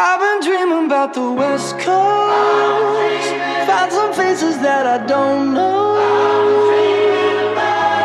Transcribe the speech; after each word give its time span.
I've 0.00 0.20
been 0.20 0.48
dreaming 0.48 0.86
about 0.86 1.12
the 1.12 1.28
West 1.32 1.76
Coast. 1.80 3.30
Found 3.66 3.90
some 3.90 4.12
faces 4.12 4.56
that 4.60 4.86
I 4.86 5.04
don't 5.04 5.54
know. 5.54 5.98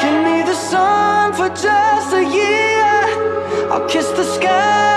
Give 0.02 0.24
me 0.26 0.42
the 0.42 0.56
sun 0.56 1.34
for 1.34 1.50
just 1.50 2.12
a 2.16 2.24
year. 2.24 3.70
I'll 3.72 3.88
kiss 3.88 4.08
the 4.10 4.24
sky. 4.24 4.93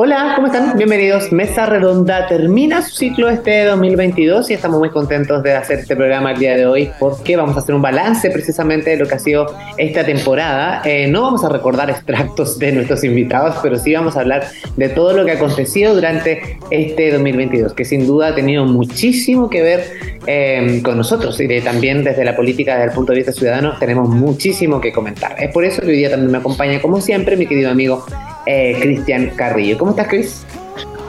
Hola, 0.00 0.34
¿cómo 0.36 0.46
están? 0.46 0.76
Bienvenidos. 0.76 1.32
Mesa 1.32 1.66
Redonda 1.66 2.28
termina 2.28 2.82
su 2.82 2.94
ciclo 2.94 3.28
este 3.28 3.64
2022 3.64 4.48
y 4.48 4.54
estamos 4.54 4.78
muy 4.78 4.90
contentos 4.90 5.42
de 5.42 5.56
hacer 5.56 5.80
este 5.80 5.96
programa 5.96 6.30
el 6.30 6.38
día 6.38 6.56
de 6.56 6.66
hoy 6.66 6.92
porque 7.00 7.36
vamos 7.36 7.56
a 7.56 7.58
hacer 7.58 7.74
un 7.74 7.82
balance 7.82 8.30
precisamente 8.30 8.90
de 8.90 8.96
lo 8.96 9.08
que 9.08 9.16
ha 9.16 9.18
sido 9.18 9.46
esta 9.76 10.06
temporada. 10.06 10.82
Eh, 10.84 11.08
no 11.08 11.22
vamos 11.22 11.42
a 11.42 11.48
recordar 11.48 11.90
extractos 11.90 12.60
de 12.60 12.70
nuestros 12.70 13.02
invitados, 13.02 13.56
pero 13.60 13.76
sí 13.76 13.92
vamos 13.92 14.16
a 14.16 14.20
hablar 14.20 14.46
de 14.76 14.88
todo 14.88 15.14
lo 15.14 15.24
que 15.24 15.32
ha 15.32 15.34
acontecido 15.34 15.92
durante 15.96 16.60
este 16.70 17.10
2022, 17.10 17.74
que 17.74 17.84
sin 17.84 18.06
duda 18.06 18.28
ha 18.28 18.34
tenido 18.36 18.66
muchísimo 18.66 19.50
que 19.50 19.62
ver 19.62 19.84
eh, 20.28 20.80
con 20.84 20.96
nosotros 20.96 21.40
y 21.40 21.60
también 21.60 22.04
desde 22.04 22.24
la 22.24 22.36
política, 22.36 22.74
desde 22.74 22.90
el 22.90 22.92
punto 22.92 23.10
de 23.10 23.16
vista 23.16 23.32
ciudadano, 23.32 23.76
tenemos 23.80 24.08
muchísimo 24.08 24.80
que 24.80 24.92
comentar. 24.92 25.34
Es 25.42 25.52
por 25.52 25.64
eso 25.64 25.82
que 25.82 25.88
hoy 25.88 25.96
día 25.96 26.10
también 26.10 26.30
me 26.30 26.38
acompaña, 26.38 26.80
como 26.80 27.00
siempre, 27.00 27.36
mi 27.36 27.46
querido 27.46 27.72
amigo 27.72 28.06
eh, 28.46 28.76
Cristian 28.80 29.30
Carrillo. 29.30 29.78
¿Cómo 29.78 29.92
estás, 29.92 30.08
Cris? 30.08 30.46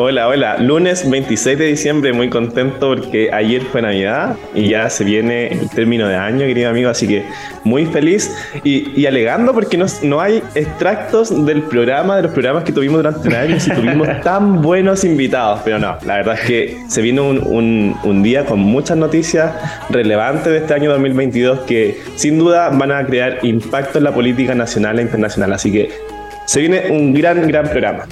Hola, 0.02 0.30
hola. 0.30 0.58
Lunes 0.60 1.10
26 1.10 1.60
de 1.60 1.66
diciembre, 1.66 2.14
muy 2.14 2.30
contento 2.30 2.88
porque 2.88 3.34
ayer 3.34 3.62
fue 3.64 3.82
Navidad 3.82 4.38
y 4.56 4.70
ya 4.70 4.90
se 4.90 5.04
viene 5.04 5.48
el 5.48 5.70
término 5.70 6.08
de 6.08 6.16
año, 6.16 6.40
querido 6.40 6.70
amigo, 6.70 6.90
así 6.90 7.06
que 7.06 7.26
muy 7.66 7.86
feliz 7.86 8.34
y, 8.64 9.06
alegando 9.06 9.54
porque 9.54 9.76
no, 9.76 9.88
no, 10.04 10.22
hay 10.22 10.42
extractos 10.56 11.46
del 11.46 11.64
programa, 11.64 12.16
de 12.16 12.22
los 12.22 12.32
programas 12.32 12.64
que 12.64 12.72
tuvimos 12.72 13.00
durante 13.00 13.28
el 13.28 13.36
año 13.36 13.58
y 13.58 13.70
tuvimos 13.76 14.08
tan 14.24 14.62
buenos 14.62 15.04
invitados, 15.04 15.60
pero 15.66 15.80
no, 15.80 15.98
la 16.06 16.16
verdad 16.16 16.36
es 16.36 16.48
que 16.48 16.78
se 16.88 17.02
vino 17.02 17.28
un, 17.28 17.40
un, 17.46 17.98
un 18.06 18.24
día 18.24 18.46
con 18.46 18.60
muchas 18.60 18.96
noticias 18.96 19.54
relevantes 19.90 20.46
de 20.46 20.60
este 20.60 20.74
año 20.74 20.92
2022 20.92 21.60
que 21.68 22.00
sin 22.16 22.40
duda 22.40 22.70
van 22.70 22.94
a 22.94 23.06
crear 23.06 23.40
impacto 23.42 23.98
en 23.98 24.06
la 24.06 24.14
política 24.14 24.56
nacional 24.56 24.98
e 25.00 25.02
internacional, 25.02 25.52
así 25.52 25.74
que 25.74 26.19
se 26.50 26.62
viene 26.62 26.90
un 26.90 27.14
gran, 27.14 27.48
gran 27.48 27.70
programa. 27.70 28.08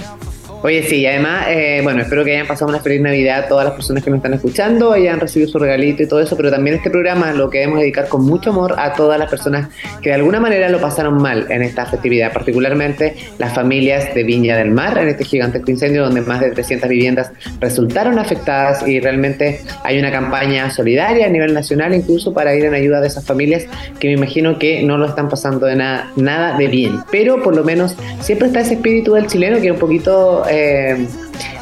Oye, 0.60 0.82
sí, 0.82 0.96
y 0.96 1.06
además, 1.06 1.46
eh, 1.50 1.80
bueno, 1.84 2.02
espero 2.02 2.24
que 2.24 2.32
hayan 2.32 2.48
pasado 2.48 2.68
una 2.68 2.80
feliz 2.80 3.00
Navidad 3.00 3.46
todas 3.48 3.64
las 3.64 3.74
personas 3.74 4.02
que 4.02 4.10
nos 4.10 4.16
están 4.16 4.34
escuchando, 4.34 4.90
hayan 4.90 5.20
recibido 5.20 5.48
su 5.48 5.58
regalito 5.60 6.02
y 6.02 6.08
todo 6.08 6.20
eso, 6.20 6.36
pero 6.36 6.50
también 6.50 6.76
este 6.76 6.90
programa 6.90 7.32
lo 7.32 7.48
queremos 7.48 7.78
dedicar 7.78 8.08
con 8.08 8.24
mucho 8.24 8.50
amor 8.50 8.74
a 8.76 8.92
todas 8.94 9.20
las 9.20 9.30
personas 9.30 9.68
que 10.02 10.08
de 10.08 10.16
alguna 10.16 10.40
manera 10.40 10.68
lo 10.68 10.80
pasaron 10.80 11.22
mal 11.22 11.46
en 11.48 11.62
esta 11.62 11.86
festividad, 11.86 12.32
particularmente 12.32 13.14
las 13.38 13.54
familias 13.54 14.12
de 14.14 14.24
Viña 14.24 14.56
del 14.56 14.72
Mar, 14.72 14.98
en 14.98 15.08
este 15.08 15.24
gigantesco 15.24 15.70
incendio 15.70 16.02
donde 16.02 16.22
más 16.22 16.40
de 16.40 16.50
300 16.50 16.88
viviendas 16.88 17.30
resultaron 17.60 18.18
afectadas 18.18 18.86
y 18.86 18.98
realmente 18.98 19.60
hay 19.84 20.00
una 20.00 20.10
campaña 20.10 20.70
solidaria 20.70 21.26
a 21.26 21.28
nivel 21.28 21.54
nacional 21.54 21.94
incluso 21.94 22.34
para 22.34 22.52
ir 22.56 22.64
en 22.64 22.74
ayuda 22.74 23.00
de 23.00 23.06
esas 23.06 23.24
familias 23.24 23.64
que 24.00 24.08
me 24.08 24.14
imagino 24.14 24.58
que 24.58 24.82
no 24.82 24.98
lo 24.98 25.06
están 25.06 25.28
pasando 25.28 25.66
de 25.66 25.76
nada, 25.76 26.10
nada 26.16 26.58
de 26.58 26.66
bien, 26.66 26.98
pero 27.12 27.44
por 27.44 27.54
lo 27.54 27.62
menos 27.62 27.94
siempre 28.20 28.48
está 28.48 28.58
ese 28.60 28.74
espíritu 28.74 29.14
del 29.14 29.28
chileno 29.28 29.60
que 29.60 29.70
un 29.70 29.78
poquito 29.78 30.47
eh, 30.48 31.06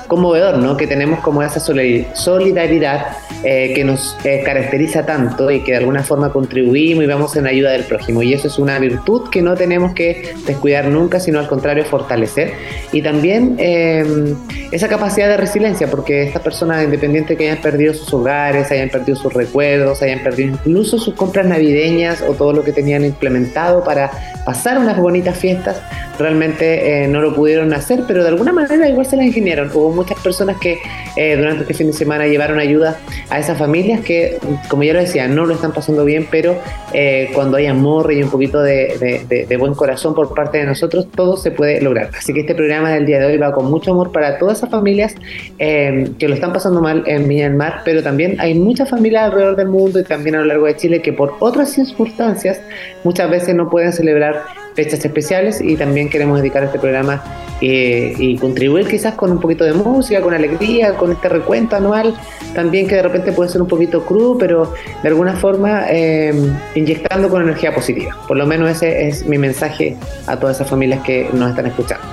conmovedor, 0.06 0.58
¿no? 0.58 0.76
Que 0.76 0.86
tenemos 0.86 1.20
como 1.20 1.42
esa 1.42 1.60
solidaridad 1.60 3.16
eh, 3.44 3.72
que 3.74 3.84
nos 3.84 4.16
eh, 4.24 4.42
caracteriza 4.44 5.04
tanto 5.04 5.50
y 5.50 5.60
que 5.60 5.72
de 5.72 5.78
alguna 5.78 6.02
forma 6.02 6.32
contribuimos 6.32 7.04
y 7.04 7.06
vamos 7.06 7.36
en 7.36 7.46
ayuda 7.46 7.70
del 7.72 7.84
prójimo. 7.84 8.22
Y 8.22 8.32
eso 8.32 8.48
es 8.48 8.58
una 8.58 8.78
virtud 8.78 9.28
que 9.30 9.42
no 9.42 9.54
tenemos 9.54 9.92
que 9.92 10.34
descuidar 10.46 10.86
nunca, 10.86 11.20
sino 11.20 11.38
al 11.38 11.48
contrario 11.48 11.84
fortalecer. 11.84 12.54
Y 12.92 13.02
también 13.02 13.56
em, 13.58 14.34
esa 14.72 14.88
capacidad 14.88 15.28
de 15.28 15.36
resiliencia, 15.36 15.88
porque 15.88 16.22
estas 16.22 16.42
personas 16.42 16.84
independientes 16.84 17.36
que 17.36 17.50
hayan 17.50 17.62
perdido 17.62 17.94
sus 17.94 18.12
hogares, 18.14 18.70
hayan 18.70 18.88
perdido 18.88 19.16
sus 19.16 19.32
recuerdos, 19.32 20.02
hayan 20.02 20.20
perdido 20.20 20.54
incluso 20.54 20.98
sus 20.98 21.14
compras 21.14 21.46
navideñas 21.46 22.22
o 22.22 22.32
todo 22.34 22.52
lo 22.52 22.64
que 22.64 22.72
tenían 22.72 23.04
implementado 23.04 23.84
para 23.84 24.10
pasar 24.44 24.78
unas 24.78 24.96
bonitas 24.96 25.36
fiestas, 25.36 25.80
realmente 26.18 27.04
eh, 27.04 27.08
no 27.08 27.20
lo 27.20 27.34
pudieron 27.34 27.72
hacer, 27.72 28.04
pero 28.06 28.22
de 28.22 28.28
alguna 28.30 28.52
manera 28.52 28.88
igual 28.88 29.06
se 29.06 29.16
las 29.16 29.26
ingeniaron. 29.26 29.70
Hubo 29.74 29.90
muchas 29.96 30.18
personas 30.20 30.58
que 30.58 30.78
eh, 31.16 31.36
durante 31.36 31.62
este 31.62 31.74
fin 31.74 31.88
de 31.88 31.92
semana 31.92 32.26
llevaron 32.26 32.58
ayuda 32.58 33.00
a 33.30 33.38
esas 33.38 33.58
familias 33.58 34.00
que, 34.02 34.38
como 34.68 34.82
ya 34.82 34.92
lo 34.92 35.00
decía, 35.00 35.26
no 35.26 35.46
lo 35.46 35.54
están 35.54 35.72
pasando 35.72 36.04
bien, 36.04 36.28
pero 36.30 36.56
eh, 36.92 37.30
cuando 37.34 37.56
hay 37.56 37.66
amor 37.66 38.12
y 38.12 38.22
un 38.22 38.30
poquito 38.30 38.62
de, 38.62 39.56
buen 39.58 39.74
corazón 39.74 40.14
por 40.14 40.34
parte 40.34 40.58
de 40.58 40.66
nosotros, 40.66 41.08
todo 41.14 41.36
se 41.36 41.50
puede 41.50 41.80
lograr. 41.80 42.10
Así 42.16 42.32
que 42.32 42.40
este 42.40 42.54
programa 42.54 42.90
del 42.90 43.06
día 43.06 43.18
de 43.18 43.26
hoy 43.26 43.38
va 43.38 43.52
con 43.52 43.70
mucho 43.70 43.90
amor 43.92 44.12
para 44.12 44.38
todas 44.38 44.58
esas 44.58 44.70
familias 44.70 45.14
que 45.58 46.28
lo 46.28 46.34
están 46.34 46.52
pasando 46.52 46.80
mal 46.80 47.02
en 47.06 47.26
Viña 47.26 47.44
del 47.44 47.54
Mar, 47.54 47.80
pero 47.84 48.02
también 48.02 48.36
hay 48.38 48.54
muchas 48.54 48.90
familias 48.90 49.24
alrededor 49.24 49.56
del 49.56 49.68
mundo 49.68 49.98
y 49.98 50.04
también 50.04 50.36
a 50.36 50.40
lo 50.40 50.44
largo 50.44 50.66
de 50.66 50.76
Chile 50.76 51.02
que 51.02 51.12
por 51.12 51.34
otras 51.40 51.72
circunstancias 51.72 52.60
muchas 53.04 53.30
veces 53.30 53.54
no 53.54 53.70
pueden 53.70 53.92
celebrar 53.92 54.65
fechas 54.76 55.04
especiales 55.04 55.60
y 55.60 55.74
también 55.76 56.08
queremos 56.08 56.38
dedicar 56.38 56.62
este 56.62 56.78
programa 56.78 57.24
eh, 57.62 58.14
y 58.18 58.36
contribuir 58.36 58.86
quizás 58.86 59.14
con 59.14 59.32
un 59.32 59.40
poquito 59.40 59.64
de 59.64 59.72
música, 59.72 60.20
con 60.20 60.34
alegría, 60.34 60.92
con 60.94 61.10
este 61.10 61.28
recuento 61.30 61.74
anual, 61.74 62.14
también 62.54 62.86
que 62.86 62.96
de 62.96 63.02
repente 63.02 63.32
puede 63.32 63.48
ser 63.48 63.62
un 63.62 63.68
poquito 63.68 64.04
crudo, 64.04 64.36
pero 64.36 64.74
de 65.02 65.08
alguna 65.08 65.32
forma 65.34 65.86
eh, 65.88 66.34
inyectando 66.74 67.30
con 67.30 67.42
energía 67.42 67.74
positiva. 67.74 68.14
Por 68.28 68.36
lo 68.36 68.46
menos 68.46 68.70
ese 68.70 69.08
es 69.08 69.26
mi 69.26 69.38
mensaje 69.38 69.96
a 70.26 70.38
todas 70.38 70.56
esas 70.56 70.68
familias 70.68 71.02
que 71.02 71.30
nos 71.32 71.48
están 71.48 71.66
escuchando. 71.66 72.04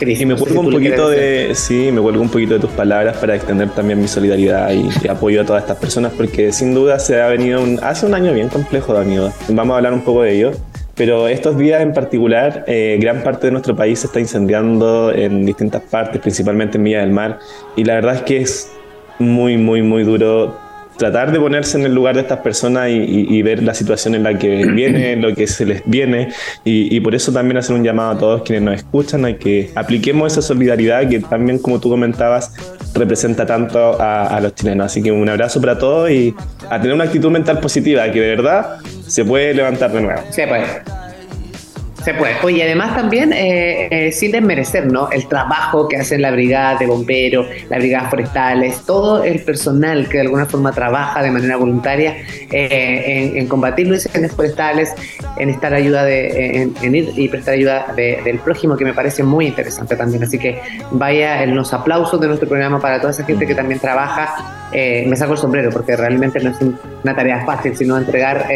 y 0.00 0.24
me 0.24 0.36
cuelgo 0.36 0.60
un 0.60 0.70
poquito 0.70 1.10
de, 1.10 1.50
sí, 1.54 1.90
me 1.90 1.98
un 1.98 2.28
poquito 2.28 2.54
de 2.54 2.60
tus 2.60 2.70
palabras 2.70 3.16
para 3.16 3.34
extender 3.34 3.70
también 3.70 4.00
mi 4.00 4.06
solidaridad 4.06 4.70
y, 4.70 5.08
apoyo 5.08 5.40
a 5.40 5.44
todas 5.44 5.62
estas 5.62 5.78
personas, 5.78 6.12
porque 6.16 6.52
sin 6.52 6.72
duda 6.74 7.00
se 7.00 7.20
ha 7.20 7.26
venido 7.26 7.60
un, 7.60 7.80
hace 7.82 8.06
un 8.06 8.14
año 8.14 8.32
bien 8.32 8.48
complejo, 8.48 8.96
amigo. 8.96 9.32
Vamos 9.48 9.74
a 9.74 9.78
hablar 9.78 9.92
un 9.92 10.02
poco 10.02 10.22
de 10.22 10.36
ello. 10.36 10.52
Pero 10.96 11.28
estos 11.28 11.58
días 11.58 11.82
en 11.82 11.92
particular, 11.92 12.64
eh, 12.66 12.96
gran 12.98 13.22
parte 13.22 13.48
de 13.48 13.52
nuestro 13.52 13.76
país 13.76 14.00
se 14.00 14.06
está 14.06 14.18
incendiando 14.18 15.12
en 15.12 15.44
distintas 15.44 15.82
partes, 15.82 16.20
principalmente 16.22 16.78
en 16.78 16.84
Villa 16.84 17.00
del 17.00 17.10
Mar. 17.10 17.38
Y 17.76 17.84
la 17.84 17.94
verdad 17.94 18.14
es 18.14 18.22
que 18.22 18.38
es 18.38 18.72
muy, 19.18 19.58
muy, 19.58 19.82
muy 19.82 20.04
duro 20.04 20.56
tratar 20.96 21.32
de 21.32 21.38
ponerse 21.38 21.78
en 21.78 21.84
el 21.84 21.94
lugar 21.94 22.14
de 22.14 22.22
estas 22.22 22.38
personas 22.40 22.88
y, 22.90 23.42
ver 23.42 23.62
la 23.62 23.74
situación 23.74 24.14
en 24.14 24.22
la 24.22 24.38
que 24.38 24.66
viene, 24.74 25.16
lo 25.16 25.34
que 25.34 25.46
se 25.46 25.66
les 25.66 25.82
viene. 25.84 26.28
Y, 26.64 26.98
por 27.00 27.14
eso 27.14 27.32
también 27.32 27.58
hacer 27.58 27.74
un 27.74 27.84
llamado 27.84 28.10
a 28.12 28.18
todos 28.18 28.42
quienes 28.42 28.62
nos 28.62 28.74
escuchan 28.76 29.24
a 29.24 29.36
que 29.36 29.70
apliquemos 29.74 30.32
esa 30.32 30.42
solidaridad 30.42 31.08
que 31.08 31.20
también, 31.20 31.58
como 31.58 31.80
tú 31.80 31.90
comentabas, 31.90 32.54
representa 32.94 33.46
tanto 33.46 34.00
a, 34.00 34.26
a 34.26 34.40
los 34.40 34.54
chilenos. 34.54 34.86
Así 34.86 35.02
que 35.02 35.12
un 35.12 35.28
abrazo 35.28 35.60
para 35.60 35.78
todos 35.78 36.10
y 36.10 36.34
a 36.70 36.80
tener 36.80 36.94
una 36.94 37.04
actitud 37.04 37.30
mental 37.30 37.60
positiva, 37.60 38.10
que 38.10 38.20
de 38.20 38.28
verdad 38.28 38.78
se 39.06 39.24
puede 39.24 39.54
levantar 39.54 39.92
de 39.92 40.00
nuevo. 40.00 40.20
Se 40.30 40.46
puede. 40.46 41.05
Se 42.06 42.14
puede. 42.14 42.36
Oye, 42.44 42.62
además 42.62 42.94
también, 42.94 43.32
eh, 43.32 43.88
eh, 43.90 44.12
sin 44.12 44.30
desmerecer, 44.30 44.86
¿no? 44.86 45.10
El 45.10 45.26
trabajo 45.26 45.88
que 45.88 45.96
hacen 45.96 46.22
la 46.22 46.30
brigada 46.30 46.78
de 46.78 46.86
bomberos, 46.86 47.48
las 47.68 47.80
brigadas 47.80 48.10
forestales, 48.10 48.82
todo 48.86 49.24
el 49.24 49.40
personal 49.40 50.08
que 50.08 50.18
de 50.18 50.20
alguna 50.20 50.46
forma 50.46 50.70
trabaja 50.70 51.20
de 51.20 51.32
manera 51.32 51.56
voluntaria 51.56 52.18
eh, 52.52 53.32
en, 53.34 53.48
combatir 53.48 53.88
los 53.88 54.06
incendios 54.06 54.36
forestales, 54.36 54.94
en 55.36 55.50
estar 55.50 55.74
ayuda 55.74 56.04
de, 56.04 56.70
en, 56.80 56.94
ir 56.94 57.10
y 57.16 57.26
prestar 57.26 57.54
ayuda 57.54 57.92
del 57.96 58.38
prójimo, 58.38 58.76
que 58.76 58.84
me 58.84 58.94
parece 58.94 59.24
muy 59.24 59.48
interesante 59.48 59.96
también. 59.96 60.22
Así 60.22 60.38
que 60.38 60.60
vaya 60.92 61.42
en 61.42 61.56
los 61.56 61.74
aplausos 61.74 62.20
de 62.20 62.28
nuestro 62.28 62.48
programa 62.48 62.80
para 62.80 63.00
toda 63.00 63.10
esa 63.10 63.24
gente 63.24 63.48
que 63.48 63.54
también 63.56 63.80
trabaja. 63.80 64.68
me 64.72 65.16
saco 65.16 65.32
el 65.32 65.38
sombrero 65.38 65.70
porque 65.70 65.96
realmente 65.96 66.38
no 66.38 66.50
es 66.50 66.58
una 67.02 67.16
tarea 67.16 67.44
fácil, 67.44 67.76
sino 67.76 67.98
entregar 67.98 68.46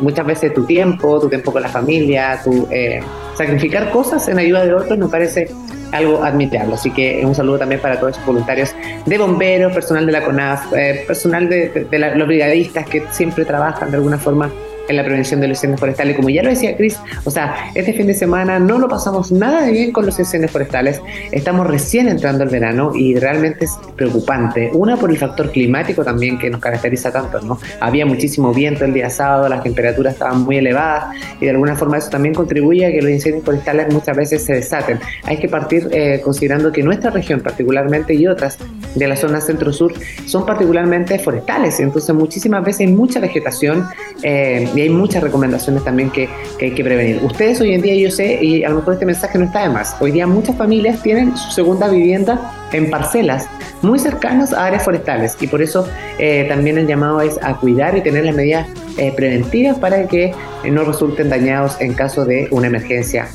muchas 0.00 0.26
veces 0.26 0.54
tu 0.54 0.64
tiempo, 0.64 1.20
tu 1.20 1.28
tiempo 1.28 1.52
con 1.52 1.60
la 1.60 1.68
familia, 1.68 2.40
tu 2.42 2.53
eh, 2.70 3.00
sacrificar 3.36 3.90
cosas 3.90 4.28
en 4.28 4.38
ayuda 4.38 4.64
de 4.64 4.74
otros 4.74 4.98
me 4.98 5.08
parece 5.08 5.48
algo 5.92 6.22
admirable. 6.22 6.74
Así 6.74 6.90
que 6.90 7.22
un 7.24 7.34
saludo 7.34 7.58
también 7.58 7.80
para 7.80 7.98
todos 7.98 8.14
esos 8.14 8.26
voluntarios 8.26 8.74
de 9.06 9.18
bomberos, 9.18 9.72
personal 9.72 10.06
de 10.06 10.12
la 10.12 10.24
CONAF, 10.24 10.72
eh, 10.74 11.04
personal 11.06 11.48
de, 11.48 11.86
los 12.16 12.26
brigadistas 12.26 12.86
que 12.86 13.04
siempre 13.12 13.44
trabajan 13.44 13.90
de 13.90 13.96
alguna 13.96 14.18
forma 14.18 14.50
en 14.88 14.96
la 14.96 15.04
prevención 15.04 15.40
de 15.40 15.48
los 15.48 15.58
incendios 15.58 15.80
forestales. 15.80 16.16
Como 16.16 16.30
ya 16.30 16.42
lo 16.42 16.50
decía 16.50 16.76
Chris, 16.76 16.98
o 17.24 17.30
sea, 17.30 17.70
este 17.74 17.92
fin 17.92 18.06
de 18.06 18.14
semana 18.14 18.58
no 18.58 18.78
lo 18.78 18.88
pasamos 18.88 19.32
nada 19.32 19.62
de 19.62 19.72
bien 19.72 19.92
con 19.92 20.06
los 20.06 20.18
incendios 20.18 20.50
forestales. 20.50 21.00
Estamos 21.32 21.66
recién 21.66 22.08
entrando 22.08 22.44
el 22.44 22.50
verano 22.50 22.92
y 22.94 23.16
realmente 23.16 23.64
es 23.66 23.72
preocupante. 23.96 24.70
Una 24.72 24.96
por 24.96 25.10
el 25.10 25.18
factor 25.18 25.50
climático 25.50 26.04
también 26.04 26.38
que 26.38 26.50
nos 26.50 26.60
caracteriza 26.60 27.12
tanto, 27.12 27.40
¿no? 27.40 27.58
Había 27.80 28.06
muchísimo 28.06 28.52
viento 28.52 28.84
el 28.84 28.92
día 28.92 29.10
sábado, 29.10 29.48
las 29.48 29.62
temperaturas 29.62 30.14
estaban 30.14 30.42
muy 30.42 30.58
elevadas 30.58 31.16
y 31.40 31.44
de 31.44 31.50
alguna 31.50 31.76
forma 31.76 31.98
eso 31.98 32.10
también 32.10 32.34
contribuye 32.34 32.86
a 32.86 32.90
que 32.90 33.02
los 33.02 33.10
incendios 33.10 33.44
forestales 33.44 33.92
muchas 33.92 34.16
veces 34.16 34.44
se 34.44 34.54
desaten. 34.54 34.98
Hay 35.24 35.38
que 35.38 35.48
partir 35.48 35.88
eh, 35.92 36.20
considerando 36.22 36.72
que 36.72 36.82
nuestra 36.82 37.10
región 37.10 37.40
particularmente 37.40 38.14
y 38.14 38.26
otras 38.26 38.58
de 38.94 39.08
la 39.08 39.16
zona 39.16 39.40
centro-sur 39.40 39.92
son 40.26 40.46
particularmente 40.46 41.18
forestales, 41.18 41.80
entonces 41.80 42.14
muchísimas 42.14 42.64
veces 42.64 42.80
hay 42.80 42.88
mucha 42.88 43.20
vegetación 43.20 43.86
eh, 44.22 44.68
y 44.74 44.80
hay 44.80 44.90
muchas 44.90 45.22
recomendaciones 45.22 45.84
también 45.84 46.10
que, 46.10 46.28
que, 46.58 46.66
hay 46.66 46.70
que 46.72 46.84
prevenir. 46.84 47.20
Ustedes 47.22 47.60
hoy 47.60 47.74
en 47.74 47.82
día, 47.82 47.94
yo 47.94 48.10
sé, 48.10 48.38
y 48.42 48.64
a 48.64 48.68
lo 48.68 48.76
mejor 48.76 48.94
este 48.94 49.06
mensaje 49.06 49.38
no 49.38 49.44
está 49.44 49.62
de 49.62 49.68
más, 49.70 49.96
hoy 50.00 50.12
día 50.12 50.26
muchas 50.26 50.56
familias 50.56 51.02
tienen 51.02 51.36
su 51.36 51.50
segunda 51.50 51.88
vivienda 51.88 52.68
en 52.72 52.90
parcelas 52.90 53.46
muy 53.82 53.98
cercanas 53.98 54.52
a 54.52 54.66
áreas 54.66 54.84
forestales 54.84 55.36
y 55.40 55.46
por 55.46 55.62
eso 55.62 55.86
eh, 56.18 56.46
también 56.48 56.78
el 56.78 56.86
llamado 56.86 57.20
es 57.20 57.38
a 57.42 57.54
cuidar 57.56 57.96
y 57.96 58.02
tener 58.02 58.24
las 58.24 58.34
medidas 58.34 58.66
eh, 58.96 59.12
preventivas 59.14 59.78
para 59.78 60.08
que 60.08 60.32
no 60.70 60.84
resulten 60.84 61.28
dañados 61.28 61.80
en 61.80 61.94
caso 61.94 62.24
de 62.24 62.48
una 62.50 62.68
emergencia 62.68 63.28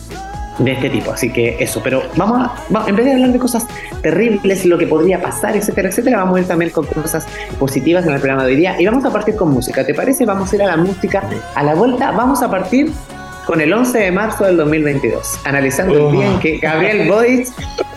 de 0.60 0.74
este 0.74 0.90
tipo. 0.90 1.12
Así 1.12 1.32
que 1.32 1.58
eso, 1.60 1.82
pero 1.84 2.04
vamos 2.16 2.50
a, 2.50 2.88
en 2.88 2.96
vez 2.96 3.06
de 3.06 3.14
hablar 3.14 3.32
de 3.32 3.40
cosas 3.40 3.66
terribles, 4.02 4.66
lo 4.66 4.78
que 4.78 4.88
podría 4.88 5.22
pasar, 5.22 5.56
etcétera, 5.56 5.90
etcétera, 5.90 6.18
vamos 6.18 6.38
a 6.38 6.42
ir 6.42 6.48
también 6.48 6.72
con 6.72 6.86
cosas 6.86 7.26
positivas 7.58 8.06
en 8.06 8.14
el 8.14 8.20
programa 8.20 8.46
de 8.46 8.52
hoy 8.52 8.58
día 8.58 8.80
y 8.80 8.86
vamos 8.86 9.06
a 9.06 9.12
partir 9.12 9.36
con 9.36 9.50
música. 9.52 9.86
¿Te 9.86 9.94
parece? 9.94 10.26
Vamos 10.26 10.52
a 10.52 10.56
ir 10.56 10.64
a 10.64 10.68
la 10.68 10.78
música 10.78 11.24
a 11.56 11.64
la 11.64 11.76
vuelta. 11.76 12.12
Vamos 12.12 12.42
a 12.42 12.50
partir 12.50 12.92
con 13.46 13.62
el 13.62 13.74
11 13.74 13.98
de 13.98 14.12
marzo 14.12 14.46
del 14.46 14.58
2022, 14.58 15.40
analizando 15.44 16.10
el 16.10 16.12
día 16.12 16.28
en 16.28 16.40
que 16.40 16.58
Gabriel 16.58 17.10
Boric 17.10 17.48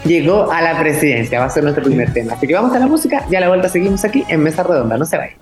llegó 0.05 0.51
a 0.51 0.63
la 0.63 0.79
presidencia. 0.79 1.41
Va 1.41 1.47
a 1.47 1.51
ser 1.51 1.63
nuestro 1.63 1.85
primer 1.85 2.13
tema. 2.13 2.35
Así 2.35 2.47
que 2.47 2.55
vamos 2.55 2.75
a 2.75 2.79
la 2.79 2.87
música 2.87 3.27
y 3.31 3.37
a 3.37 3.41
la 3.41 3.49
vuelta 3.49 3.69
seguimos 3.69 4.05
aquí 4.05 4.25
en 4.29 4.43
Mesa 4.43 4.63
Redonda. 4.63 4.97
No 4.97 5.05
se 5.05 5.19
vayan. 5.19 5.42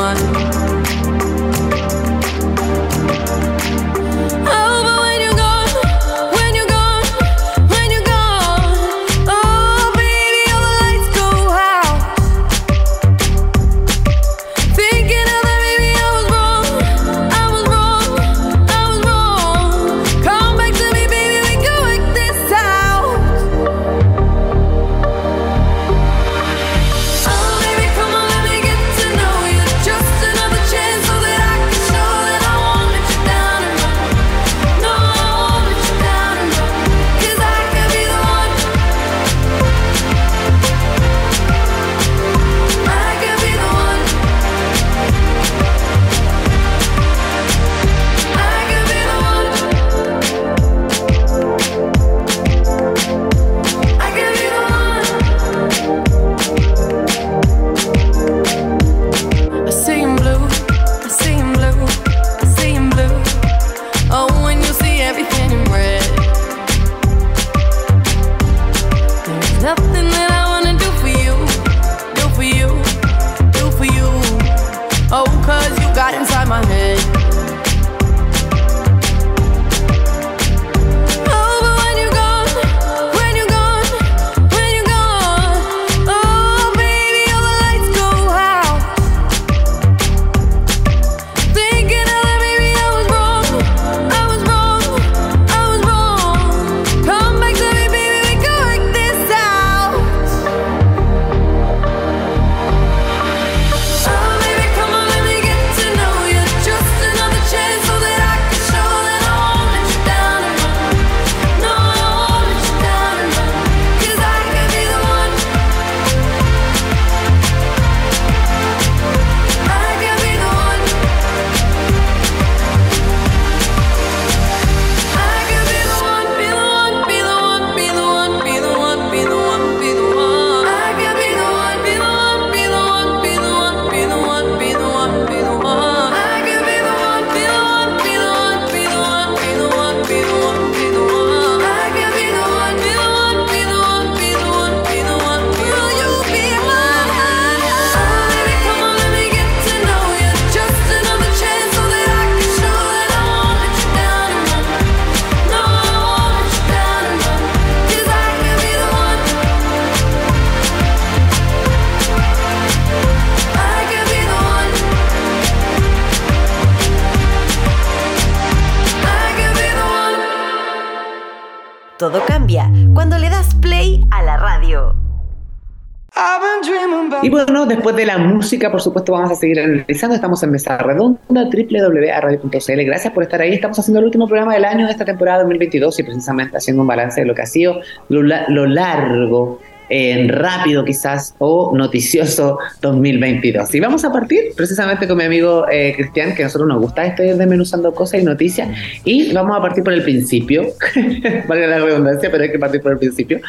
De 178.01 178.07
la 178.07 178.17
música, 178.17 178.71
por 178.71 178.81
supuesto, 178.81 179.11
vamos 179.11 179.31
a 179.31 179.35
seguir 179.35 179.59
analizando. 179.59 180.15
Estamos 180.15 180.41
en 180.41 180.51
Mesa 180.51 180.75
Redonda, 180.77 181.19
www.radio.cl. 181.29 182.83
Gracias 182.83 183.13
por 183.13 183.23
estar 183.23 183.41
ahí. 183.41 183.53
Estamos 183.53 183.77
haciendo 183.77 183.99
el 183.99 184.05
último 184.05 184.27
programa 184.27 184.55
del 184.55 184.65
año 184.65 184.87
de 184.87 184.91
esta 184.91 185.05
temporada 185.05 185.39
2022 185.39 185.99
y 185.99 186.03
precisamente 186.03 186.57
haciendo 186.57 186.81
un 186.81 186.87
balance 186.87 187.21
de 187.21 187.27
lo 187.27 187.35
que 187.35 187.43
ha 187.43 187.45
sido 187.45 187.79
lo, 188.09 188.23
lo 188.23 188.65
largo 188.65 189.59
en 189.91 190.29
rápido 190.29 190.85
quizás 190.85 191.35
o 191.37 191.75
noticioso 191.75 192.57
2022. 192.81 193.75
Y 193.75 193.79
vamos 193.81 194.05
a 194.05 194.11
partir 194.11 194.53
precisamente 194.55 195.05
con 195.05 195.17
mi 195.17 195.25
amigo 195.25 195.65
eh, 195.69 195.93
Cristian, 195.95 196.33
que 196.33 196.43
a 196.43 196.45
nosotros 196.45 196.69
nos 196.69 196.79
gusta 196.79 197.05
esto 197.05 197.23
de 197.23 197.35
desmenuzando 197.35 197.93
cosas 197.93 198.21
y 198.21 198.23
noticias, 198.23 198.69
y 199.03 199.33
vamos 199.33 199.57
a 199.57 199.61
partir 199.61 199.83
por 199.83 199.93
el 199.93 200.01
principio, 200.01 200.67
valga 201.47 201.67
la 201.67 201.79
redundancia, 201.79 202.31
pero 202.31 202.43
hay 202.43 202.51
que 202.51 202.59
partir 202.59 202.81
por 202.81 202.93
el 202.93 202.99
principio. 202.99 203.41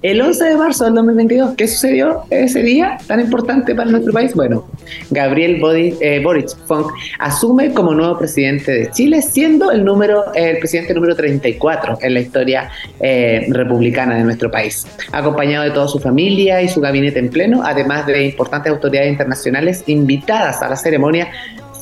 El 0.00 0.20
11 0.22 0.44
de 0.44 0.56
marzo 0.56 0.84
del 0.84 0.94
2022, 0.94 1.54
¿qué 1.56 1.68
sucedió 1.68 2.22
ese 2.30 2.62
día 2.62 2.96
tan 3.06 3.20
importante 3.20 3.74
para 3.74 3.90
nuestro 3.90 4.12
país? 4.12 4.34
Bueno, 4.34 4.66
Gabriel 5.10 5.60
eh, 6.00 6.20
Boric 6.24 6.48
Funk 6.66 6.86
asume 7.18 7.72
como 7.72 7.92
nuevo 7.92 8.18
presidente 8.18 8.72
de 8.72 8.90
Chile, 8.90 9.20
siendo 9.20 9.70
el 9.70 9.84
número 9.84 10.32
el 10.34 10.58
presidente 10.58 10.94
número 10.94 11.14
34 11.14 11.98
en 12.00 12.14
la 12.14 12.20
historia 12.20 12.70
eh, 13.00 13.46
republicana 13.50 14.16
de 14.16 14.24
nuestro 14.24 14.50
país, 14.50 14.86
acompañado 15.12 15.64
de 15.64 15.70
todos 15.70 15.89
su 15.90 15.98
familia 15.98 16.62
y 16.62 16.68
su 16.68 16.80
gabinete 16.80 17.18
en 17.18 17.28
pleno, 17.28 17.62
además 17.64 18.06
de 18.06 18.24
importantes 18.24 18.72
autoridades 18.72 19.10
internacionales 19.10 19.84
invitadas 19.86 20.62
a 20.62 20.68
la 20.68 20.76
ceremonia, 20.76 21.30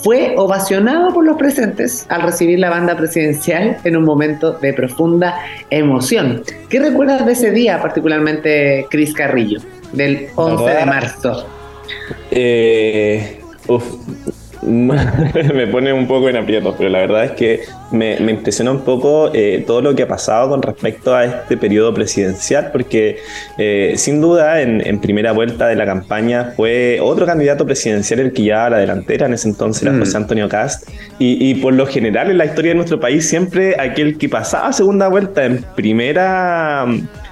fue 0.02 0.34
ovacionado 0.36 1.12
por 1.12 1.24
los 1.24 1.36
presentes 1.36 2.06
al 2.08 2.22
recibir 2.22 2.58
la 2.58 2.70
banda 2.70 2.96
presidencial 2.96 3.78
en 3.84 3.96
un 3.96 4.04
momento 4.04 4.52
de 4.52 4.72
profunda 4.72 5.40
emoción. 5.70 6.42
¿Qué 6.68 6.78
recuerdas 6.78 7.26
de 7.26 7.32
ese 7.32 7.50
día, 7.50 7.80
particularmente 7.80 8.86
Cris 8.90 9.12
Carrillo, 9.12 9.60
del 9.92 10.28
11 10.36 10.64
de 10.64 10.86
marzo? 10.86 11.46
Eh, 12.30 13.40
me 15.54 15.66
pone 15.68 15.92
un 15.92 16.06
poco 16.06 16.28
en 16.28 16.36
aprietos, 16.36 16.74
pero 16.76 16.90
la 16.90 17.00
verdad 17.00 17.24
es 17.24 17.30
que 17.32 17.60
me, 17.92 18.16
impresiona 18.16 18.70
un 18.70 18.80
poco 18.80 19.30
eh, 19.32 19.62
todo 19.66 19.80
lo 19.80 19.94
que 19.94 20.02
ha 20.02 20.08
pasado 20.08 20.50
con 20.50 20.62
respecto 20.62 21.14
a 21.14 21.24
este 21.24 21.56
periodo 21.56 21.94
presidencial, 21.94 22.70
porque 22.72 23.18
eh, 23.56 23.94
sin 23.96 24.20
duda 24.20 24.60
en, 24.60 24.98
primera 24.98 25.32
vuelta 25.32 25.68
de 25.68 25.76
la 25.76 25.86
campaña 25.86 26.52
fue 26.56 26.98
otro 27.00 27.24
candidato 27.24 27.64
presidencial 27.64 28.20
el 28.20 28.32
que 28.32 28.42
llevaba 28.42 28.70
la 28.70 28.78
delantera, 28.78 29.26
en 29.26 29.34
ese 29.34 29.48
entonces 29.48 29.84
era 29.84 29.92
mm. 29.92 30.00
José 30.00 30.16
Antonio 30.16 30.48
Cast, 30.48 30.88
y, 31.18 31.50
y, 31.50 31.54
por 31.56 31.72
lo 31.72 31.86
general 31.86 32.30
en 32.30 32.38
la 32.38 32.46
historia 32.46 32.72
de 32.72 32.76
nuestro 32.76 32.98
país 32.98 33.28
siempre 33.28 33.76
aquel 33.78 34.18
que 34.18 34.28
pasaba 34.28 34.72
segunda 34.72 35.08
vuelta 35.08 35.44
en 35.44 35.64
primera 35.76 36.86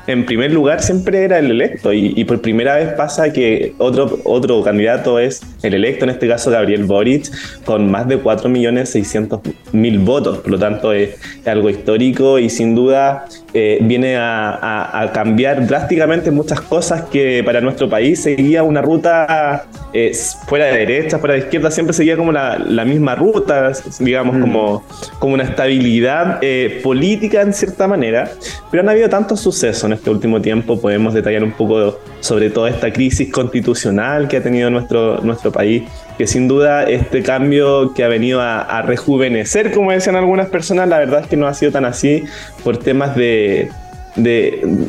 en 0.06 0.24
primer 0.24 0.52
lugar 0.52 0.82
siempre 0.82 1.24
era 1.24 1.38
el 1.38 1.50
electo 1.50 1.92
y, 1.92 2.24
por 2.24 2.40
primera 2.40 2.76
vez 2.76 2.92
pasa 2.94 3.32
que 3.32 3.74
otro, 3.78 4.18
otro 4.24 4.62
candidato 4.62 5.18
es 5.18 5.42
el 5.62 5.74
electo, 5.74 6.04
en 6.04 6.10
este 6.10 6.28
caso 6.28 6.50
Gabriel 6.50 6.84
Boric, 6.84 7.30
con 7.64 7.90
más 7.90 8.06
de 8.08 8.22
4.600.000 8.22 10.04
votos. 10.04 10.38
Por 10.38 10.50
lo 10.50 10.58
tanto, 10.58 10.92
es, 10.92 11.16
algo 11.46 11.70
histórico 11.70 12.40
y 12.40 12.50
sin 12.50 12.74
duda 12.74 13.26
eh, 13.54 13.78
viene 13.80 14.16
a, 14.16 15.10
cambiar 15.14 15.66
drásticamente 15.66 16.30
muchas 16.30 16.60
cosas 16.60 17.02
que 17.02 17.42
para 17.44 17.60
nuestro 17.60 17.88
país 17.88 18.22
seguía 18.22 18.62
una 18.62 18.82
ruta 18.82 19.66
eh, 19.92 20.12
fuera 20.48 20.66
de 20.66 20.78
derecha, 20.78 21.18
fuera 21.18 21.34
de 21.34 21.40
izquierda, 21.40 21.70
siempre 21.70 21.94
seguía 21.94 22.16
como 22.16 22.32
la, 22.32 22.84
misma 22.84 23.14
ruta, 23.14 23.72
digamos, 24.00 24.36
mm. 24.36 24.40
como, 24.40 24.84
como 25.18 25.34
una 25.34 25.44
estabilidad 25.44 26.38
eh, 26.42 26.80
política 26.82 27.42
en 27.42 27.52
cierta 27.52 27.86
manera. 27.86 28.30
Pero 28.70 28.82
han 28.82 28.88
habido 28.88 29.08
tantos 29.08 29.40
sucesos 29.40 29.95
este 29.96 30.10
último 30.10 30.40
tiempo, 30.40 30.80
podemos 30.80 31.14
detallar 31.14 31.42
un 31.42 31.52
poco 31.52 31.98
sobre 32.20 32.50
toda 32.50 32.70
esta 32.70 32.92
crisis 32.92 33.30
constitucional 33.32 34.28
que 34.28 34.38
ha 34.38 34.42
tenido 34.42 34.70
nuestro, 34.70 35.20
nuestro 35.22 35.52
país, 35.52 35.82
que 36.16 36.26
sin 36.26 36.48
duda 36.48 36.84
este 36.84 37.22
cambio 37.22 37.92
que 37.94 38.04
ha 38.04 38.08
venido 38.08 38.40
a, 38.40 38.82
rejuvenecer, 38.82 39.72
como 39.72 39.90
decían 39.90 40.16
algunas 40.16 40.48
personas, 40.48 40.88
la 40.88 40.98
verdad 40.98 41.20
es 41.22 41.26
que 41.26 41.36
no 41.36 41.46
ha 41.46 41.54
sido 41.54 41.72
tan 41.72 41.84
así 41.84 42.24
por 42.62 42.76
temas 42.76 43.16
de, 43.16 43.70
de, 44.14 44.86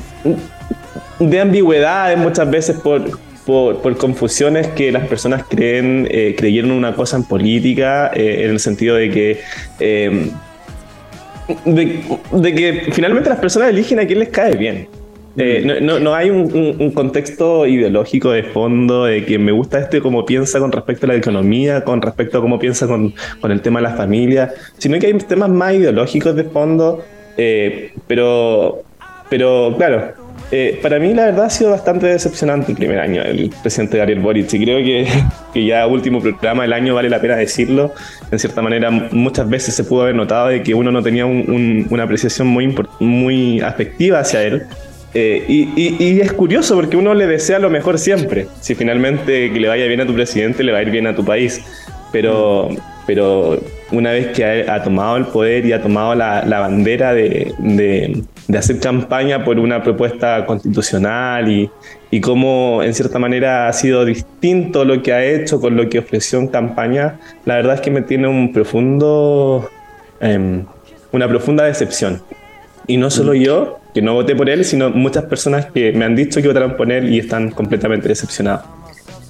de 1.20 1.40
ambigüedades 1.40 2.18
muchas 2.18 2.50
veces 2.50 2.78
por, 2.78 3.18
por, 3.48 3.98
confusiones 3.98 4.68
que 4.68 4.92
las 4.92 5.08
personas 5.08 5.44
creen, 5.50 6.08
eh, 6.12 6.36
creyeron 6.38 6.72
una 6.72 6.94
cosa 6.94 7.16
en 7.16 7.24
política, 7.24 8.12
eh, 8.14 8.44
en 8.44 8.52
el 8.52 8.60
sentido 8.60 8.96
de 8.96 9.10
que, 9.10 9.40
eh, 9.80 10.32
de, 11.64 12.56
que 12.56 12.90
finalmente 12.92 13.30
las 13.30 13.40
personas 13.40 13.70
eligen 13.70 14.00
a 14.00 14.06
quien 14.06 14.20
les 14.20 14.30
cae 14.30 14.58
bien. 14.58 14.90
Eh, 15.39 15.79
no, 15.84 16.00
no, 16.00 16.15
hay 16.15 16.32
un, 16.32 16.91
contexto 16.94 17.67
ideológico 17.67 18.32
de 18.32 18.41
fondo 18.41 19.06
de 19.06 19.24
que 19.24 19.38
me 19.38 19.51
gusta 19.51 19.79
este 19.79 20.01
cómo 20.01 20.25
piensa 20.25 20.60
con 20.60 20.72
respecto 20.72 21.06
a 21.06 21.10
la 21.10 21.15
economía, 21.15 21.84
con 21.84 22.01
respecto 22.01 22.39
a 22.39 22.41
cómo 22.41 22.58
piensa 22.58 22.88
con, 22.88 23.13
con 23.39 23.51
el 23.51 23.62
tema 23.62 23.79
de 23.79 23.84
la 23.84 23.96
familia, 23.96 24.51
sino 24.79 24.98
que 24.98 25.06
hay 25.06 25.13
temas 25.13 25.50
más 25.50 25.75
ideológicos 25.75 26.36
de 26.36 26.44
fondo, 26.44 27.03
eh, 27.38 27.91
pero, 28.08 28.82
pero 29.29 29.75
claro, 29.77 30.13
eh, 30.51 30.79
para 30.82 30.98
mí 30.98 31.13
la 31.13 31.25
verdad 31.25 31.46
ha 31.46 31.50
sido 31.51 31.70
bastante 31.70 32.08
decepcionante 32.08 32.72
el 32.72 32.77
primer 32.77 33.00
año 33.00 33.22
el 33.22 33.51
presidente 33.62 33.98
Gabriel 33.98 34.22
Boric 34.22 34.51
y 34.53 34.63
creo 34.63 34.77
que, 34.79 35.08
que, 35.53 35.65
ya 35.65 35.86
último 35.86 36.20
programa 36.20 36.63
del 36.63 36.74
año 36.74 36.96
vale 36.96 37.12
la 37.12 37.22
pena 37.22 37.36
decirlo. 37.36 37.94
En 38.32 38.39
cierta 38.39 38.63
manera 38.63 38.89
muchas 38.89 39.48
veces 39.48 39.75
se 39.75 39.84
pudo 39.84 40.01
haber 40.01 40.15
notado 40.15 40.48
de 40.48 40.63
que 40.63 40.74
uno 40.74 40.91
no 40.91 41.03
tenía 41.03 41.27
una 41.27 42.03
apreciación 42.03 42.48
muy, 42.48 42.74
muy 43.00 43.62
afectiva 43.62 44.20
hacia 44.20 44.41
él 44.41 44.63
eh, 45.20 45.44
y, 45.48 46.20
es 46.22 46.32
curioso 46.34 46.76
porque 46.76 46.96
uno 46.96 47.16
le 47.16 47.26
desea 47.26 47.58
lo 47.58 47.72
mejor 47.72 47.98
siempre. 47.98 48.48
Si 48.62 48.76
finalmente 48.76 49.52
que 49.52 49.60
le 49.60 49.68
vaya 49.68 49.88
bien 49.88 50.00
a 50.02 50.06
tu 50.06 50.14
presidente, 50.14 50.64
le 50.64 50.72
va 50.72 50.78
a 50.78 50.82
ir 50.84 50.92
bien 50.92 51.08
a 51.08 51.16
tu 51.16 51.26
país. 51.26 51.60
Pero, 52.12 52.70
pero 53.08 53.60
una 53.92 54.12
vez 54.12 54.28
que 54.28 54.70
ha, 54.70 54.84
tomado 54.84 55.18
el 55.18 55.26
poder 55.26 55.66
y 55.66 55.74
ha 55.74 55.82
tomado 55.82 56.14
la, 56.14 56.44
bandera 56.46 57.16
de, 57.16 57.52
de, 57.58 58.24
hacer 58.56 58.80
campaña 58.80 59.44
por 59.44 59.58
una 59.58 59.82
propuesta 59.82 60.46
constitucional 60.46 61.52
y, 61.52 61.70
y 62.12 62.22
cómo 62.22 62.84
en 62.84 62.94
cierta 62.94 63.18
manera 63.18 63.68
ha 63.68 63.74
sido 63.74 64.06
distinto 64.06 64.86
lo 64.86 65.02
que 65.02 65.14
ha 65.14 65.26
hecho 65.26 65.60
con 65.60 65.76
lo 65.76 65.90
que 65.90 65.98
ofreció 65.98 66.38
en 66.38 66.48
campaña, 66.48 67.20
la 67.46 67.56
verdad 67.56 67.76
es 67.76 67.82
que 67.82 67.90
me 67.90 68.04
tiene 68.04 68.28
un 68.28 68.54
profundo, 68.54 69.68
em, 70.20 70.64
una 71.12 71.28
profunda 71.28 71.64
decepción. 71.64 72.22
Y 72.86 72.98
no 72.98 73.10
solo 73.10 73.34
yo, 73.34 73.80
que 73.98 74.01
no 74.04 74.13
voté 74.13 74.36
por 74.36 74.48
él, 74.48 74.63
sino 74.63 74.92
muchas 74.92 75.24
personas 75.24 75.66
que 75.74 75.92
me 75.92 76.06
han 76.06 76.16
dicho 76.16 76.39
que 76.39 76.48
votaron 76.48 76.77
por 76.77 76.92
él 76.92 77.12
y 77.12 77.18
están 77.18 77.50
completamente 77.50 78.08
decepcionados. 78.08 78.77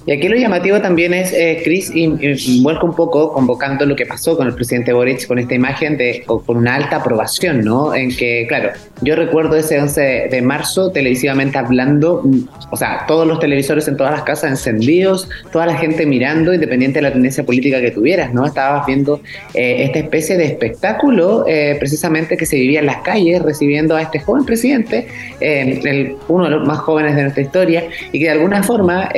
Y 0.08 0.12
aquí 0.12 0.26
lo 0.26 0.36
llamativo 0.36 0.80
también 0.80 1.12
es, 1.12 1.34
eh, 1.34 1.60
Chris, 1.62 1.92
y, 1.94 2.62
vuelco 2.62 2.86
un 2.86 2.94
poco 2.94 3.30
convocando 3.30 3.84
lo 3.84 3.94
que 3.94 4.06
pasó 4.06 4.38
con 4.38 4.46
el 4.46 4.54
presidente 4.54 4.94
Boric, 4.94 5.26
con 5.26 5.38
esta 5.38 5.54
imagen 5.54 5.98
de 5.98 6.24
con 6.24 6.56
una 6.56 6.76
alta 6.76 6.96
aprobación, 6.96 7.60
¿no? 7.60 7.94
En 7.94 8.16
que, 8.16 8.46
claro, 8.48 8.70
yo 9.02 9.16
recuerdo 9.16 9.56
ese 9.56 9.78
11 9.78 10.28
de 10.30 10.40
marzo 10.40 10.90
televisivamente 10.92 11.58
hablando, 11.58 12.24
o 12.70 12.76
sea, 12.78 13.04
todos 13.06 13.26
los 13.26 13.38
televisores 13.38 13.86
en 13.86 13.98
todas 13.98 14.12
las 14.12 14.22
casas 14.22 14.50
encendidos, 14.52 15.28
toda 15.52 15.66
la 15.66 15.76
gente 15.76 16.06
mirando, 16.06 16.54
independiente 16.54 17.00
de 17.00 17.02
la 17.02 17.12
tendencia 17.12 17.44
política 17.44 17.78
que 17.82 17.90
tuvieras, 17.90 18.32
¿no? 18.32 18.46
Estabas 18.46 18.86
viendo 18.86 19.20
eh, 19.52 19.84
esta 19.84 19.98
especie 19.98 20.38
de 20.38 20.46
espectáculo 20.46 21.44
eh, 21.46 21.76
precisamente 21.78 22.38
que 22.38 22.46
se 22.46 22.56
vivía 22.56 22.80
en 22.80 22.86
las 22.86 23.02
calles 23.02 23.42
recibiendo 23.42 23.94
a 23.94 24.00
este 24.00 24.20
joven 24.20 24.46
presidente, 24.46 25.06
el, 25.40 26.16
uno 26.28 26.44
de 26.44 26.50
los 26.50 26.66
más 26.66 26.78
jóvenes 26.78 27.14
de 27.14 27.24
nuestra 27.24 27.42
historia, 27.42 27.84
y 28.10 28.18
que 28.18 28.24
de 28.24 28.30
alguna 28.30 28.62
forma 28.62 29.10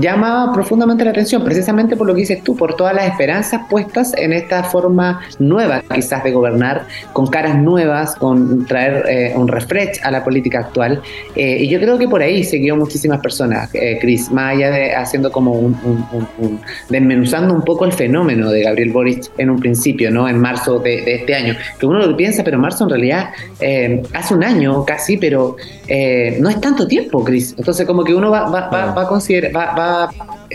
llama 0.00 0.52
profundamente 0.52 1.04
la 1.04 1.10
atención, 1.10 1.44
precisamente 1.44 1.96
por 1.96 2.06
lo 2.06 2.14
que 2.14 2.20
dices 2.20 2.42
tú, 2.42 2.56
por 2.56 2.74
todas 2.74 2.94
las 2.94 3.06
esperanzas 3.06 3.62
puestas 3.68 4.14
en 4.16 4.32
esta 4.32 4.64
forma 4.64 5.20
nueva 5.38 5.82
quizás 5.94 6.22
de 6.24 6.32
gobernar, 6.32 6.86
con 7.12 7.26
caras 7.26 7.56
nuevas, 7.56 8.14
con 8.16 8.66
traer 8.66 9.04
eh, 9.08 9.32
un 9.36 9.48
refresh 9.48 10.00
a 10.02 10.10
la 10.10 10.24
política 10.24 10.60
actual. 10.60 11.00
Eh, 11.34 11.58
y 11.62 11.68
yo 11.68 11.78
creo 11.80 11.98
que 11.98 12.08
por 12.08 12.22
ahí 12.22 12.44
siguió 12.44 12.76
muchísimas 12.76 13.20
personas, 13.20 13.70
eh, 13.74 13.98
Cris, 14.00 14.30
más 14.30 14.54
allá 14.54 14.70
de 14.70 14.94
haciendo 14.94 15.30
como 15.30 15.52
un, 15.52 15.76
desmenuzando 16.88 17.54
un 17.54 17.62
poco 17.62 17.84
el 17.84 17.92
fenómeno 17.92 18.50
de 18.50 18.62
Gabriel 18.62 18.92
Boric 18.92 19.30
en 19.38 19.50
un 19.50 19.58
principio, 19.58 20.10
¿no? 20.10 20.28
En 20.28 20.38
marzo 20.38 20.78
de, 20.78 21.02
este 21.06 21.34
año, 21.34 21.54
que 21.78 21.86
uno 21.86 21.98
lo 21.98 22.16
piensa, 22.16 22.44
pero 22.44 22.58
marzo 22.58 22.84
en 22.84 22.90
realidad 22.90 23.30
hace 24.12 24.34
un 24.34 24.44
año 24.44 24.84
casi, 24.84 25.16
pero 25.16 25.56
no 26.40 26.48
es 26.48 26.60
tanto 26.60 26.86
tiempo, 26.86 27.24
Cris. 27.24 27.54
Entonces 27.56 27.86
como 27.86 28.04
que 28.04 28.14
uno 28.14 28.30
va, 28.30 28.48
va, 28.50 28.68
va, 28.68 28.92
va 28.92 29.02
a 29.02 29.08
considerar, 29.08 29.56
va 29.56 29.85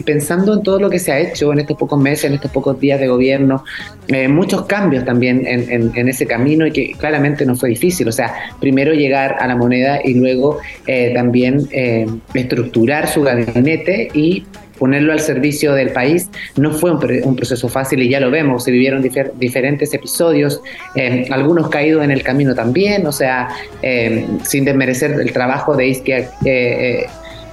pensando 0.05 0.53
en 0.53 0.63
todo 0.63 0.79
lo 0.79 0.89
que 0.89 0.99
se 0.99 1.11
ha 1.11 1.19
hecho 1.19 1.51
en 1.51 1.59
estos 1.59 1.77
pocos 1.77 1.99
meses, 1.99 2.25
en 2.25 2.33
estos 2.33 2.51
pocos 2.51 2.79
días 2.79 2.99
de 2.99 3.07
gobierno, 3.07 3.63
eh, 4.07 4.27
muchos 4.27 4.65
cambios 4.65 5.05
también 5.05 5.45
en, 5.45 6.07
ese 6.07 6.25
camino 6.25 6.65
y 6.65 6.71
que 6.71 6.93
claramente 6.93 7.45
no 7.45 7.55
fue 7.55 7.69
difícil. 7.69 8.07
O 8.07 8.11
sea, 8.11 8.33
primero 8.59 8.93
llegar 8.93 9.37
a 9.39 9.47
la 9.47 9.55
moneda 9.55 9.99
y 10.03 10.13
luego 10.13 10.59
eh, 10.87 11.11
también 11.13 11.67
eh, 11.71 12.07
estructurar 12.33 13.07
su 13.07 13.21
gabinete 13.21 14.09
y 14.13 14.45
ponerlo 14.81 15.13
al 15.13 15.19
servicio 15.19 15.73
del 15.73 15.91
país. 15.91 16.27
No 16.57 16.71
fue 16.71 16.89
un, 16.89 17.35
proceso 17.35 17.69
fácil 17.69 18.01
y 18.01 18.09
ya 18.09 18.19
lo 18.19 18.31
vemos, 18.31 18.63
se 18.63 18.71
vivieron 18.71 19.07
diferentes 19.35 19.93
episodios, 19.93 20.59
eh, 20.95 21.27
algunos 21.29 21.69
caídos 21.69 22.03
en 22.03 22.09
el 22.09 22.23
camino 22.23 22.55
también, 22.55 23.05
o 23.05 23.11
sea, 23.11 23.49
eh, 23.83 24.25
sin 24.43 24.65
desmerecer 24.65 25.11
el 25.11 25.31
trabajo 25.31 25.75
de 25.75 25.87
Isquia 25.87 26.31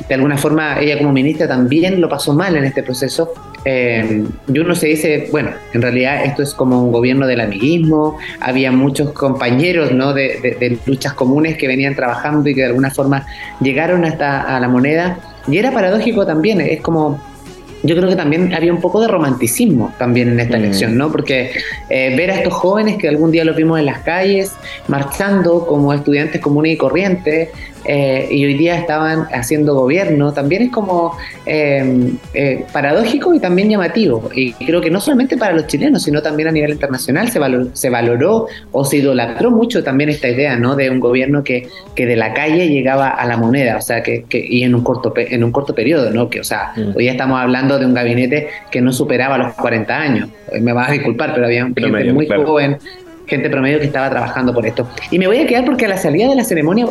de 0.09 0.15
alguna 0.15 0.39
forma 0.39 0.81
ella 0.81 0.99
como 0.99 1.13
ministra 1.13 1.47
también 1.47 2.01
lo 2.01 2.09
pasó 2.09 2.33
mal 2.33 2.57
en 2.57 2.65
este 2.65 2.83
proceso. 2.83 3.33
Eh, 3.65 4.25
y 4.47 4.59
uno 4.59 4.75
se 4.75 4.87
dice, 4.87 5.29
bueno, 5.31 5.51
en 5.75 5.83
realidad 5.83 6.25
esto 6.25 6.43
es 6.43 6.55
como 6.55 6.83
un 6.83 6.93
gobierno 6.93 7.27
del 7.27 7.41
amiguismo, 7.41 8.19
había 8.41 8.73
muchos 8.73 9.13
compañeros 9.13 9.93
¿no? 9.93 10.15
de, 10.15 10.79
luchas 10.87 11.13
comunes 11.13 11.57
que 11.57 11.67
venían 11.67 11.95
trabajando 11.95 12.49
y 12.49 12.55
que 12.55 12.63
de 12.63 12.69
alguna 12.69 12.91
forma 12.91 13.27
llegaron 13.61 14.05
hasta 14.05 14.57
a 14.57 14.61
la 14.61 14.69
moneda. 14.69 15.19
Y 15.47 15.59
era 15.59 15.73
paradójico 15.73 16.27
también, 16.27 16.61
es 16.61 16.81
como 16.81 17.21
yo 17.83 17.95
creo 17.97 18.09
que 18.09 18.17
también 18.17 18.53
había 18.55 18.73
un 18.73 18.81
poco 18.81 19.01
de 19.01 19.07
romanticismo 19.07 19.95
también 19.99 20.29
en 20.31 20.41
esta 20.41 20.57
mm. 20.57 20.61
elección, 20.61 20.99
¿no? 20.99 21.13
Porque 21.13 21.53
eh, 21.89 22.15
ver 22.17 22.31
a 22.31 22.35
estos 22.35 22.53
jóvenes 22.55 22.97
que 22.99 23.09
algún 23.09 23.31
día 23.31 23.45
los 23.45 23.57
vimos 23.57 23.79
en 23.79 23.87
las 23.87 24.01
calles, 24.01 24.53
marchando 24.89 25.65
como 25.67 25.93
estudiantes 25.93 26.41
comunes 26.41 26.73
y 26.73 26.77
corrientes, 26.77 27.51
eh, 27.85 28.29
y 28.31 28.45
hoy 28.45 28.55
día 28.55 28.77
estaban 28.77 29.27
haciendo 29.33 29.75
gobierno, 29.75 30.33
también 30.33 30.63
es 30.63 30.71
como 30.71 31.17
eh, 31.47 32.13
eh, 32.35 32.65
paradójico 32.73 33.35
y 33.35 33.41
también 33.41 33.71
llamativo. 33.71 34.31
Y 34.35 34.53
creo 34.53 34.81
que 34.81 34.91
no 34.91 35.01
solamente 35.01 35.37
para 35.37 35.53
los 35.53 35.67
chilenos, 35.67 36.03
sino 36.03 36.23
también 36.23 36.49
a 36.49 36.53
nivel 36.53 36.71
internacional 36.71 37.31
se 37.31 37.39
valoró, 37.39 37.69
se 37.75 37.91
valoró 37.91 38.47
o 38.73 38.85
se 38.85 38.99
idolatró 38.99 39.51
mucho 39.51 39.83
también 39.83 40.11
esta 40.11 40.29
idea 40.29 40.57
¿no? 40.57 40.77
de 40.77 40.91
un 40.91 41.01
gobierno 41.01 41.45
que, 41.45 41.69
que 41.95 42.07
de 42.07 42.17
la 42.17 42.35
calle 42.35 42.69
llegaba 42.69 43.09
a 43.09 43.27
la 43.27 43.37
moneda, 43.37 43.77
o 43.77 43.83
sea, 43.83 44.03
que, 44.03 44.25
y 44.31 44.63
en 44.63 44.75
un 44.75 44.83
corto, 44.83 45.13
en 45.17 45.45
un 45.45 45.53
corto 45.53 45.75
periodo, 45.75 46.11
¿no? 46.11 46.29
que 46.29 46.41
o 46.41 46.45
sea, 46.45 46.73
mm. 46.77 46.97
hoy 46.97 47.05
día 47.05 47.13
estamos 47.13 47.41
hablando 47.41 47.79
de 47.79 47.87
un 47.87 47.95
gabinete 47.95 48.49
que 48.71 48.81
no 48.81 48.93
superaba 48.93 49.39
los 49.39 49.55
40 49.55 49.97
años. 49.97 50.29
Me 50.61 50.73
vas 50.73 50.89
a 50.89 50.93
disculpar, 50.93 51.35
pero 51.35 51.47
había 51.47 51.65
un 51.65 51.75
gente 51.75 52.13
muy 52.13 52.27
joven 52.27 52.79
gente 53.29 53.51
promedio 53.51 53.79
que 53.79 53.87
estaba 53.87 54.11
trabajando 54.11 54.53
por 54.53 54.67
esto. 54.67 54.89
Y 55.11 55.19
me 55.19 55.27
voy 55.27 55.39
a 55.39 55.47
quedar 55.47 55.65
porque 55.65 55.85
a 55.85 55.89
la 55.89 55.99
salida 55.99 56.29
de 56.29 56.35
la 56.35 56.45
ceremonia 56.45 56.87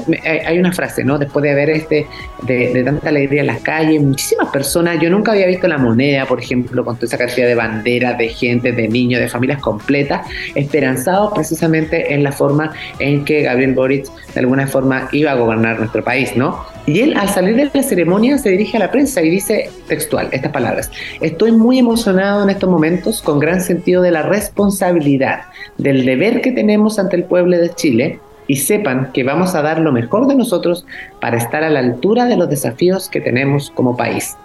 hay 0.45 0.59
una 0.59 0.71
frase, 0.71 1.03
¿no? 1.03 1.17
Después 1.17 1.43
de 1.43 1.51
haber 1.51 1.69
este, 1.69 2.07
de, 2.43 2.83
tanta 2.83 3.09
alegría 3.09 3.41
en 3.41 3.47
las 3.47 3.61
calles, 3.61 4.01
muchísimas 4.01 4.49
personas, 4.49 4.99
yo 5.01 5.09
nunca 5.09 5.31
había 5.31 5.47
visto 5.47 5.67
la 5.67 5.77
moneda, 5.77 6.25
por 6.25 6.39
ejemplo, 6.39 6.85
con 6.85 6.95
toda 6.95 7.07
esa 7.07 7.17
cantidad 7.17 7.47
de 7.47 7.55
banderas, 7.55 8.17
de 8.17 8.29
gente, 8.29 8.71
de 8.71 8.87
niños, 8.87 9.19
de 9.19 9.27
familias 9.27 9.61
completas, 9.61 10.27
esperanzados 10.55 11.33
precisamente 11.33 12.13
en 12.13 12.23
la 12.23 12.31
forma 12.31 12.73
en 12.99 13.25
que 13.25 13.41
Gabriel 13.41 13.73
Boric 13.73 14.05
de 14.33 14.39
alguna 14.39 14.67
forma 14.67 15.09
iba 15.11 15.31
a 15.31 15.35
gobernar 15.35 15.79
nuestro 15.79 16.03
país, 16.03 16.35
¿no? 16.35 16.76
Y 16.87 17.01
él 17.01 17.17
al 17.17 17.27
salir 17.27 17.57
de 17.57 17.69
la 17.73 17.83
ceremonia 17.83 18.37
se 18.37 18.49
dirige 18.49 18.77
a 18.77 18.79
la 18.79 18.91
prensa 18.91 19.21
y 19.21 19.29
dice 19.29 19.69
textual 19.89 20.29
estas 20.31 20.53
palabras, 20.53 20.89
estoy 21.19 21.51
muy 21.51 21.79
emocionado 21.79 22.43
en 22.43 22.49
estos 22.49 22.69
momentos 22.69 23.21
con 23.21 23.39
gran 23.39 23.59
sentido 23.59 24.01
de 24.01 24.11
la 24.11 24.21
responsabilidad, 24.21 25.41
del 25.77 26.05
deber 26.05 26.39
que 26.39 26.53
tenemos 26.53 26.97
ante 26.97 27.17
el 27.17 27.25
pueblo 27.25 27.57
de 27.57 27.71
Chile 27.75 28.21
y 28.47 28.57
sepan 28.57 29.11
que 29.13 29.23
vamos 29.23 29.55
a 29.55 29.61
dar 29.61 29.79
lo 29.79 29.91
mejor 29.91 30.27
de 30.27 30.35
nosotros 30.35 30.85
para 31.19 31.37
estar 31.37 31.63
a 31.63 31.69
la 31.69 31.79
altura 31.79 32.25
de 32.25 32.37
los 32.37 32.49
desafíos 32.49 33.09
que 33.09 33.21
tenemos 33.21 33.71
como 33.71 33.97
país. 33.97 34.35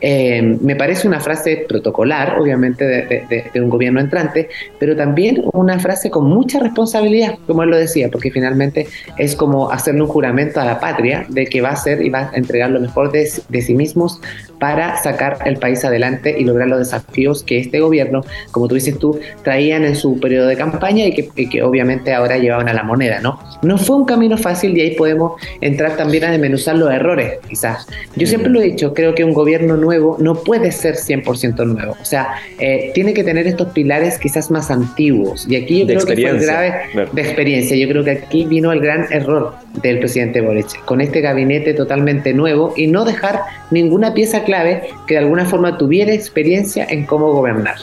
Eh, 0.00 0.56
me 0.60 0.76
parece 0.76 1.08
una 1.08 1.20
frase 1.20 1.66
protocolar, 1.68 2.38
obviamente, 2.38 2.84
de, 2.84 3.60
un 3.60 3.68
gobierno 3.68 4.00
entrante, 4.00 4.48
pero 4.78 4.96
también 4.96 5.42
una 5.52 5.78
frase 5.78 6.10
con 6.10 6.24
mucha 6.24 6.60
responsabilidad, 6.60 7.38
como 7.46 7.64
él 7.64 7.70
lo 7.70 7.76
decía, 7.76 8.08
porque 8.10 8.30
finalmente 8.30 8.86
es 9.16 9.34
como 9.34 9.70
hacerle 9.70 10.02
un 10.02 10.08
juramento 10.08 10.60
a 10.60 10.64
la 10.64 10.78
patria 10.78 11.26
de 11.28 11.46
que 11.46 11.60
va 11.60 11.70
a 11.70 11.76
ser 11.76 12.02
y 12.02 12.10
va 12.10 12.30
a 12.32 12.36
entregar 12.36 12.70
lo 12.70 12.80
mejor 12.80 13.10
de, 13.10 13.26
sí 13.26 13.74
mismos 13.74 14.20
para 14.60 14.96
sacar 15.02 15.38
el 15.44 15.56
país 15.56 15.84
adelante 15.84 16.36
y 16.38 16.44
lograr 16.44 16.68
los 16.68 16.78
desafíos 16.78 17.42
que 17.42 17.58
este 17.58 17.80
gobierno, 17.80 18.22
como 18.52 18.68
tú 18.68 18.76
dices 18.76 18.98
tú, 18.98 19.18
traían 19.42 19.84
en 19.84 19.96
su 19.96 20.20
periodo 20.20 20.46
de 20.46 20.56
campaña 20.56 21.04
y 21.06 21.12
que, 21.12 21.28
y 21.34 21.48
que 21.48 21.62
obviamente 21.62 22.14
ahora 22.14 22.38
llevaban 22.38 22.68
a 22.68 22.72
la 22.72 22.84
moneda, 22.84 23.20
¿no? 23.20 23.40
No 23.62 23.78
fue 23.78 23.96
un 23.96 24.04
camino 24.04 24.36
fácil 24.36 24.76
y 24.76 24.80
ahí 24.80 24.94
podemos 24.94 25.40
entrar 25.60 25.96
también 25.96 26.24
a 26.24 26.30
desmenuzar 26.30 26.76
los 26.76 26.90
errores, 26.90 27.38
quizás. 27.48 27.86
Yo 28.16 28.26
siempre 28.26 28.50
lo 28.50 28.60
he 28.60 28.64
dicho, 28.64 28.94
creo 28.94 29.14
que 29.14 29.24
un 29.24 29.32
gobierno 29.32 29.76
nuevo 29.76 30.16
no 30.20 30.36
puede 30.36 30.70
ser 30.72 30.96
100% 30.96 31.66
nuevo. 31.66 31.96
O 32.00 32.04
sea, 32.04 32.34
eh, 32.58 32.92
tiene 32.94 33.14
que 33.14 33.24
tener 33.24 33.46
estos 33.46 33.68
pilares 33.68 34.18
quizás 34.18 34.50
más 34.50 34.70
antiguos. 34.70 35.46
Y 35.48 35.56
aquí 35.56 35.80
yo 35.80 35.86
creo 35.86 36.06
que 36.06 36.14
fue 36.16 36.38
grave 36.38 36.72
de 37.12 37.22
experiencia. 37.22 37.76
Yo 37.76 37.88
creo 37.88 38.04
que 38.04 38.10
aquí 38.12 38.44
vino 38.44 38.72
el 38.72 38.80
gran 38.80 39.06
error 39.10 39.54
del 39.82 39.98
presidente 39.98 40.40
Boric, 40.40 40.84
con 40.84 41.00
este 41.00 41.20
gabinete 41.20 41.74
totalmente 41.74 42.32
nuevo 42.34 42.74
y 42.76 42.86
no 42.86 43.04
dejar 43.04 43.40
ninguna 43.70 44.14
pieza 44.14 44.44
clave 44.44 44.88
que 45.06 45.14
de 45.14 45.20
alguna 45.20 45.44
forma 45.44 45.78
tuviera 45.78 46.12
experiencia 46.12 46.86
en 46.88 47.06
cómo 47.06 47.32
gobernar. 47.32 47.76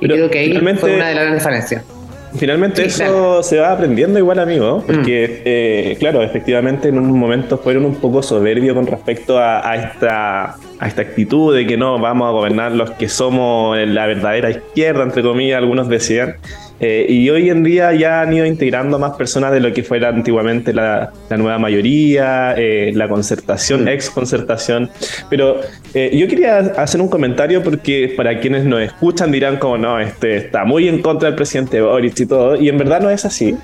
Y 0.00 0.06
creo 0.06 0.30
que 0.30 0.38
ahí 0.38 0.52
fue 0.76 0.94
una 0.94 1.08
de 1.08 1.14
las 1.14 1.24
grandes 1.24 1.42
diferencias. 1.42 1.99
Finalmente 2.36 2.84
eso 2.84 3.42
se 3.42 3.58
va 3.58 3.72
aprendiendo 3.72 4.18
igual, 4.18 4.38
amigo, 4.38 4.84
porque, 4.86 5.28
mm. 5.28 5.42
eh, 5.44 5.96
claro, 5.98 6.22
efectivamente 6.22 6.88
en 6.88 6.98
un 6.98 7.18
momento 7.18 7.58
fueron 7.58 7.84
un 7.84 7.96
poco 7.96 8.22
soberbios 8.22 8.74
con 8.74 8.86
respecto 8.86 9.38
a, 9.38 9.74
esta, 9.76 10.56
a 10.80 10.88
esta 10.88 11.02
actitud 11.02 11.54
de 11.54 11.66
que 11.66 11.76
no, 11.76 11.98
vamos 11.98 12.26
a 12.26 12.30
gobernar 12.30 12.72
los 12.72 12.90
que 12.92 13.08
somos 13.08 13.78
la 13.78 14.06
verdadera 14.06 14.50
izquierda, 14.50 15.02
entre 15.02 15.22
comillas, 15.22 15.58
algunos 15.58 15.88
decían. 15.88 16.36
Eh, 16.80 17.04
y 17.10 17.28
hoy 17.28 17.50
en 17.50 17.62
día 17.62 17.92
ya 17.92 18.22
han 18.22 18.32
ido 18.32 18.46
integrando 18.46 18.98
más 18.98 19.12
personas 19.12 19.52
de 19.52 19.60
lo 19.60 19.74
que 19.74 19.82
fuera 19.82 20.08
antiguamente 20.08 20.72
la, 20.72 21.12
nueva 21.28 21.58
mayoría, 21.58 22.54
eh, 22.56 22.92
la 22.94 23.06
concertación, 23.08 23.86
ex 23.88 24.08
concertación. 24.08 24.88
Pero 25.28 25.60
eh, 25.92 26.10
yo 26.14 26.26
quería 26.26 26.58
hacer 26.58 27.02
un 27.02 27.08
comentario 27.08 27.62
porque 27.62 28.14
para 28.16 28.40
quienes 28.40 28.64
nos 28.64 28.80
escuchan 28.80 29.30
dirán 29.30 29.58
como 29.58 29.76
no, 29.76 30.00
este 30.00 30.38
está 30.38 30.64
muy 30.64 30.88
en 30.88 31.02
contra 31.02 31.28
del 31.28 31.36
presidente 31.36 31.82
Boris 31.82 32.18
y 32.18 32.24
todo. 32.24 32.56
Y 32.56 32.70
en 32.70 32.78
verdad 32.78 33.02
no 33.02 33.10
es 33.10 33.26
así. 33.26 33.54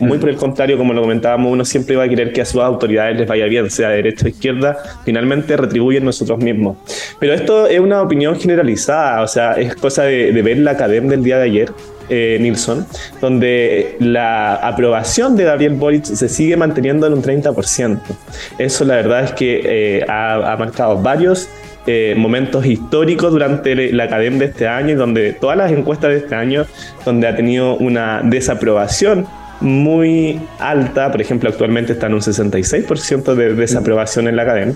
Muy 0.00 0.18
por 0.18 0.28
el 0.28 0.36
contrario, 0.36 0.76
como 0.76 0.92
lo 0.92 1.02
comentábamos, 1.02 1.52
uno 1.52 1.64
siempre 1.64 1.96
va 1.96 2.04
a 2.04 2.08
querer 2.08 2.32
que 2.32 2.40
a 2.40 2.44
sus 2.44 2.60
autoridades 2.60 3.18
les 3.18 3.26
vaya 3.26 3.46
bien, 3.46 3.70
sea 3.70 3.88
de 3.88 3.96
derecha 3.96 4.26
o 4.26 4.28
izquierda, 4.28 4.78
finalmente 5.04 5.56
retribuyen 5.56 6.04
nosotros 6.04 6.38
mismos. 6.38 6.76
Pero 7.18 7.34
esto 7.34 7.66
es 7.66 7.80
una 7.80 8.02
opinión 8.02 8.38
generalizada, 8.38 9.22
o 9.22 9.28
sea, 9.28 9.52
es 9.54 9.74
cosa 9.76 10.04
de, 10.04 10.32
de 10.32 10.42
ver 10.42 10.58
la 10.58 10.72
academia 10.72 11.10
del 11.10 11.24
día 11.24 11.38
de 11.38 11.44
ayer, 11.44 11.72
eh, 12.10 12.36
Nilsson, 12.38 12.86
donde 13.22 13.96
la 13.98 14.56
aprobación 14.56 15.36
de 15.36 15.44
Gabriel 15.44 15.72
Boric 15.72 16.04
se 16.04 16.28
sigue 16.28 16.54
manteniendo 16.54 17.06
en 17.06 17.14
un 17.14 17.22
30%. 17.22 17.98
Eso 18.58 18.84
la 18.84 18.96
verdad 18.96 19.24
es 19.24 19.32
que 19.32 19.62
eh, 19.64 20.04
ha, 20.06 20.54
marcado 20.58 21.00
varios 21.00 21.48
eh, 21.86 22.14
momentos 22.16 22.64
históricos 22.64 23.32
durante 23.32 23.92
la 23.92 24.04
academia 24.04 24.38
de 24.40 24.44
este 24.46 24.66
año, 24.66 24.96
donde 24.96 25.32
todas 25.32 25.56
las 25.56 25.70
encuestas 25.70 26.10
de 26.10 26.18
este 26.18 26.34
año, 26.34 26.66
donde 27.04 27.26
ha 27.26 27.36
tenido 27.36 27.76
una 27.76 28.22
desaprobación 28.22 29.26
muy 29.60 30.40
alta, 30.58 31.10
por 31.10 31.20
ejemplo, 31.20 31.48
actualmente 31.48 31.92
está 31.92 32.06
en 32.06 32.14
un 32.14 32.20
66% 32.20 33.34
de 33.34 33.54
desaprobación 33.54 34.28
en 34.28 34.36
la 34.36 34.42
academia. 34.42 34.74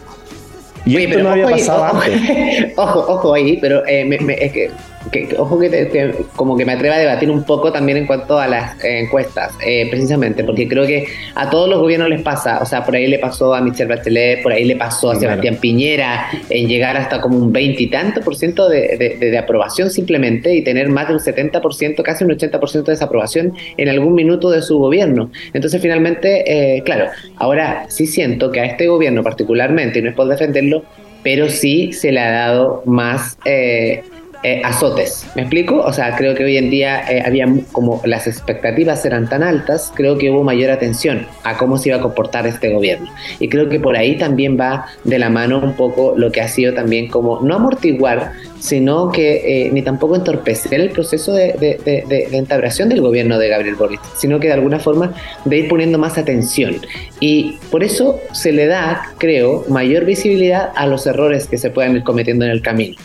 Y 0.85 0.97
esto 0.97 1.23
no 1.23 1.31
había 1.31 1.49
pasado 1.49 1.85
antes. 1.85 2.73
Ojo, 2.77 3.01
ojo 3.09 3.35
ahí, 3.35 3.59
pero 3.61 3.85
es 3.85 4.53
que 4.53 4.71
que, 5.11 5.35
ojo 5.39 5.59
que, 5.59 6.15
como 6.37 6.57
que 6.57 6.65
me 6.65 6.73
atreva 6.73 6.97
a 6.97 6.99
debatir 6.99 7.31
un 7.31 7.45
poco 7.45 7.73
también 7.73 7.99
en 7.99 8.07
cuanto 8.07 8.39
a 8.39 8.47
las 8.47 8.83
eh, 8.85 9.01
encuestas, 9.01 9.53
eh, 9.65 9.87
precisamente, 9.91 10.45
porque 10.45 10.69
creo 10.69 10.87
que 10.87 11.07
a 11.35 11.51
todos 11.51 11.69
los 11.69 11.81
gobiernos 11.81 12.09
les 12.09 12.23
pasa, 12.23 12.59
o 12.61 12.67
sea, 12.67 12.85
por 12.85 12.95
ahí 12.95 13.07
le 13.07 13.19
pasó 13.19 13.55
a 13.55 13.61
Michelle 13.61 13.95
Bachelet, 13.95 14.43
por 14.43 14.53
ahí 14.53 14.65
le 14.65 14.77
pasó 14.77 15.11
a 15.11 15.17
Sebastián 15.17 15.57
Piñera, 15.57 16.29
en 16.51 16.69
llegar 16.69 16.97
hasta 16.97 17.21
como 17.21 17.39
un 17.39 17.53
veintitanto 17.53 18.21
por 18.21 18.37
ciento 18.37 18.69
de, 18.69 19.39
aprobación 19.39 19.91
simplemente 19.91 20.55
y 20.55 20.63
tener 20.63 20.89
más 20.89 21.09
de 21.09 21.15
un 21.15 21.21
70%, 21.21 22.03
casi 22.03 22.25
un 22.25 22.31
80% 22.31 22.83
de 22.85 22.93
desaprobación 22.93 23.53
en 23.77 23.89
algún 23.89 24.15
minuto 24.15 24.51
de 24.51 24.63
su 24.63 24.79
gobierno. 24.79 25.31
Entonces, 25.53 25.81
finalmente, 25.81 26.77
eh, 26.77 26.83
claro, 26.83 27.07
ahora 27.37 27.87
sí 27.89 28.07
siento 28.07 28.51
que 28.51 28.61
a 28.61 28.65
este 28.65 28.89
gobierno 28.89 29.23
particularmente, 29.23 29.99
y 29.99 30.03
no 30.03 30.11
es 30.11 30.17
por 30.17 30.27
defenderlo, 30.27 30.83
pero 31.23 31.49
sí 31.49 31.93
se 31.93 32.13
le 32.13 32.21
ha 32.21 32.31
dado 32.31 32.83
más... 32.87 33.39
Eh, 33.45 34.03
eh, 34.43 34.63
azotes. 34.65 35.27
¿Me 35.35 35.43
explico? 35.43 35.81
O 35.81 35.93
sea, 35.93 36.15
creo 36.17 36.35
que 36.35 36.45
hoy 36.45 36.57
en 36.57 36.71
día 36.71 37.03
eh, 37.11 37.23
había 37.27 37.47
como 37.73 38.01
las 38.05 38.27
expectativas 38.27 39.05
eran 39.05 39.29
tan 39.29 39.43
altas, 39.43 39.93
creo 39.95 40.17
que 40.17 40.31
hubo 40.31 40.45
mayor 40.45 40.71
atención 40.71 41.27
a 41.43 41.57
cómo 41.57 41.77
se 41.77 41.89
iba 41.89 41.99
a 41.99 42.01
comportar 42.01 42.47
este 42.47 42.73
gobierno. 42.73 43.11
Y 43.41 43.49
creo 43.49 43.69
que 43.69 43.81
por 43.81 43.97
ahí 43.97 44.17
también 44.17 44.59
va 44.59 44.87
de 45.05 45.19
la 45.19 45.29
mano 45.29 45.59
un 45.59 45.75
poco 45.75 46.15
lo 46.17 46.31
que 46.31 46.41
ha 46.41 46.49
sido 46.49 46.73
también 46.73 47.09
como 47.09 47.41
no 47.41 47.57
amortiguar, 47.57 48.33
sino 48.61 49.11
que 49.11 49.67
eh, 49.67 49.71
ni 49.73 49.83
tampoco 49.83 50.17
entorpecer 50.17 50.81
el 50.81 50.91
proceso 50.91 51.33
de, 51.33 51.55
de, 51.55 52.05
de, 52.09 52.87
del 52.87 53.01
gobierno 53.01 53.39
de 53.39 53.49
Gabriel 53.49 53.75
Boric, 53.75 54.01
sino 54.17 54.41
que 54.41 54.49
de 54.49 54.55
alguna 54.55 54.79
forma 54.79 55.15
de 55.45 55.59
ir 55.59 55.69
poniendo 55.69 55.99
más 55.99 56.19
atención. 56.19 56.77
Y 57.21 57.59
por 57.71 57.83
eso 57.83 58.21
se 58.33 58.53
le 58.53 58.67
da, 58.67 59.03
creo, 59.19 59.65
mayor 59.69 60.05
visibilidad 60.05 60.71
a 60.77 60.87
los 60.87 61.07
errores 61.07 61.47
que 61.47 61.59
se 61.59 61.71
puedan 61.71 61.97
ir 61.97 62.05
cometiendo 62.05 62.45
en 62.45 62.51
el 62.51 62.63
camino. 62.63 62.97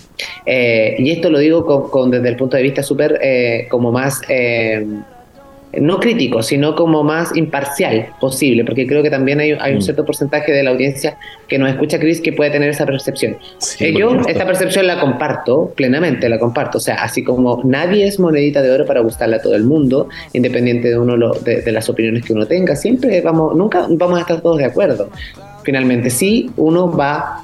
Eh, 0.46 0.96
y 1.00 1.12
esto 1.12 1.30
lo 1.30 1.40
digo 1.40 1.90
con, 1.90 2.12
desde 2.12 2.30
el 2.30 2.36
punto 2.36 2.58
de 2.58 2.64
vista 2.64 2.84
súper 2.84 3.20
eh, 3.22 3.68
como 3.70 3.92
más... 3.92 4.22
Eh, 4.30 4.86
no 5.80 6.00
crítico, 6.00 6.44
sino 6.44 6.76
como 6.76 7.04
más 7.04 7.36
imparcial 7.36 8.10
posible, 8.20 8.64
porque 8.64 8.86
creo 8.86 9.02
que 9.02 9.10
también 9.10 9.40
hay, 9.40 9.54
un 9.54 9.78
mm. 9.78 9.82
cierto 9.82 10.06
porcentaje 10.06 10.52
de 10.52 10.64
la 10.64 10.70
audiencia 10.70 11.18
que 11.48 11.58
nos 11.58 11.70
escucha, 11.70 12.00
Chris, 12.00 12.22
que 12.22 12.32
puede 12.32 12.52
tener 12.52 12.70
esa 12.70 12.86
percepción. 12.86 13.38
Eh, 13.80 13.94
yo 13.98 14.20
esta 14.28 14.46
percepción 14.46 14.86
la 14.86 15.00
comparto 15.00 15.74
plenamente, 15.76 16.30
la 16.30 16.38
comparto. 16.38 16.78
O 16.78 16.82
sea, 16.82 16.96
así 16.96 17.24
como 17.24 17.62
nadie 17.64 18.06
es 18.08 18.20
monedita 18.20 18.62
de 18.62 18.72
oro 18.72 18.86
para 18.86 19.02
gustarle 19.02 19.38
a 19.38 19.42
todo 19.42 19.56
el 19.56 19.64
mundo, 19.64 20.10
independiente 20.34 20.90
de 20.90 20.98
uno 20.98 21.34
de, 21.34 21.72
las 21.72 21.90
opiniones 21.90 22.24
que 22.24 22.34
uno 22.34 22.46
tenga, 22.46 22.76
siempre 22.76 23.22
vamos, 23.22 23.56
nunca 23.56 23.88
vamos 23.90 24.20
a 24.20 24.22
estar 24.22 24.42
todos 24.42 24.58
de 24.60 24.66
acuerdo. 24.66 25.10
Finalmente, 25.64 26.10
sí, 26.10 26.52
uno 26.58 26.92
va 26.92 27.42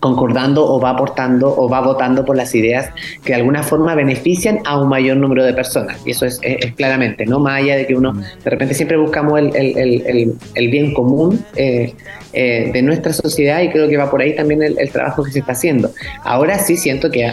concordando 0.00 0.66
o 0.66 0.80
va 0.80 0.90
aportando 0.90 1.54
o 1.56 1.68
va 1.68 1.80
votando 1.80 2.24
por 2.24 2.36
las 2.36 2.54
ideas 2.54 2.90
que 3.22 3.32
de 3.32 3.34
alguna 3.34 3.62
forma 3.62 3.94
benefician 3.94 4.60
a 4.64 4.80
un 4.80 4.88
mayor 4.88 5.18
número 5.18 5.44
de 5.44 5.52
personas. 5.52 5.98
Y 6.04 6.12
eso 6.12 6.26
es, 6.26 6.40
claramente, 6.76 7.26
¿no? 7.26 7.38
Más 7.38 7.62
allá 7.62 7.76
de 7.76 7.86
que 7.86 7.94
uno 7.94 8.12
de 8.12 8.50
repente 8.50 8.74
siempre 8.74 8.96
buscamos 8.96 9.38
el, 9.38 9.54
el, 9.54 9.78
el, 10.06 10.34
el 10.54 10.68
bien 10.70 10.94
común. 10.94 11.44
Eh, 11.56 11.94
eh, 12.32 12.70
de 12.72 12.80
nuestra 12.82 13.12
sociedad 13.12 13.60
y 13.60 13.70
creo 13.70 13.88
que 13.88 13.96
va 13.96 14.08
por 14.08 14.20
ahí 14.20 14.36
también 14.36 14.62
el, 14.62 14.90
trabajo 14.92 15.24
que 15.24 15.32
se 15.32 15.40
está 15.40 15.50
haciendo. 15.50 15.90
Ahora 16.22 16.60
sí 16.60 16.76
siento 16.76 17.10
que 17.10 17.28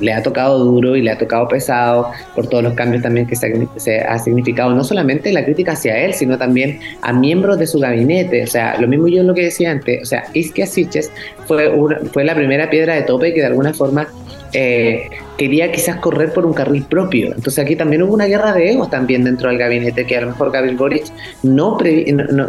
le 0.00 0.12
ha 0.14 0.22
tocado 0.22 0.64
duro 0.64 0.96
y 0.96 1.02
le 1.02 1.10
ha 1.10 1.18
tocado 1.18 1.46
pesado 1.46 2.10
por 2.34 2.46
todos 2.46 2.64
los 2.64 2.72
cambios 2.72 3.02
también 3.02 3.26
que 3.26 3.36
se, 3.36 4.00
ha 4.00 4.18
significado, 4.18 4.74
no 4.74 4.82
solamente 4.82 5.30
la 5.30 5.44
crítica 5.44 5.72
hacia 5.72 5.98
él, 5.98 6.14
sino 6.14 6.38
también 6.38 6.80
a 7.02 7.12
miembros 7.12 7.58
de 7.58 7.66
su 7.66 7.78
gabinete. 7.78 8.44
O 8.44 8.46
sea, 8.46 8.80
lo 8.80 8.88
mismo 8.88 9.08
yo 9.08 9.22
lo 9.22 9.34
que 9.34 9.42
decía 9.42 9.70
antes, 9.70 10.02
o 10.02 10.06
sea, 10.06 10.24
Iskia 10.32 10.66
Siches 10.66 11.12
fue, 11.46 11.68
fue 12.12 12.24
la 12.24 12.34
primera 12.34 12.70
piedra 12.70 12.94
de 12.94 13.02
tope 13.02 13.32
que 13.34 13.40
de 13.40 13.46
alguna 13.46 13.72
forma 13.72 14.08
eh, 14.52 15.08
quería 15.36 15.72
quizás 15.72 15.96
correr 15.96 16.32
por 16.32 16.46
un 16.46 16.52
carril 16.52 16.84
propio. 16.84 17.28
Entonces 17.28 17.58
aquí 17.58 17.76
también 17.76 18.02
hubo 18.02 18.14
una 18.14 18.26
guerra 18.26 18.52
de 18.52 18.70
egos 18.70 18.90
también 18.90 19.24
dentro 19.24 19.48
del 19.48 19.58
gabinete 19.58 20.06
que 20.06 20.16
a 20.16 20.20
lo 20.20 20.28
mejor 20.28 20.52
Gabriel 20.52 20.76
Boric 20.76 21.06
no, 21.42 21.76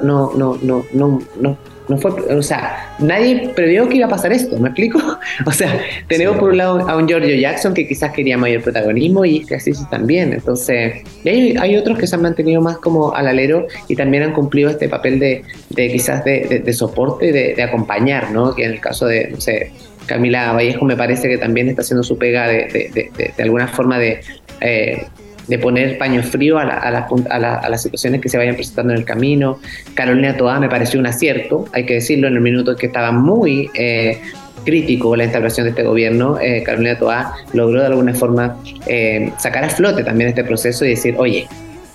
no, 0.03 0.31
no, 0.33 0.59
no, 0.61 1.57
no 1.87 1.97
fue, 1.97 2.11
o 2.11 2.41
sea, 2.41 2.95
nadie 2.99 3.51
previó 3.55 3.87
que 3.87 3.97
iba 3.97 4.07
a 4.07 4.09
pasar 4.09 4.31
esto, 4.31 4.57
¿me 4.57 4.69
explico? 4.69 4.99
O 5.45 5.51
sea, 5.51 5.79
tenemos 6.07 6.37
por 6.37 6.49
un 6.49 6.57
lado 6.57 6.87
a 6.87 6.95
un 6.95 7.07
Giorgio 7.07 7.35
Jackson 7.35 7.73
que 7.73 7.87
quizás 7.87 8.11
quería 8.11 8.37
mayor 8.37 8.61
protagonismo 8.61 9.25
y 9.25 9.45
así 9.53 9.73
también, 9.89 10.33
entonces, 10.33 11.03
hay, 11.25 11.55
hay, 11.57 11.75
otros 11.75 11.97
que 11.97 12.07
se 12.07 12.15
han 12.15 12.21
mantenido 12.21 12.61
más 12.61 12.77
como 12.77 13.13
al 13.13 13.27
alero 13.27 13.67
y 13.87 13.95
también 13.95 14.23
han 14.23 14.33
cumplido 14.33 14.69
este 14.69 14.87
papel 14.87 15.19
de, 15.19 15.43
de 15.69 15.91
quizás 15.91 16.23
de, 16.23 16.61
de, 16.63 16.73
soporte, 16.73 17.31
de, 17.31 17.53
de, 17.55 17.63
acompañar, 17.63 18.31
¿no? 18.31 18.55
Que 18.55 18.65
en 18.65 18.71
el 18.71 18.79
caso 18.79 19.07
de, 19.07 19.29
no 19.29 19.41
sé, 19.41 19.71
Camila 20.05 20.53
Vallejo 20.53 20.85
me 20.85 20.95
parece 20.95 21.27
que 21.27 21.37
también 21.37 21.69
está 21.69 21.81
haciendo 21.81 22.03
su 22.03 22.17
pega 22.17 22.47
de, 22.47 23.11
de 23.15 23.43
alguna 23.43 23.67
forma 23.67 23.99
de... 23.99 24.21
Eh, 24.61 25.05
de 25.47 25.59
poner 25.59 25.97
paño 25.97 26.23
frío 26.23 26.57
a, 26.57 26.63
a, 26.63 27.69
las 27.69 27.81
situaciones 27.81 28.21
que 28.21 28.29
se 28.29 28.37
vayan 28.37 28.55
presentando 28.55 28.93
en 28.93 28.99
el 28.99 29.05
camino. 29.05 29.59
Carolina 29.93 30.35
Toá 30.37 30.59
me 30.59 30.69
pareció 30.69 30.99
un 30.99 31.07
acierto, 31.07 31.65
hay 31.71 31.85
que 31.85 31.95
decirlo, 31.95 32.27
en 32.27 32.35
el 32.35 32.41
minuto 32.41 32.75
que 32.75 32.87
estaba 32.87 33.11
muy 33.11 33.69
eh, 33.73 34.21
crítico 34.65 35.15
la 35.15 35.25
instalación 35.25 35.65
de 35.65 35.69
este 35.71 35.83
gobierno, 35.83 36.39
eh, 36.39 36.63
Carolina 36.63 36.97
Toá 36.97 37.33
logró 37.53 37.81
de 37.81 37.87
alguna 37.87 38.13
forma 38.13 38.57
eh, 38.87 39.31
sacar 39.37 39.63
a 39.63 39.69
flote 39.69 40.03
también 40.03 40.29
este 40.29 40.43
proceso 40.43 40.85
y 40.85 40.89
decir, 40.89 41.15
oye, 41.17 41.47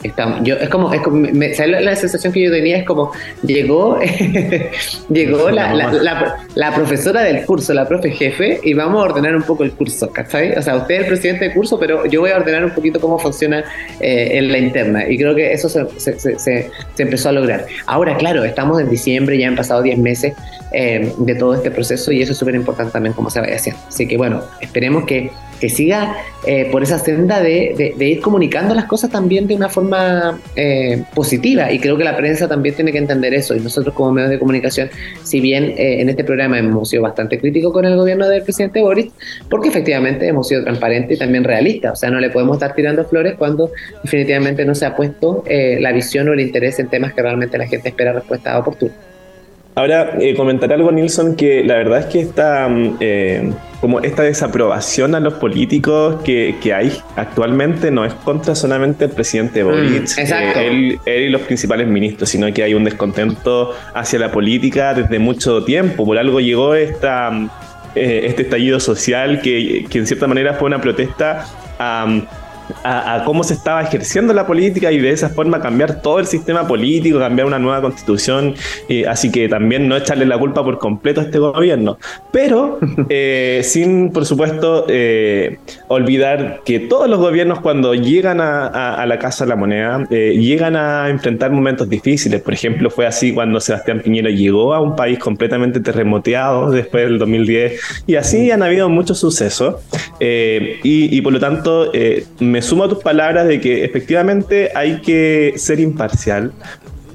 Estamos, 0.03 0.41
yo, 0.45 0.55
es 0.57 0.71
como, 0.71 0.93
es 0.95 1.03
como 1.03 1.27
la, 1.27 1.95
sensación 1.95 2.33
que 2.33 2.43
yo 2.43 2.51
tenía 2.51 2.79
es 2.79 2.85
como 2.85 3.13
llegó, 3.43 3.99
llegó 5.11 5.51
la, 5.51 5.75
la, 5.75 6.47
la, 6.55 6.75
profesora 6.75 7.23
del 7.23 7.45
curso, 7.45 7.75
la 7.75 7.87
profe 7.87 8.11
jefe, 8.11 8.61
y 8.63 8.73
vamos 8.73 9.03
a 9.03 9.05
ordenar 9.11 9.37
un 9.37 9.43
poco 9.43 9.63
el 9.63 9.73
curso, 9.73 10.11
¿cachai? 10.11 10.53
O 10.53 10.63
sea, 10.63 10.77
usted 10.77 10.95
es 10.95 11.01
el 11.03 11.07
presidente 11.07 11.45
del 11.45 11.55
curso, 11.55 11.79
pero 11.79 12.07
yo 12.07 12.21
voy 12.21 12.31
a 12.31 12.37
ordenar 12.37 12.65
un 12.65 12.71
poquito 12.71 12.99
cómo 12.99 13.19
funciona 13.19 13.63
eh, 14.01 14.39
en 14.39 14.51
la 14.51 14.57
interna, 14.57 15.07
y 15.07 15.19
creo 15.19 15.35
que 15.35 15.53
eso 15.53 15.69
se, 15.69 15.87
se, 15.99 16.19
se, 16.19 16.39
se, 16.39 16.71
empezó 16.97 17.29
a 17.29 17.33
lograr. 17.33 17.67
Ahora, 17.85 18.17
claro, 18.17 18.43
estamos 18.45 18.81
en 18.81 18.89
diciembre, 18.89 19.37
ya 19.37 19.49
han 19.49 19.57
pasado 19.57 19.83
10 19.83 19.99
meses 19.99 20.33
eh, 20.73 21.13
de 21.19 21.35
todo 21.35 21.55
este 21.55 21.71
proceso, 21.71 22.11
y 22.11 22.23
eso 22.23 22.33
es 22.33 22.39
súper 22.39 22.55
importante 22.55 22.93
también 22.93 23.13
cómo 23.13 23.29
se 23.29 23.41
vaya 23.41 23.57
haciendo. 23.57 23.83
Así 23.87 24.09
que 24.09 24.17
bueno, 24.17 24.43
esperemos 24.63 25.05
que 25.05 25.31
que 25.61 25.69
siga 25.69 26.17
eh, 26.47 26.69
por 26.73 26.83
esa 26.83 26.99
senda 26.99 27.41
de, 27.41 27.95
ir 27.99 28.21
comunicando 28.21 28.75
las 28.75 28.87
cosas 28.87 29.11
también 29.11 29.47
de 29.47 29.55
una 29.55 29.69
forma 29.69 30.41
eh, 30.57 31.05
positiva. 31.15 31.71
Y 31.71 31.79
creo 31.79 31.97
que 31.97 32.05
la 32.05 32.17
prensa 32.17 32.49
también 32.49 32.75
tiene 32.75 32.93
que 32.93 32.99
entender 32.99 33.35
eso. 33.35 33.55
Y 33.55 33.61
nosotros 33.61 33.95
como 33.95 34.13
medios 34.13 34.31
de 34.31 34.39
comunicación, 34.39 34.91
si 35.23 35.41
bien 35.41 35.75
eh, 35.77 36.01
en 36.01 36.09
este 36.09 36.25
programa 36.25 36.59
hemos 36.59 36.89
sido 36.89 37.03
bastante 37.03 37.39
críticos 37.39 37.73
con 37.73 37.85
el 37.85 37.97
gobierno 37.97 38.27
del 38.29 38.43
presidente 38.43 38.81
Boris, 38.81 39.13
porque 39.49 39.69
efectivamente 39.69 40.27
hemos 40.27 40.49
sido 40.49 40.65
transparentes 40.65 41.17
y 41.17 41.19
también 41.19 41.45
realistas. 41.45 41.93
O 41.93 41.97
sea, 41.97 42.11
no 42.11 42.19
le 42.19 42.31
podemos 42.31 42.57
estar 42.57 42.75
tirando 42.75 43.05
flores 43.05 43.35
cuando 43.37 43.71
definitivamente 44.03 44.65
no 44.65 44.75
se 44.75 44.87
ha 44.87 44.97
puesto 44.97 45.45
la 45.47 45.93
visión 45.93 46.29
o 46.29 46.33
el 46.33 46.41
interés 46.41 46.79
en 46.79 46.89
temas 46.89 47.13
que 47.13 47.23
realmente 47.23 47.59
la 47.59 47.67
gente 47.67 47.91
espera 47.91 48.13
respuesta 48.13 48.59
oportuna. 48.59 49.10
Ahora, 49.75 50.19
comentaré 50.37 50.75
algo, 50.75 50.91
Nilsson, 50.91 51.37
que 51.37 51.65
la 51.65 51.77
verdad 51.77 52.01
es 52.01 52.07
que 52.07 52.21
esta... 52.21 52.69
Mm, 52.69 52.99
como 53.81 54.01
esta 54.01 54.23
desaprobación 54.23 55.15
a 55.15 55.21
los 55.21 55.35
políticos 55.35 56.23
que, 56.23 56.57
que 56.63 56.75
hay 56.75 56.93
actualmente 57.17 57.91
no 57.91 58.05
es 58.05 58.13
contra 58.13 58.55
solamente 58.55 59.07
el 59.07 59.11
presidente 59.11 59.65
mm, 59.65 59.67
Boric, 59.67 60.19
eh, 60.19 60.67
él, 60.67 61.01
él, 61.07 61.23
y 61.23 61.29
los 61.31 61.41
principales 61.43 61.89
ministros, 61.89 62.29
sino 62.29 62.53
que 62.53 62.63
hay 62.63 62.75
un 62.75 62.85
descontento 62.85 63.75
hacia 63.95 64.19
la 64.19 64.31
política 64.31 64.93
desde 64.93 65.19
mucho 65.19 65.65
tiempo. 65.65 66.05
Por 66.05 66.19
algo 66.19 66.41
llegó 66.41 66.75
esta, 66.75 67.31
eh, 67.95 68.23
este 68.25 68.43
estallido 68.43 68.81
social 68.81 69.41
que, 69.41 69.87
que, 69.89 69.99
en 69.99 70.07
cierta 70.07 70.27
manera 70.27 70.55
fue 70.55 70.67
una 70.67 70.81
protesta 70.81 71.47
a 71.79 72.07
a, 72.85 73.23
cómo 73.25 73.45
se 73.45 73.55
estaba 73.55 73.83
ejerciendo 73.83 74.33
la 74.33 74.47
política 74.47 74.91
y 74.93 74.99
de 74.99 75.11
esa 75.11 75.29
forma 75.29 75.61
cambiar 75.61 76.03
todo 76.03 76.19
el 76.19 76.27
sistema 76.27 76.67
político, 76.67 77.19
cambiar 77.19 77.47
una 77.47 77.59
nueva 77.59 77.83
constitución, 77.83 78.55
así 79.09 79.31
que 79.31 79.49
también 79.49 79.89
no 79.89 79.97
echarle 79.97 80.27
la 80.27 80.39
culpa 80.39 80.65
por 80.65 80.79
completo 80.79 81.21
a 81.21 81.25
este 81.25 81.39
gobierno, 81.39 81.99
pero 82.33 82.79
eh, 83.09 83.61
sin, 83.65 84.11
por 84.11 84.27
supuesto, 84.27 84.87
eh, 84.89 85.59
olvidar 85.89 86.63
que 86.65 86.81
todos 86.81 87.09
los 87.09 87.19
gobiernos 87.19 87.61
cuando 87.61 87.95
llegan 87.95 88.41
a, 88.41 89.05
la 89.07 89.19
Casa 89.19 89.45
de 89.45 89.49
la 89.49 89.57
Moneda, 89.57 90.07
eh, 90.11 90.37
llegan 90.39 90.77
a 90.77 91.09
enfrentar 91.09 91.51
momentos 91.51 91.89
difíciles, 91.89 92.41
por 92.43 92.55
ejemplo, 92.55 92.91
fue 92.91 93.07
así 93.07 93.33
cuando 93.33 93.61
Sebastián 93.61 94.01
Piñera 94.01 94.31
llegó 94.31 94.75
a 94.75 94.81
un 94.81 94.95
país 94.95 95.19
completamente 95.19 95.81
terremoteado 95.81 96.71
después 96.71 97.05
del 97.05 97.19
2010, 97.19 98.05
y 98.07 98.15
así 98.17 98.51
han 98.51 98.63
habido 98.63 98.89
muchos 98.89 99.19
sucesos, 99.19 99.77
y, 100.21 100.79
y, 100.83 101.21
por 101.23 101.33
lo 101.33 101.41
tanto 101.41 101.91
me 102.39 102.60
sumo 102.63 102.85
a 102.85 102.89
tus 102.89 103.03
palabras 103.03 103.47
de 103.47 103.61
que 103.61 103.85
efectivamente 103.85 104.71
hay 104.75 105.01
que 105.01 105.55
ser 105.57 105.81
imparcial. 105.81 106.53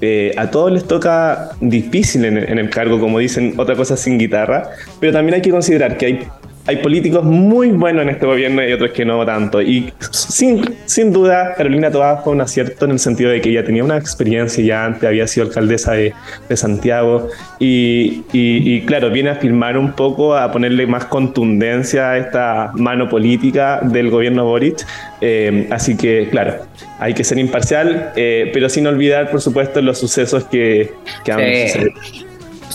Eh, 0.01 0.33
a 0.37 0.51
todos 0.51 0.71
les 0.71 0.85
toca 0.85 1.51
difícil 1.61 2.25
en, 2.25 2.37
en, 2.37 2.59
el 2.59 2.69
cargo, 2.69 2.99
como 2.99 3.19
dicen, 3.19 3.53
otra 3.57 3.75
cosa 3.75 3.95
sin 3.95 4.17
guitarra, 4.17 4.69
pero 4.99 5.13
también 5.13 5.35
hay 5.35 5.41
que 5.41 5.51
considerar 5.51 5.97
que 5.97 6.05
hay 6.05 6.27
hay 6.67 6.77
políticos 6.77 7.23
muy 7.23 7.69
buenos 7.69 8.03
en 8.03 8.09
este 8.09 8.25
gobierno 8.25 8.67
y 8.67 8.73
otros 8.73 8.91
que 8.91 9.05
no 9.05 9.23
tanto. 9.25 9.61
Y 9.61 9.93
sin, 9.99 10.75
sin 10.85 11.13
duda, 11.13 11.53
Carolina 11.55 11.91
Toá 11.91 12.17
fue 12.23 12.33
un 12.33 12.41
acierto 12.41 12.85
en 12.85 12.91
el 12.91 12.99
sentido 12.99 13.29
de 13.29 13.39
que 13.39 13.49
ella 13.49 13.63
tenía 13.63 13.83
una 13.83 13.97
experiencia 13.97 14.63
ya 14.63 14.85
antes, 14.85 15.03
había 15.03 15.27
sido 15.27 15.45
alcaldesa 15.45 15.93
de, 15.93 16.13
de 16.49 16.57
Santiago. 16.57 17.29
Y, 17.59 18.23
y, 18.33 18.81
claro, 18.81 19.11
viene 19.11 19.29
a 19.29 19.35
firmar 19.35 19.77
un 19.77 19.93
poco, 19.93 20.35
a 20.35 20.51
ponerle 20.51 20.87
más 20.87 21.05
contundencia 21.05 22.11
a 22.11 22.17
esta 22.17 22.71
mano 22.73 23.09
política 23.09 23.81
del 23.83 24.09
gobierno 24.09 24.45
Boric. 24.45 24.85
Eh, 25.21 25.67
así 25.69 25.95
que, 25.95 26.29
claro, 26.31 26.55
hay 26.99 27.13
que 27.13 27.23
ser 27.23 27.37
imparcial, 27.37 28.11
eh, 28.15 28.49
pero 28.53 28.69
sin 28.69 28.87
olvidar, 28.87 29.29
por 29.29 29.41
supuesto, 29.41 29.81
los 29.81 29.99
sucesos 29.99 30.45
que, 30.45 30.91
que 31.23 31.31
han 31.31 31.39
sucedido. 31.67 32.24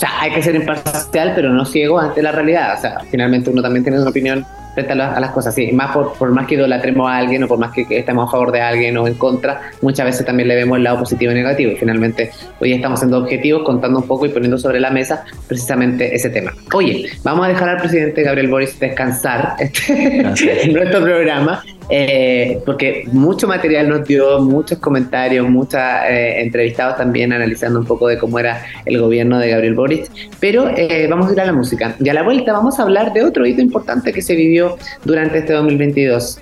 O 0.00 0.06
sea, 0.06 0.18
hay 0.18 0.30
que 0.32 0.42
ser 0.42 0.54
imparcial, 0.54 1.32
pero 1.34 1.52
no 1.52 1.66
ciego 1.66 1.98
ante 1.98 2.22
la 2.22 2.32
realidad. 2.32 2.72
O 2.78 2.80
sea, 2.80 3.00
finalmente 3.10 3.50
uno 3.50 3.60
también 3.60 3.84
tiene 3.84 4.00
una 4.00 4.08
opinión 4.08 4.46
frente 4.72 4.94
a, 4.94 4.96
las 4.96 5.30
cosas. 5.32 5.54
Sí, 5.54 5.72
más 5.72 5.92
por, 5.92 6.14
por, 6.14 6.30
más 6.30 6.46
que 6.46 6.54
idolatremos 6.54 7.06
a 7.06 7.18
alguien 7.18 7.44
o 7.44 7.48
por 7.48 7.58
más 7.58 7.70
que, 7.70 7.84
estemos 7.90 8.26
a 8.26 8.30
favor 8.30 8.50
de 8.50 8.62
alguien 8.62 8.96
o 8.96 9.06
en 9.06 9.12
contra, 9.12 9.60
muchas 9.82 10.06
veces 10.06 10.24
también 10.24 10.48
le 10.48 10.56
vemos 10.56 10.78
el 10.78 10.84
lado 10.84 11.00
positivo 11.00 11.32
y 11.32 11.34
negativo. 11.34 11.72
Y 11.72 11.76
finalmente, 11.76 12.30
hoy 12.60 12.72
estamos 12.72 13.00
siendo 13.00 13.18
objetivos, 13.18 13.62
contando 13.62 13.98
un 13.98 14.06
poco 14.06 14.24
y 14.24 14.30
poniendo 14.30 14.56
sobre 14.56 14.80
la 14.80 14.90
mesa 14.90 15.22
precisamente 15.46 16.14
ese 16.14 16.30
tema. 16.30 16.54
Oye, 16.72 17.10
vamos 17.22 17.44
a 17.44 17.48
dejar 17.50 17.68
al 17.68 17.76
presidente 17.76 18.22
Gabriel 18.22 18.48
Boris 18.48 18.80
descansar 18.80 19.56
este, 19.58 20.22
en 20.22 20.72
nuestro 20.72 21.02
programa 21.02 21.62
eh, 21.90 22.60
porque 22.64 23.04
mucho 23.12 23.48
material 23.48 23.88
nos 23.88 24.06
dio, 24.06 24.40
muchos 24.40 24.78
comentarios, 24.78 25.48
muchos 25.48 25.80
eh, 26.08 26.40
entrevistados 26.40 26.96
también 26.96 27.32
analizando 27.32 27.80
un 27.80 27.86
poco 27.86 28.06
de 28.06 28.18
cómo 28.18 28.38
era 28.38 28.62
el 28.84 29.00
gobierno 29.00 29.38
de 29.38 29.50
Gabriel 29.50 29.74
Boric. 29.74 30.10
Pero 30.38 30.68
eh, 30.68 31.06
vamos 31.08 31.28
a 31.28 31.32
ir 31.32 31.40
a 31.40 31.44
la 31.44 31.52
música. 31.52 31.96
Y 31.98 32.08
a 32.08 32.14
la 32.14 32.22
vuelta 32.22 32.52
vamos 32.52 32.78
a 32.78 32.82
hablar 32.82 33.12
de 33.12 33.24
otro 33.24 33.44
hito 33.44 33.60
importante 33.60 34.12
que 34.12 34.22
se 34.22 34.34
vivió 34.34 34.76
durante 35.04 35.38
este 35.38 35.52
2022. 35.52 36.40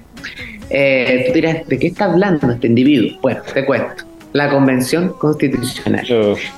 tú 0.68 1.32
dirás, 1.32 1.66
¿de 1.66 1.78
qué 1.78 1.87
está 1.87 2.06
hablando 2.06 2.50
este 2.50 2.66
individuo? 2.66 3.18
Bueno, 3.22 3.40
te 3.52 3.64
cuento. 3.64 4.17
La 4.33 4.51
Convención 4.51 5.11
Constitucional. 5.19 6.07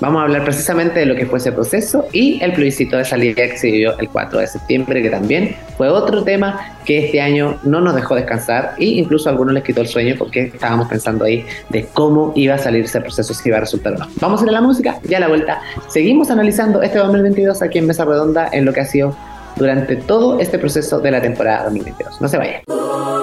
Vamos 0.01 0.21
a 0.21 0.25
hablar 0.25 0.45
precisamente 0.45 1.01
de 1.01 1.07
lo 1.07 1.15
que 1.15 1.27
fue 1.27 1.39
ese 1.39 1.53
proceso 1.53 2.07
y 2.13 2.43
el 2.43 2.53
plebiscito 2.53 2.97
de 2.97 3.05
salida 3.05 3.35
que 3.35 3.57
se 3.57 3.71
vivió 3.71 3.99
el 3.99 4.09
4 4.09 4.41
de 4.41 4.47
septiembre, 4.47 5.03
que 5.03 5.11
también 5.11 5.57
fue 5.77 5.89
otro 5.89 6.23
tema 6.25 6.77
que 6.85 7.07
este 7.07 7.21
año 7.21 7.59
no 7.63 7.81
nos 7.81 7.95
dejó 7.95 8.15
descansar 8.15 8.75
e 8.79 8.87
incluso 8.87 9.29
a 9.29 9.33
algunos 9.33 9.55
les 9.55 9.65
quitó 9.65 9.81
el 9.81 9.89
sueño 9.89 10.15
porque 10.19 10.45
estábamos 10.45 10.89
pensando 10.89 11.25
ahí 11.25 11.45
de 11.69 11.87
cómo 11.93 12.33
iba 12.35 12.55
a 12.55 12.59
salir 12.59 12.85
ese 12.85 13.01
proceso, 13.01 13.33
si 13.35 13.49
iba 13.49 13.59
a 13.59 13.61
resultar 13.61 13.95
o 13.95 13.99
no. 13.99 14.09
Vamos 14.21 14.41
a 14.41 14.45
ir 14.45 14.51
a 14.51 14.53
la 14.53 14.61
música, 14.61 14.99
ya 15.05 15.19
a 15.19 15.21
la 15.21 15.29
vuelta. 15.29 15.61
Seguimos 15.89 16.31
analizando 16.31 16.83
este 16.83 16.99
2022 16.99 17.63
aquí 17.63 17.79
en 17.79 17.87
Mesa 17.87 18.05
Redonda 18.05 18.49
en 18.53 18.65
lo 18.65 18.73
que 18.73 18.81
ha 18.81 18.87
sido 18.87 19.15
durante 19.57 19.97
todo 19.97 20.41
este 20.41 20.59
proceso 20.59 21.01
de 21.01 21.11
la 21.11 21.21
temporada 21.21 21.65
2022. 21.65 22.21
No 22.21 22.29
se 22.29 22.39
vayan. 22.39 23.20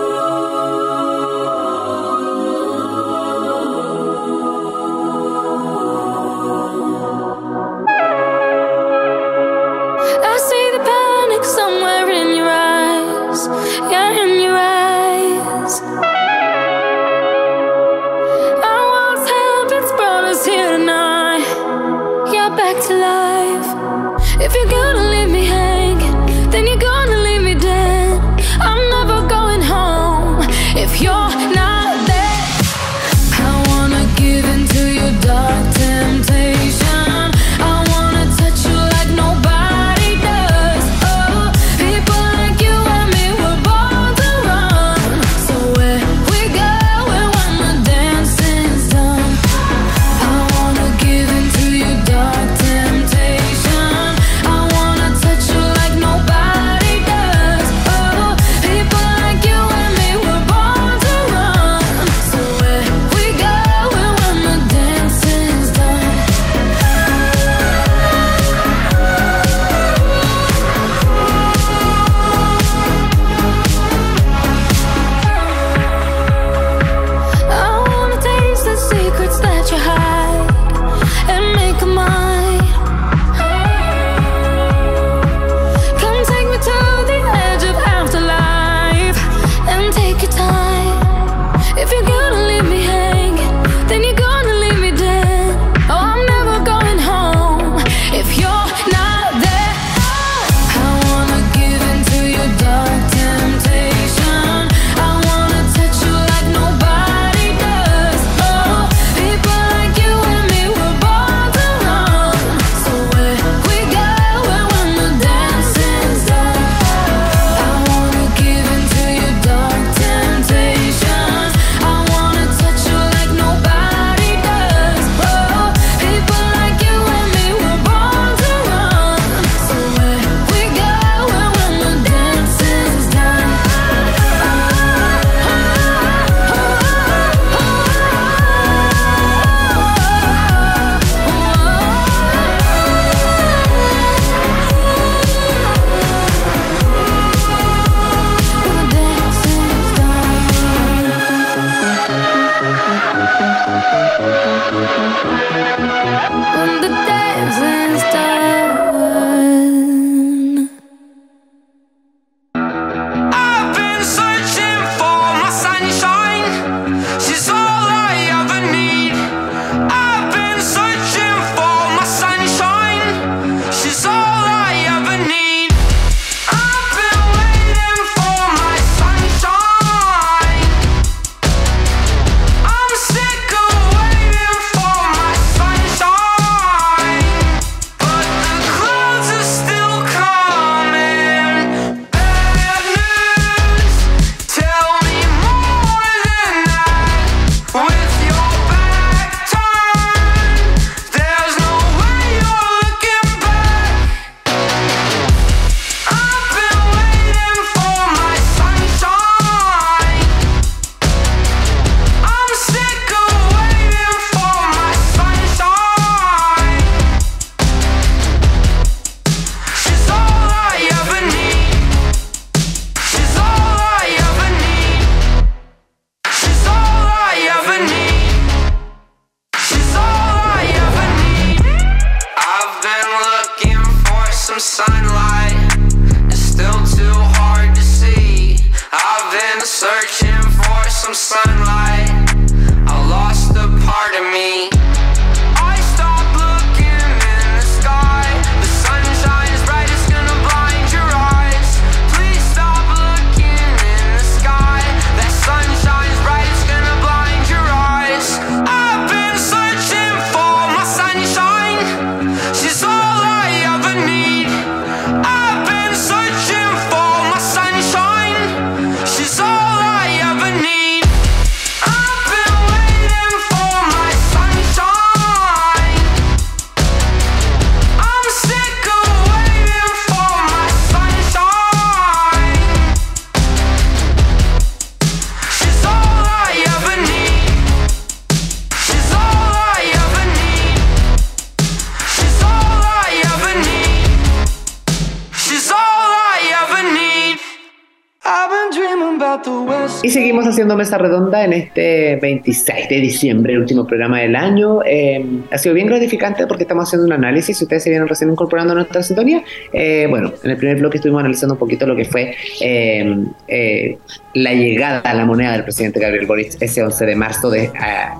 Haciendo 300.67 300.77
mesa 300.77 300.97
redonda 300.97 301.45
en 301.45 301.53
este 301.53 302.17
26 302.17 302.89
de 302.89 302.99
diciembre, 302.99 303.53
el 303.53 303.60
último 303.60 303.88
programa 303.88 304.19
del 304.19 304.36
año. 304.36 304.80
Eh, 304.86 305.23
ha 305.49 305.58
sido 305.58 305.73
bien 305.73 305.88
gratificante 305.88 306.45
porque 306.45 306.63
estamos 306.63 306.89
haciendo 306.89 307.06
un 307.06 307.13
análisis. 307.13 307.58
Si 307.58 307.63
ustedes 307.63 307.84
se 307.84 307.89
vienen 307.89 308.08
recién 308.08 308.30
incorporando 308.30 308.73
a 308.73 308.75
nuestra 308.75 309.01
sintonía, 309.01 309.43
eh, 309.71 310.08
bueno, 310.10 310.34
en 310.43 310.51
el 310.51 310.58
primer 310.58 310.77
bloque 310.77 310.97
estuvimos 310.97 311.21
analizando 311.21 311.53
un 311.53 311.60
poquito 311.60 311.88
lo 311.88 311.95
que 311.95 312.03
fue 312.03 312.36
eh, 312.60 313.97
la 314.34 314.53
llegada 314.53 314.99
a 314.99 315.13
la 315.13 315.25
moneda 315.25 315.53
del 315.53 315.63
presidente 315.63 316.01
Gabriel 316.01 316.25
Boric 316.25 316.62
ese 316.62 316.84
11 316.84 317.06
de 317.06 317.15
marzo 317.15 317.49
de, 317.49 317.71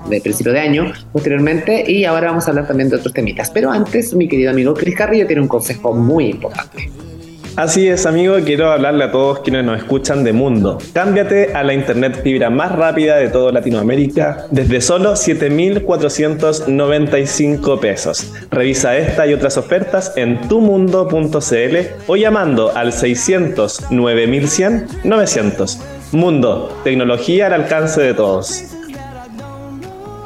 de 0.08 0.20
principio 0.22 0.52
de 0.52 0.60
año, 0.60 0.92
posteriormente. 1.12 1.84
Y 1.86 2.06
ahora 2.06 2.28
vamos 2.28 2.46
a 2.46 2.50
hablar 2.50 2.66
también 2.66 2.88
de 2.88 2.96
otros 2.96 3.12
temitas. 3.12 3.50
Pero 3.50 3.70
antes, 3.70 4.14
mi 4.14 4.26
querido 4.26 4.50
amigo 4.50 4.72
Cris 4.72 4.96
Carrillo 4.96 5.26
tiene 5.26 5.42
un 5.42 5.48
consejo 5.48 5.92
muy 5.92 6.26
importante. 6.26 6.88
Así 7.58 7.86
es, 7.88 8.06
amigo, 8.06 8.36
quiero 8.44 8.70
hablarle 8.70 9.02
a 9.02 9.10
todos 9.10 9.40
quienes 9.40 9.64
nos 9.64 9.78
escuchan 9.78 10.22
de 10.22 10.32
Mundo. 10.32 10.78
Cámbiate 10.92 11.54
a 11.54 11.64
la 11.64 11.74
internet 11.74 12.20
fibra 12.22 12.50
más 12.50 12.70
rápida 12.70 13.16
de 13.16 13.30
toda 13.30 13.50
Latinoamérica 13.50 14.46
desde 14.52 14.80
solo 14.80 15.14
7.495 15.14 17.80
pesos. 17.80 18.32
Revisa 18.52 18.96
esta 18.96 19.26
y 19.26 19.34
otras 19.34 19.56
ofertas 19.56 20.12
en 20.14 20.40
tumundo.cl 20.42 21.76
o 22.06 22.14
llamando 22.14 22.70
al 22.76 22.92
600 22.92 23.90
9100 23.90 24.86
900. 25.02 25.80
Mundo, 26.12 26.78
tecnología 26.84 27.48
al 27.48 27.54
alcance 27.54 28.00
de 28.00 28.14
todos. 28.14 28.77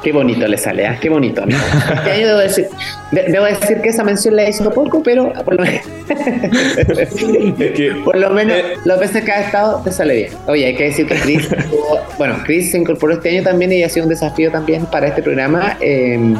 Qué 0.02 0.12
bonito 0.12 0.48
le 0.48 0.58
sale, 0.58 0.84
¿eh? 0.84 0.98
qué 1.00 1.08
bonito. 1.08 1.44
Este 1.46 2.10
debo, 2.26 2.38
decir, 2.38 2.66
debo 3.12 3.44
decir 3.44 3.80
que 3.80 3.90
esa 3.90 4.02
mención 4.02 4.34
la 4.34 4.48
hizo 4.48 4.68
poco, 4.70 5.00
pero 5.02 5.32
por 5.44 5.54
lo, 5.54 5.64
por 8.04 8.16
lo 8.16 8.30
menos 8.30 8.56
eh, 8.56 8.64
las 8.84 8.98
veces 8.98 9.24
que 9.24 9.30
ha 9.30 9.42
estado 9.42 9.80
te 9.82 9.92
sale 9.92 10.14
bien. 10.14 10.32
Oye, 10.48 10.66
hay 10.66 10.74
que 10.74 10.84
decir 10.84 11.06
que 11.06 11.14
Chris, 11.14 11.48
bueno, 12.18 12.36
Chris 12.44 12.72
se 12.72 12.78
incorporó 12.78 13.14
este 13.14 13.30
año 13.30 13.44
también 13.44 13.72
y 13.72 13.84
ha 13.84 13.88
sido 13.88 14.06
un 14.06 14.10
desafío 14.10 14.50
también 14.50 14.86
para 14.86 15.06
este 15.06 15.22
programa. 15.22 15.76
Eh, 15.80 16.34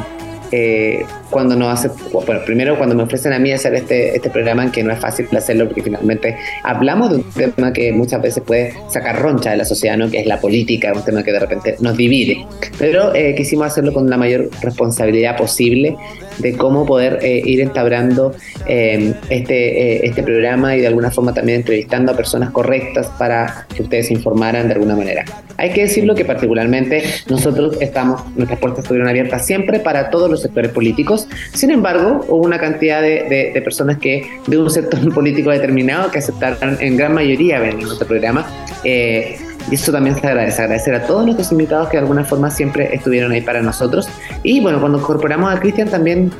eh, 0.55 1.03
cuando 1.31 1.55
nos 1.55 1.73
hace, 1.73 1.89
bueno, 2.11 2.41
primero 2.45 2.77
cuando 2.77 2.93
me 2.93 3.01
ofrecen 3.01 3.33
a 3.33 3.39
mí 3.39 3.51
hacer 3.51 3.73
este, 3.73 4.15
este 4.15 4.29
programa, 4.29 4.71
que 4.71 4.83
no 4.83 4.93
es 4.93 4.99
fácil 4.99 5.27
hacerlo 5.35 5.65
porque 5.65 5.81
finalmente 5.81 6.37
hablamos 6.61 7.09
de 7.09 7.15
un 7.15 7.53
tema 7.55 7.73
que 7.73 7.91
muchas 7.91 8.21
veces 8.21 8.43
puede 8.43 8.71
sacar 8.87 9.19
roncha 9.19 9.49
de 9.49 9.57
la 9.57 9.65
sociedad, 9.65 9.97
¿no? 9.97 10.11
que 10.11 10.19
es 10.19 10.27
la 10.27 10.39
política, 10.39 10.93
un 10.93 11.03
tema 11.03 11.23
que 11.23 11.31
de 11.31 11.39
repente 11.39 11.75
nos 11.79 11.97
divide. 11.97 12.45
Pero 12.77 13.15
eh, 13.15 13.33
quisimos 13.35 13.65
hacerlo 13.65 13.93
con 13.93 14.07
la 14.07 14.15
mayor 14.15 14.47
responsabilidad 14.61 15.35
posible 15.37 15.97
de 16.39 16.55
cómo 16.57 16.85
poder 16.85 17.19
eh, 17.21 17.41
ir 17.45 17.61
entablando 17.61 18.33
este, 18.65 20.05
este 20.05 20.23
programa 20.23 20.75
y 20.75 20.81
de 20.81 20.87
alguna 20.87 21.11
forma 21.11 21.33
también 21.33 21.59
entrevistando 21.59 22.11
a 22.11 22.15
personas 22.15 22.51
correctas 22.51 23.07
para 23.17 23.67
que 23.75 23.83
ustedes 23.83 24.07
se 24.07 24.13
informaran 24.13 24.67
de 24.67 24.73
alguna 24.73 24.95
manera. 24.95 25.25
Hay 25.57 25.71
que 25.71 25.81
decirlo 25.81 26.15
que 26.15 26.25
particularmente 26.25 27.03
nosotros 27.29 27.77
estamos, 27.79 28.21
nuestras 28.35 28.59
puertas 28.59 28.83
estuvieron 28.83 29.07
abiertas 29.07 29.45
siempre 29.45 29.79
para 29.79 30.09
todos 30.09 30.29
los 30.29 30.41
sectores 30.41 30.71
políticos. 30.71 31.27
Sin 31.53 31.71
embargo, 31.71 32.25
hubo 32.27 32.43
una 32.43 32.59
cantidad 32.59 33.01
de, 33.01 33.61
personas 33.63 33.97
que 33.97 34.27
de 34.47 34.57
un 34.57 34.69
sector 34.69 35.13
político 35.13 35.51
determinado 35.51 36.11
que 36.11 36.19
aceptaron 36.19 36.77
en 36.79 36.97
gran 36.97 37.13
mayoría 37.13 37.59
venir 37.59 37.83
a 37.83 37.87
nuestro 37.87 38.07
programa. 38.07 38.45
Eh, 38.83 39.37
y 39.71 39.75
eso 39.75 39.91
también 39.91 40.19
se 40.19 40.27
agradece, 40.27 40.61
agradecer 40.61 40.95
a 40.95 41.05
todos 41.05 41.25
nuestros 41.25 41.51
invitados 41.51 41.89
que 41.89 41.97
de 41.97 42.03
alguna 42.03 42.23
forma 42.23 42.49
siempre 42.49 42.93
estuvieron 42.93 43.31
ahí 43.31 43.41
para 43.41 43.61
nosotros. 43.61 44.09
Y 44.43 44.61
bueno, 44.61 44.79
cuando 44.79 44.99
incorporamos 44.99 45.53
a 45.53 45.59
Cristian 45.59 45.89
también 45.89 46.31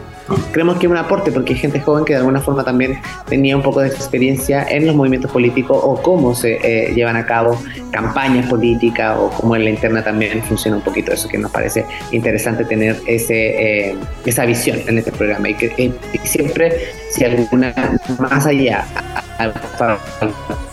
creemos 0.52 0.78
que 0.78 0.86
es 0.86 0.92
un 0.92 0.98
aporte 0.98 1.32
porque 1.32 1.54
hay 1.54 1.60
gente 1.60 1.80
joven 1.80 2.06
que 2.06 2.14
de 2.14 2.20
alguna 2.20 2.40
forma 2.40 2.64
también 2.64 3.00
tenía 3.28 3.56
un 3.56 3.64
poco 3.64 3.82
de 3.82 3.88
experiencia 3.88 4.66
en 4.70 4.88
los 4.88 4.96
movimientos 4.96 5.32
políticos 5.32 5.78
o 5.82 6.02
cómo 6.02 6.34
se 6.34 6.60
eh, 6.64 6.94
llevan 6.94 7.16
a 7.16 7.26
cabo 7.26 7.60
campañas 7.92 8.48
políticas 8.48 9.18
o 9.20 9.30
cómo 9.30 9.56
en 9.56 9.66
la 9.66 9.70
interna 9.70 10.04
también 10.04 10.42
funciona 10.44 10.78
un 10.78 10.84
poquito 10.84 11.12
eso 11.12 11.28
que 11.28 11.38
nos 11.38 11.52
parece 11.52 11.86
interesante 12.12 12.66
tener 12.66 12.98
ese 13.08 13.90
eh, 13.90 13.96
esa 14.26 14.46
visión 14.46 14.80
en 14.88 14.98
este 14.98 15.12
programa 15.12 15.50
y 15.50 15.56
que 15.56 15.74
eh, 15.78 15.92
siempre 16.24 16.74
si 17.12 17.26
alguna 17.26 17.74
más 18.20 18.46
allá 18.46 18.86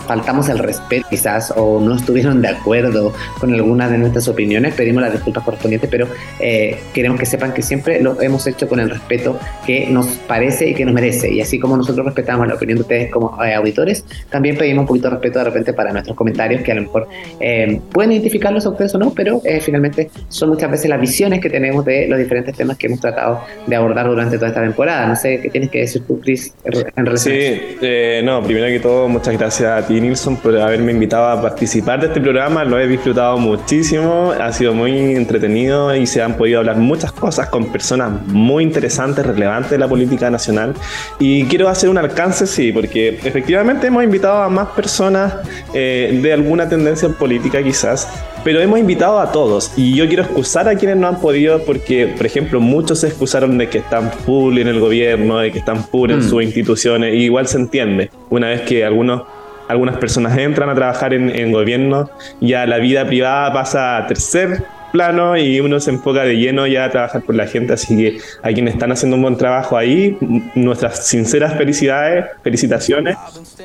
faltamos 0.07 0.49
el 0.49 0.59
respeto 0.59 1.07
quizás 1.09 1.53
o 1.57 1.81
no 1.81 1.97
estuvieron 1.97 2.41
de 2.41 2.49
acuerdo 2.49 3.13
con 3.39 3.53
algunas 3.53 3.91
de 3.91 3.99
nuestras 3.99 4.29
opiniones, 4.29 4.75
pedimos 4.75 5.03
las 5.03 5.13
disculpas 5.13 5.45
correspondientes, 5.45 5.91
pero 5.91 6.07
eh, 6.39 6.79
queremos 6.95 7.19
que 7.19 7.27
sepan 7.27 7.53
que 7.53 7.63
siempre 7.63 8.01
lo 8.01 8.21
hemos 8.21 8.47
hecho 8.47 8.69
con 8.69 8.81
el 8.81 8.91
respeto 8.91 9.39
que 9.67 9.87
nos 9.87 10.07
parece 10.07 10.71
y 10.71 10.75
que 10.75 10.85
nos 10.85 10.95
merece. 10.95 11.33
Y 11.33 11.41
así 11.41 11.59
como 11.59 11.77
nosotros 11.77 12.07
respetamos 12.07 12.47
la 12.47 12.55
opinión 12.55 12.79
de 12.79 12.83
ustedes 12.83 13.11
como 13.11 13.43
eh, 13.45 13.55
auditores, 13.55 14.05
también 14.31 14.57
pedimos 14.57 14.83
un 14.83 14.87
poquito 14.87 15.09
de 15.09 15.15
respeto 15.15 15.39
de 15.41 15.45
repente 15.45 15.73
para 15.73 15.93
nuestros 15.93 16.17
comentarios, 16.17 16.63
que 16.63 16.73
a 16.73 16.75
lo 16.77 16.83
mejor 16.83 17.09
eh, 17.41 17.81
pueden 17.93 18.13
identificarlos 18.13 18.67
a 18.67 18.71
ustedes 18.71 18.95
o 18.95 18.99
no, 18.99 19.13
pero 19.13 19.43
finalmente 19.61 20.11
son 20.29 20.51
muchas 20.51 20.71
veces 20.71 20.89
las 20.89 21.01
visiones 21.01 21.41
que 21.41 21.51
tenemos 21.51 21.85
de 21.85 22.07
los 22.07 22.19
diferentes 22.19 22.57
temas 22.57 22.77
que 22.77 22.87
hemos 22.87 23.01
tratado 23.01 23.41
de 23.67 23.77
abordar 23.77 24.07
durante 24.07 24.37
toda 24.37 24.49
esta 24.49 24.63
temporada. 24.63 25.07
No 25.07 25.17
sé 25.17 25.41
qué 25.41 25.51
tienes 25.51 25.71
que 25.71 25.81
decir 25.81 26.03
tú, 26.07 26.21
Chris, 26.21 26.55
en 26.65 27.07
relación 27.07 27.35
Sí, 27.35 28.25
no, 28.25 28.43
primero 28.43 28.67
que 28.67 28.81
todo, 28.81 29.09
muchas 29.09 29.37
gracias 29.37 29.71
a 29.71 29.87
ti 29.87 30.00
Nilsson 30.01 30.37
por 30.37 30.57
haberme 30.59 30.93
invitado 30.93 31.27
a 31.27 31.41
participar 31.41 32.01
de 32.01 32.09
este 32.09 32.21
programa. 32.21 32.65
Lo 32.65 32.79
he 32.79 32.87
disfrutado 32.87 33.39
muchísimo, 33.39 34.33
ha 34.33 34.53
sido 34.53 34.75
muy 34.75 34.93
entretenido 35.15 35.95
y 35.95 36.07
se 36.07 36.23
han 36.23 36.37
podido 36.37 36.61
hablar 36.61 36.77
muchas 36.77 37.13
cosas 37.13 37.49
con 37.49 37.71
personas 37.71 38.27
muy 38.27 38.65
interesantes, 38.65 39.27
relevantes 39.27 39.71
de 39.71 39.79
la 39.79 39.89
política 39.89 40.31
nacional. 40.31 40.75
Y 41.19 41.45
quiero 41.45 41.69
hacer 41.69 41.89
un 41.91 41.99
alcance, 41.99 42.47
sí, 42.47 42.73
porque 42.73 43.21
efectivamente 43.23 43.87
hemos 43.87 44.03
invitado 44.05 44.43
a 44.43 44.49
más 44.49 44.69
personas 44.69 45.35
eh, 45.75 46.19
de 46.23 46.33
alguna 46.33 46.69
tendencia 46.69 47.09
política 47.09 47.63
quizás, 47.63 48.09
pero 48.43 48.61
hemos 48.61 48.79
invitado 48.79 49.21
a 49.21 49.33
todos 49.33 49.73
y 49.77 49.95
yo 49.95 50.09
quiero 50.09 50.23
excusar 50.23 50.69
a 50.69 50.75
quienes 50.75 50.97
no 50.97 51.09
han 51.09 51.21
podido 51.21 51.63
porque, 51.65 52.07
por 52.07 52.27
ejemplo, 52.27 52.61
muchos 52.61 53.01
se 53.01 53.09
excusaron 53.09 53.59
de 53.59 53.69
que 53.69 53.79
están 53.79 54.11
full 54.11 54.59
en 54.59 54.69
el 54.69 54.81
gobierno, 54.81 55.39
de 55.39 55.53
que 55.53 55.59
están 55.59 55.85
full 55.85 56.11
en 56.11 56.19
mm. 56.19 56.29
sus 56.29 56.43
instituciones, 56.43 57.15
y 57.15 57.25
igual 57.25 57.47
se 57.47 57.59
entiende. 57.59 58.11
Una 58.31 58.49
vez 58.49 58.63
que 58.63 58.85
algunos 58.85 59.23
algunas 59.71 59.97
personas 59.97 60.37
entran 60.37 60.69
a 60.69 60.75
trabajar 60.75 61.15
en, 61.15 61.31
en 61.31 61.53
gobierno, 61.53 62.11
ya 62.41 62.67
la 62.67 62.79
vida 62.79 63.07
privada 63.07 63.53
pasa 63.53 63.97
a 63.97 64.07
tercer 64.07 64.65
plano 64.91 65.37
y 65.37 65.61
uno 65.61 65.81
se 65.81 65.91
enfoca 65.91 66.25
de 66.25 66.37
lleno 66.37 66.67
ya 66.67 66.85
a 66.85 66.91
trabajar 66.91 67.23
por 67.23 67.35
la 67.35 67.47
gente, 67.47 67.73
así 67.73 67.97
que 67.97 68.19
a 68.43 68.53
quienes 68.53 68.75
están 68.75 68.93
haciendo 68.93 69.17
un 69.17 69.23
buen 69.23 69.37
trabajo 69.37 69.77
ahí, 69.77 70.17
nuestras 70.55 71.07
sinceras 71.07 71.57
felicidades, 71.57 72.27
felicitaciones 72.43 73.17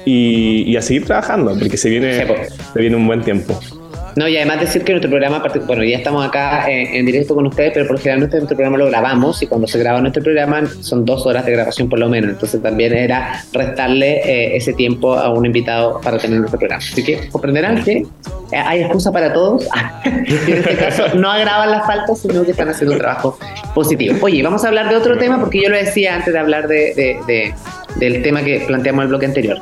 y, 0.06 0.76
a 0.76 0.82
seguir 0.82 1.06
trabajando, 1.06 1.58
porque 1.58 1.78
se 1.78 1.90
viene, 1.90 2.28
se 2.74 2.80
viene 2.80 2.96
un 2.96 3.08
buen 3.08 3.22
tiempo. 3.22 3.60
No, 4.16 4.30
y 4.30 4.38
además 4.38 4.62
decir 4.62 4.84
que 4.84 4.94
nuestro 4.94 5.10
programa, 5.10 5.44
bueno, 5.66 5.84
ya 5.84 5.98
estamos 5.98 6.26
acá 6.26 6.70
en, 6.70 7.06
directo 7.06 7.36
con 7.36 7.48
ustedes, 7.48 7.72
pero 7.74 7.86
por 7.86 8.00
generalmente 8.00 8.38
nuestro 8.38 8.56
programa 8.56 8.78
lo 8.78 8.86
grabamos 8.86 9.42
y 9.44 9.48
cuando 9.48 9.68
se 9.68 9.78
graba 9.78 10.00
nuestro 10.00 10.24
programa 10.24 10.64
son 10.80 11.04
dos 11.04 11.26
horas 11.26 11.46
de 11.46 11.52
grabación 11.52 11.90
por 11.90 12.00
lo 12.00 12.08
menos. 12.08 12.32
Entonces 12.32 12.62
también 12.62 12.94
era 12.94 13.44
restarle 13.52 14.22
eh, 14.24 14.56
ese 14.56 14.74
tiempo 14.74 15.16
a 15.16 15.30
un 15.30 15.46
invitado 15.46 16.00
para 16.02 16.18
tener 16.18 16.40
nuestro 16.40 16.60
programa. 16.60 16.82
Así 16.82 17.04
que 17.04 17.28
comprenderán 17.30 17.84
que 17.84 17.98
eh, 17.98 18.06
hay 18.56 18.84
excusa 18.84 19.12
para 19.12 19.34
todos. 19.34 19.68
en 20.06 20.26
este 20.30 20.78
caso 20.78 21.16
no 21.16 21.30
agravan 21.30 21.72
las 21.72 21.86
faltas, 21.86 22.20
sino 22.22 22.46
que 22.46 22.52
están 22.52 22.70
haciendo 22.70 22.94
un 22.94 23.00
trabajo 23.00 23.38
positivo. 23.74 24.16
Oye, 24.22 24.42
vamos 24.42 24.64
a 24.64 24.70
hablar 24.70 24.90
de 24.90 24.96
otro 24.96 25.18
tema 25.18 25.42
porque 25.42 25.62
yo 25.62 25.70
lo 25.70 25.76
decía 25.76 26.16
antes 26.16 26.34
de 26.34 26.40
hablar 26.40 26.70
de, 26.70 27.54
del 27.98 28.22
tema 28.22 28.44
que 28.44 28.64
planteamos 28.66 29.02
en 29.02 29.04
el 29.04 29.10
bloque 29.10 29.26
anterior. 29.26 29.60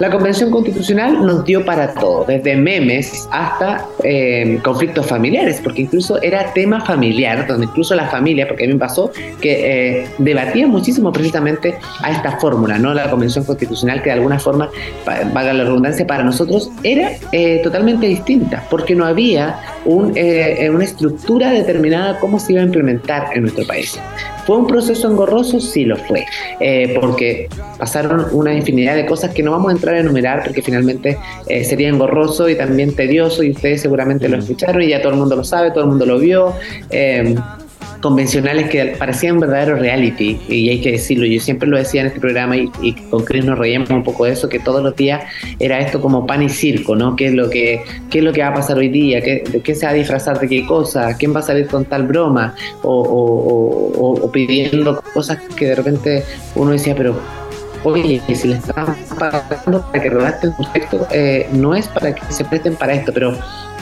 La 0.00 0.10
Convención 0.10 0.50
Constitucional 0.50 1.26
nos 1.26 1.44
dio 1.44 1.62
para 1.62 1.92
todo, 1.92 2.24
desde 2.24 2.56
memes 2.56 3.28
hasta 3.30 3.84
eh, 4.02 4.58
conflictos 4.64 5.04
familiares, 5.06 5.60
porque 5.62 5.82
incluso 5.82 6.20
era 6.22 6.54
tema 6.54 6.80
familiar, 6.86 7.46
donde 7.46 7.66
incluso 7.66 7.94
la 7.94 8.08
familia, 8.08 8.48
porque 8.48 8.64
a 8.64 8.66
mí 8.66 8.72
me 8.72 8.78
pasó 8.78 9.12
que 9.42 9.98
eh, 9.98 10.08
debatía 10.16 10.66
muchísimo 10.66 11.12
precisamente 11.12 11.74
a 12.00 12.12
esta 12.12 12.38
fórmula, 12.38 12.78
¿no? 12.78 12.94
La 12.94 13.10
Convención 13.10 13.44
Constitucional, 13.44 14.02
que 14.02 14.08
de 14.08 14.14
alguna 14.14 14.38
forma, 14.38 14.70
valga 15.04 15.52
la 15.52 15.64
redundancia, 15.64 16.06
para 16.06 16.24
nosotros 16.24 16.70
era 16.82 17.10
eh, 17.32 17.60
totalmente 17.62 18.06
distinta, 18.06 18.64
porque 18.70 18.94
no 18.94 19.04
había 19.04 19.60
un, 19.84 20.12
una 20.12 20.84
estructura 20.84 21.50
determinada 21.50 22.18
cómo 22.20 22.40
se 22.40 22.54
iba 22.54 22.62
a 22.62 22.64
implementar 22.64 23.28
en 23.34 23.42
nuestro 23.42 23.66
país. 23.66 24.00
¿Fue 24.46 24.56
un 24.56 24.66
proceso 24.66 25.10
engorroso? 25.10 25.60
Sí 25.60 25.84
lo 25.84 25.96
fue, 25.96 26.24
eh, 26.60 26.96
porque 27.00 27.48
pasaron 27.78 28.26
una 28.32 28.54
infinidad 28.54 28.94
de 28.94 29.06
cosas 29.06 29.32
que 29.32 29.42
no 29.42 29.52
vamos 29.52 29.70
a 29.70 29.74
entrar 29.74 29.94
a 29.94 30.00
enumerar 30.00 30.44
porque 30.44 30.62
finalmente 30.62 31.18
eh, 31.46 31.64
sería 31.64 31.88
engorroso 31.88 32.48
y 32.48 32.56
también 32.56 32.94
tedioso 32.94 33.42
y 33.42 33.50
ustedes 33.50 33.82
seguramente 33.82 34.28
lo 34.28 34.36
mm. 34.36 34.40
escucharon 34.40 34.82
y 34.82 34.88
ya 34.88 35.00
todo 35.00 35.12
el 35.12 35.18
mundo 35.18 35.36
lo 35.36 35.44
sabe, 35.44 35.70
todo 35.70 35.84
el 35.84 35.90
mundo 35.90 36.06
lo 36.06 36.18
vio. 36.18 36.54
Eh, 36.90 37.34
convencionales 38.00 38.68
que 38.70 38.96
parecían 38.98 39.38
verdadero 39.38 39.76
reality, 39.76 40.40
y 40.48 40.68
hay 40.68 40.80
que 40.80 40.92
decirlo, 40.92 41.26
yo 41.26 41.40
siempre 41.40 41.68
lo 41.68 41.76
decía 41.76 42.00
en 42.02 42.08
este 42.08 42.20
programa 42.20 42.56
y, 42.56 42.70
con 43.10 43.24
Chris 43.24 43.44
nos 43.44 43.58
reíamos 43.58 43.90
un 43.90 44.02
poco 44.02 44.24
de 44.24 44.32
eso, 44.32 44.48
que 44.48 44.58
todos 44.58 44.82
los 44.82 44.96
días 44.96 45.22
era 45.58 45.78
esto 45.78 46.00
como 46.00 46.26
pan 46.26 46.42
y 46.42 46.48
circo, 46.48 46.96
¿no? 46.96 47.16
¿Qué 47.16 47.26
es 47.26 47.34
lo 47.34 47.50
que, 47.50 47.82
qué 48.10 48.18
es 48.18 48.24
lo 48.24 48.32
que 48.32 48.42
va 48.42 48.48
a 48.48 48.54
pasar 48.54 48.78
hoy 48.78 48.88
día? 48.88 49.20
¿Qué, 49.20 49.42
qué 49.62 49.74
se 49.74 49.86
va 49.86 49.92
a 49.92 49.94
disfrazar 49.94 50.40
de 50.40 50.48
qué 50.48 50.66
cosa? 50.66 51.16
¿Quién 51.16 51.34
va 51.34 51.40
a 51.40 51.42
salir 51.42 51.66
con 51.66 51.84
tal 51.84 52.06
broma? 52.06 52.54
O, 52.82 53.00
o, 53.00 54.00
o, 54.00 54.26
o 54.26 54.32
pidiendo 54.32 55.02
cosas 55.14 55.38
que 55.56 55.66
de 55.66 55.74
repente 55.74 56.24
uno 56.54 56.72
decía, 56.72 56.94
pero 56.94 57.16
oye, 57.84 58.20
si 58.34 58.48
le 58.48 58.56
están 58.56 58.96
pagando 59.18 59.82
para 59.82 60.02
que 60.02 60.10
redacten 60.10 60.54
un 60.58 60.72
texto, 60.72 61.06
eh, 61.10 61.48
no 61.52 61.74
es 61.74 61.88
para 61.88 62.14
que 62.14 62.22
se 62.32 62.44
presten 62.44 62.76
para 62.76 62.94
esto, 62.94 63.12
pero 63.12 63.36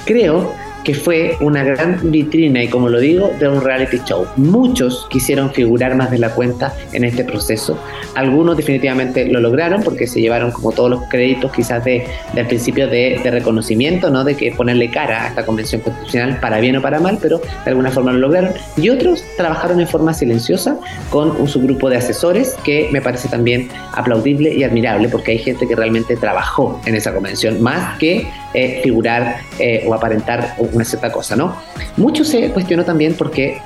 creo 0.05 0.53
que 0.85 0.95
fue 0.95 1.37
una 1.41 1.63
gran 1.65 2.11
vitrina 2.11 2.63
y 2.63 2.69
como 2.69 2.89
lo 2.89 2.99
digo, 2.99 3.31
de 3.39 3.49
un 3.49 3.63
reality 3.63 4.01
show. 4.05 4.27
Muchos 4.37 5.07
quisieron 5.11 5.51
figurar 5.53 5.95
más 5.95 6.11
de 6.11 6.19
la 6.19 6.31
cuenta 6.31 6.75
en 6.93 7.05
este 7.05 7.25
proceso. 7.25 7.79
Algunos 8.15 8.57
definitivamente 8.57 9.27
lo 9.27 9.41
lograron 9.41 9.83
porque 9.83 10.07
se 10.07 10.21
llevaron 10.21 10.51
como 10.51 10.73
todos 10.73 10.91
los 10.91 11.03
créditos 11.05 11.53
quizás 11.53 11.85
de, 11.85 12.07
del 12.35 12.47
principio 12.47 12.89
de, 12.89 13.21
reconocimiento, 13.29 14.11
¿no? 14.11 14.25
De 14.25 14.35
que 14.35 14.53
ponerle 14.53 14.91
cara 14.91 15.25
a 15.25 15.29
esta 15.29 15.45
convención 15.45 15.83
constitucional 15.83 16.39
para 16.41 16.61
bien 16.61 16.77
o 16.77 16.83
para 16.83 16.99
mal, 16.99 17.19
pero 17.21 17.39
de 17.39 17.71
alguna 17.71 17.91
forma 17.91 18.13
lo 18.13 18.19
lograron. 18.19 18.53
Y 18.77 18.89
otros 18.89 19.23
trabajaron 19.37 19.81
en 19.81 19.89
forma 19.89 20.15
silenciosa 20.15 20.79
con 21.11 21.31
un 21.39 21.47
subgrupo 21.47 21.91
de 21.91 21.97
asesores 21.97 22.55
que 22.65 22.89
me 22.91 23.03
parece 23.03 23.29
también 23.29 23.69
aplaudible 23.93 24.55
y 24.55 24.65
admirable 24.65 25.09
porque 25.09 25.33
hay 25.33 25.39
gente 25.39 25.67
que 25.67 25.77
realmente 25.77 26.17
trabajó 26.17 26.81
en 26.87 26.95
esa 26.95 27.13
convención 27.13 27.63
más 27.63 27.99
que 27.99 28.27
eh, 28.55 28.81
figurar 28.83 29.41
eh, 29.59 29.85
o 29.87 29.95
aparentar 29.95 30.55
una 30.73 30.85
cierta 30.85 31.13
cosa, 31.13 31.37
¿no? 31.37 31.57
Mucho 31.97 32.25
se 32.25 32.51
cuestionó 32.51 32.85
también 32.85 33.15
porque 33.15 33.61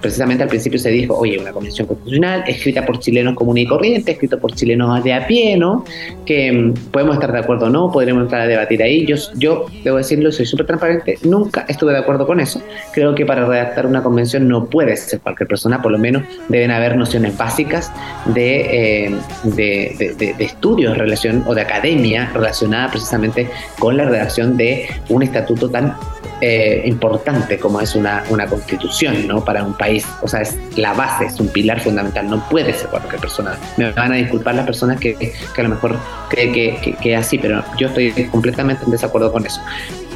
precisamente 0.00 0.42
al 0.42 0.48
principio 0.48 0.78
se 0.78 0.90
dijo, 0.90 1.16
oye, 1.16 1.38
una 1.38 1.52
convención 1.52 1.86
constitucional 1.86 2.44
escrita 2.46 2.84
por 2.84 2.98
chilenos 2.98 3.34
comunes 3.34 3.64
y 3.64 3.66
corrientes, 3.66 4.14
escrito 4.14 4.38
por 4.38 4.52
chilenos 4.54 5.02
de 5.02 5.14
a 5.14 5.26
pie, 5.26 5.56
¿no? 5.56 5.84
Que 6.24 6.52
mm, 6.52 6.74
podemos 6.90 7.14
estar 7.14 7.32
de 7.32 7.38
acuerdo 7.38 7.66
o 7.66 7.70
no, 7.70 7.90
podremos 7.90 8.22
entrar 8.22 8.42
a 8.42 8.46
debatir 8.46 8.82
ahí. 8.82 9.06
Yo, 9.06 9.16
yo 9.36 9.66
debo 9.84 9.96
decirlo, 9.96 10.30
soy 10.32 10.46
súper 10.46 10.66
transparente, 10.66 11.18
nunca 11.22 11.64
estuve 11.68 11.92
de 11.92 11.98
acuerdo 11.98 12.26
con 12.26 12.40
eso. 12.40 12.62
Creo 12.92 13.14
que 13.14 13.24
para 13.24 13.46
redactar 13.46 13.86
una 13.86 14.02
convención 14.02 14.48
no 14.48 14.66
puede 14.66 14.96
ser 14.96 15.20
cualquier 15.20 15.48
persona, 15.48 15.80
por 15.80 15.92
lo 15.92 15.98
menos 15.98 16.22
deben 16.48 16.70
haber 16.70 16.96
nociones 16.96 17.36
básicas 17.36 17.92
de, 18.26 19.06
eh, 19.06 19.14
de, 19.44 20.14
de, 20.18 20.34
de 20.34 20.44
estudios 20.44 20.96
relación, 20.96 21.44
o 21.46 21.54
de 21.54 21.62
academia 21.62 22.30
relacionada 22.34 22.90
precisamente 22.90 23.48
con 23.78 23.96
la 23.96 24.04
redacción 24.04 24.56
de 24.56 24.88
un 25.08 25.22
estatuto 25.22 25.70
tan 25.70 25.94
eh, 26.40 26.82
importante 26.84 27.58
como 27.58 27.80
es 27.80 27.94
una, 27.94 28.24
una 28.30 28.46
constitución 28.46 29.26
¿no? 29.26 29.44
para 29.44 29.64
un 29.64 29.74
país. 29.74 30.06
O 30.22 30.28
sea, 30.28 30.42
es 30.42 30.56
la 30.76 30.92
base, 30.94 31.26
es 31.26 31.40
un 31.40 31.48
pilar 31.48 31.80
fundamental. 31.80 32.28
No 32.28 32.46
puede 32.48 32.72
ser 32.72 32.88
cualquier 32.88 33.20
persona. 33.20 33.58
Me 33.76 33.90
van 33.92 34.12
a 34.12 34.16
disculpar 34.16 34.54
las 34.54 34.66
personas 34.66 35.00
que, 35.00 35.14
que 35.16 35.60
a 35.60 35.62
lo 35.62 35.70
mejor 35.70 35.96
creen 36.28 36.52
que, 36.52 36.96
que, 37.00 37.16
así, 37.16 37.38
pero 37.38 37.64
yo 37.78 37.88
estoy 37.88 38.12
completamente 38.30 38.84
en 38.84 38.90
desacuerdo 38.90 39.32
con 39.32 39.46
eso. 39.46 39.60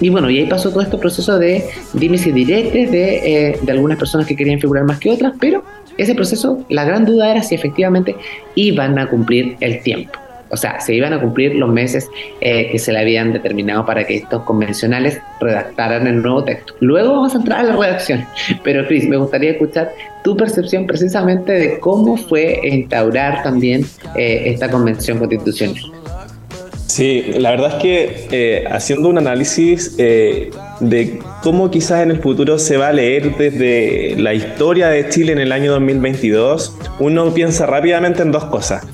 Y 0.00 0.08
bueno, 0.08 0.30
y 0.30 0.38
ahí 0.38 0.46
pasó 0.46 0.70
todo 0.70 0.82
este 0.82 0.98
proceso 0.98 1.38
de 1.38 1.64
dimes 1.92 2.26
y 2.26 2.32
diretes 2.32 2.90
de, 2.90 3.50
eh, 3.50 3.58
de 3.60 3.72
algunas 3.72 3.98
personas 3.98 4.26
que 4.26 4.36
querían 4.36 4.60
figurar 4.60 4.84
más 4.84 4.98
que 4.98 5.10
otras, 5.10 5.32
pero 5.40 5.64
ese 5.98 6.14
proceso, 6.14 6.64
la 6.68 6.84
gran 6.84 7.04
duda 7.04 7.30
era 7.30 7.42
si 7.42 7.54
efectivamente 7.54 8.16
iban 8.54 8.98
a 8.98 9.08
cumplir 9.08 9.56
el 9.60 9.82
tiempo. 9.82 10.21
O 10.52 10.56
sea, 10.58 10.78
se 10.80 10.94
iban 10.94 11.14
a 11.14 11.20
cumplir 11.20 11.54
los 11.54 11.70
meses 11.70 12.10
eh, 12.42 12.68
que 12.70 12.78
se 12.78 12.92
le 12.92 12.98
habían 12.98 13.32
determinado 13.32 13.86
para 13.86 14.04
que 14.06 14.16
estos 14.16 14.42
convencionales 14.42 15.18
redactaran 15.40 16.06
el 16.06 16.20
nuevo 16.20 16.44
texto. 16.44 16.74
Luego 16.80 17.14
vamos 17.14 17.34
a 17.34 17.38
entrar 17.38 17.60
a 17.60 17.62
la 17.62 17.76
redacción. 17.76 18.26
Pero 18.62 18.86
Cris, 18.86 19.08
me 19.08 19.16
gustaría 19.16 19.52
escuchar 19.52 19.90
tu 20.22 20.36
percepción 20.36 20.86
precisamente 20.86 21.52
de 21.52 21.80
cómo 21.80 22.18
fue 22.18 22.60
instaurar 22.64 23.42
también 23.42 23.86
eh, 24.14 24.42
esta 24.44 24.70
convención 24.70 25.18
constitucional. 25.18 25.82
Sí, 26.86 27.32
la 27.38 27.52
verdad 27.52 27.76
es 27.76 27.82
que 27.82 28.28
eh, 28.30 28.64
haciendo 28.70 29.08
un 29.08 29.16
análisis 29.16 29.96
de 29.96 31.18
cómo 31.42 31.70
quizás 31.70 32.02
en 32.02 32.10
el 32.10 32.18
futuro 32.18 32.58
se 32.58 32.76
va 32.76 32.88
a 32.88 32.92
leer 32.92 33.38
desde 33.38 34.16
la 34.18 34.34
historia 34.34 34.88
de 34.88 35.08
Chile 35.08 35.32
en 35.32 35.38
el 35.38 35.52
año 35.52 35.72
2022, 35.72 36.76
uno 37.00 37.32
piensa 37.32 37.64
rápidamente 37.64 38.20
en 38.20 38.32
dos 38.32 38.44
cosas. 38.44 38.86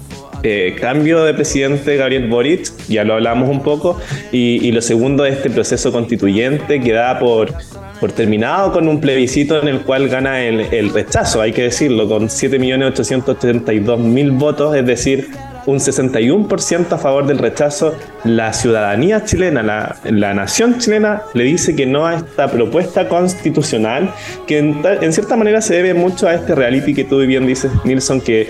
Eh, 0.43 0.76
cambio 0.80 1.24
de 1.24 1.34
presidente 1.34 1.97
Gabriel 1.97 2.28
Boric, 2.28 2.70
ya 2.89 3.05
lo 3.05 3.14
hablamos 3.14 3.49
un 3.49 3.62
poco, 3.62 4.01
y, 4.30 4.70
lo 4.72 4.82
segundo 4.82 5.24
es 5.24 5.36
este 5.36 5.49
proceso 5.51 5.91
constituyente 5.91 6.80
que 6.80 6.93
da 6.93 7.18
por, 7.18 7.53
por 8.01 8.12
terminado 8.12 8.72
con 8.72 8.86
un 8.86 9.01
plebiscito 9.01 9.61
en 9.61 9.66
el 9.68 9.80
cual 9.80 10.09
gana 10.09 10.45
el, 10.45 10.61
el 10.72 10.93
rechazo, 10.93 11.41
hay 11.41 11.53
que 11.53 11.62
decirlo, 11.62 12.09
con 12.09 12.28
7.832.000 12.28 14.39
votos, 14.39 14.76
es 14.76 14.86
decir, 14.86 15.28
un 15.68 15.80
61% 15.80 16.93
a 16.93 16.99
favor 16.99 17.26
del 17.26 17.39
rechazo. 17.39 17.95
La 18.24 18.55
ciudadanía 18.55 19.24
chilena, 19.24 19.62
la, 19.62 19.97
la, 20.05 20.32
nación 20.32 20.78
chilena, 20.78 21.22
le 21.34 21.45
dice 21.45 21.76
que 21.76 21.84
no 21.84 22.07
a 22.07 22.14
esta 22.14 22.51
propuesta 22.51 23.09
constitucional, 23.09 24.11
que 24.47 24.59
en, 24.59 24.82
en, 25.03 25.12
cierta 25.12 25.36
manera 25.36 25.61
se 25.61 25.74
debe 25.74 25.93
mucho 25.93 26.26
a 26.26 26.34
este 26.34 26.55
reality 26.55 26.95
que 26.95 27.05
tú 27.05 27.18
bien 27.18 27.47
dices, 27.47 27.70
Nilsson, 27.84 28.22
que 28.22 28.49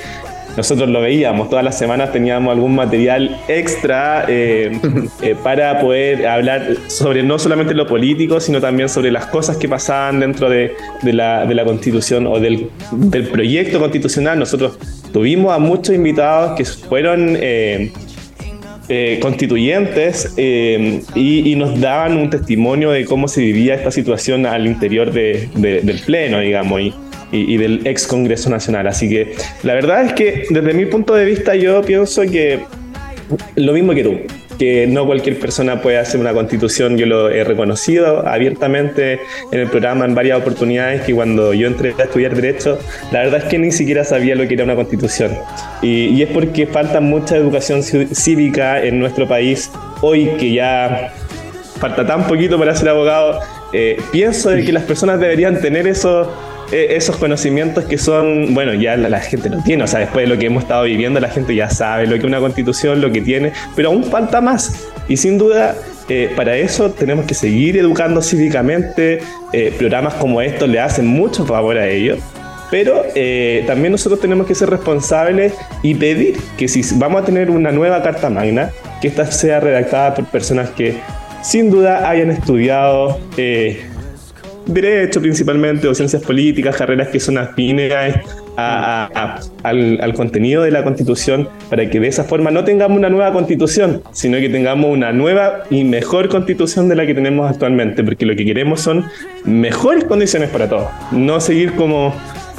nosotros 0.58 0.88
lo 0.88 1.00
veíamos, 1.00 1.48
todas 1.48 1.64
las 1.64 1.78
semanas 1.78 2.10
teníamos 2.10 2.52
algún 2.52 2.74
material 2.74 3.40
extra 3.46 4.24
eh, 4.26 4.72
eh, 5.22 5.36
para 5.40 5.78
poder 5.80 6.26
hablar 6.26 6.74
sobre 6.88 7.22
no 7.22 7.38
solamente 7.38 7.74
lo 7.74 7.86
político, 7.86 8.40
sino 8.40 8.60
también 8.60 8.88
sobre 8.88 9.12
las 9.12 9.26
cosas 9.26 9.56
que 9.56 9.68
pasaban 9.68 10.18
dentro 10.18 10.50
de, 10.50 10.74
la, 11.04 11.64
constitución 11.64 12.26
o 12.26 12.40
del, 12.40 12.70
proyecto 13.30 13.78
constitucional. 13.78 14.36
Nosotros 14.36 14.80
tuvimos 15.12 15.52
a 15.54 15.60
muchos 15.60 15.94
invitados 15.94 16.56
que 16.56 16.64
fueron... 16.64 17.38
Eh, 17.40 17.92
constituyentes 19.20 20.32
y, 20.38 21.54
nos 21.56 21.78
daban 21.78 22.16
un 22.16 22.30
testimonio 22.30 22.90
de 22.90 23.04
cómo 23.04 23.28
se 23.28 23.42
vivía 23.42 23.74
esta 23.74 23.90
situación 23.90 24.46
al 24.46 24.66
interior 24.66 25.12
del 25.12 26.00
pleno, 26.06 26.40
digamos. 26.40 26.80
Y, 26.80 26.94
y, 27.32 27.56
del 27.56 27.86
ex 27.86 28.06
Congreso 28.06 28.50
Nacional. 28.50 28.86
Así 28.86 29.08
que 29.08 29.34
la 29.62 29.74
verdad 29.74 30.04
es 30.04 30.12
que 30.12 30.46
desde 30.50 30.74
mi 30.74 30.86
punto 30.86 31.14
de 31.14 31.24
vista 31.24 31.54
yo 31.54 31.82
pienso 31.82 32.22
que 32.22 32.60
lo 33.56 33.72
mismo 33.72 33.94
que 33.94 34.02
tú, 34.02 34.18
que 34.58 34.86
no 34.86 35.06
cualquier 35.06 35.38
persona 35.38 35.80
puede 35.82 35.98
hacer 35.98 36.20
una 36.20 36.32
constitución, 36.32 36.96
yo 36.96 37.06
lo 37.06 37.30
he 37.30 37.44
reconocido 37.44 38.26
abiertamente 38.26 39.20
en 39.52 39.60
el 39.60 39.68
programa 39.68 40.04
en 40.04 40.14
varias 40.14 40.40
oportunidades, 40.40 41.02
que 41.02 41.14
cuando 41.14 41.54
yo 41.54 41.66
entré 41.66 41.94
a 41.98 42.04
estudiar 42.04 42.34
Derecho, 42.34 42.78
la 43.12 43.20
verdad 43.20 43.42
es 43.42 43.44
que 43.44 43.58
ni 43.58 43.70
siquiera 43.70 44.04
sabía 44.04 44.34
lo 44.34 44.48
que 44.48 44.54
era 44.54 44.64
una 44.64 44.74
constitución. 44.74 45.32
Y, 45.82 46.06
y 46.06 46.22
es 46.22 46.30
porque 46.30 46.66
falta 46.66 47.00
mucha 47.00 47.36
educación 47.36 47.82
cívica 47.82 48.82
en 48.82 48.98
nuestro 48.98 49.28
país 49.28 49.70
hoy 50.00 50.30
que 50.38 50.52
ya 50.52 51.12
falta 51.78 52.06
tan 52.06 52.26
poquito 52.26 52.58
para 52.58 52.74
ser 52.74 52.88
abogado. 52.88 53.40
Eh, 53.72 54.00
pienso 54.10 54.50
de 54.50 54.64
que 54.64 54.72
las 54.72 54.84
personas 54.84 55.20
deberían 55.20 55.60
tener 55.60 55.86
eso 55.86 56.32
eh, 56.70 56.96
esos 56.96 57.16
conocimientos 57.16 57.84
que 57.84 57.96
son, 57.96 58.52
bueno, 58.52 58.74
ya 58.74 58.96
la, 58.96 59.20
gente 59.20 59.48
lo 59.48 59.62
tiene, 59.62 59.84
o 59.84 59.86
sea, 59.86 60.00
después 60.00 60.28
de 60.28 60.34
lo 60.34 60.38
que 60.38 60.46
hemos 60.46 60.64
estado 60.64 60.84
viviendo, 60.84 61.18
la 61.18 61.30
gente 61.30 61.54
ya 61.54 61.70
sabe 61.70 62.06
lo 62.06 62.18
que 62.18 62.26
una 62.26 62.40
constitución, 62.40 63.00
lo 63.00 63.10
que 63.10 63.22
tiene, 63.22 63.52
pero 63.74 63.88
aún 63.88 64.04
falta 64.04 64.40
más. 64.40 64.88
Y 65.08 65.16
sin 65.16 65.38
duda, 65.38 65.74
eh, 66.10 66.30
para 66.36 66.56
eso 66.56 66.90
tenemos 66.90 67.24
que 67.24 67.32
seguir 67.32 67.78
educando 67.78 68.20
cívicamente, 68.20 69.20
eh, 69.52 69.72
programas 69.78 70.14
como 70.14 70.42
estos 70.42 70.68
le 70.68 70.78
hacen 70.78 71.06
mucho 71.06 71.46
favor 71.46 71.78
a 71.78 71.88
ellos. 71.88 72.18
Pero 72.70 73.02
también 73.66 73.92
nosotros 73.92 74.20
tenemos 74.20 74.46
que 74.46 74.54
ser 74.54 74.68
responsables 74.68 75.54
y 75.82 75.94
pedir 75.94 76.36
que 76.58 76.68
si 76.68 76.82
vamos 76.96 77.22
a 77.22 77.24
tener 77.24 77.50
una 77.50 77.72
nueva 77.72 78.02
Carta 78.02 78.28
Magna, 78.28 78.72
que 79.00 79.08
esta 79.08 79.24
sea 79.32 79.58
redactada 79.58 80.14
por 80.14 80.26
personas 80.26 80.68
que 80.68 80.98
sin 81.42 81.70
duda 81.70 82.10
hayan 82.10 82.30
estudiado 82.30 83.18
derecho 84.68 85.20
principalmente 85.20 85.88
o 85.88 85.94
ciencias 85.94 86.22
políticas, 86.22 86.76
carreras 86.76 87.08
que 87.08 87.18
son 87.18 87.38
afines 87.38 87.92
al, 88.56 90.14
contenido 90.14 90.62
de 90.62 90.70
la 90.70 90.84
constitución 90.84 91.48
para 91.70 91.88
que 91.88 92.00
de 92.00 92.08
esa 92.08 92.24
forma 92.24 92.50
no 92.50 92.64
tengamos 92.64 92.98
una 92.98 93.08
nueva 93.08 93.32
constitución, 93.32 94.02
sino 94.12 94.38
que 94.38 94.48
tengamos 94.48 94.90
una 94.90 95.12
nueva 95.12 95.64
y 95.70 95.84
mejor 95.84 96.28
constitución 96.28 96.88
de 96.88 96.96
la 96.96 97.06
que 97.06 97.14
tenemos 97.14 97.50
actualmente, 97.50 98.04
porque 98.04 98.26
lo 98.26 98.36
que 98.36 98.44
queremos 98.44 98.80
son 98.80 99.04
mejores 99.44 100.04
condiciones 100.04 100.50
para 100.50 100.68
todos, 100.68 100.88
no 101.12 101.40
seguir 101.40 101.74
como 101.74 102.14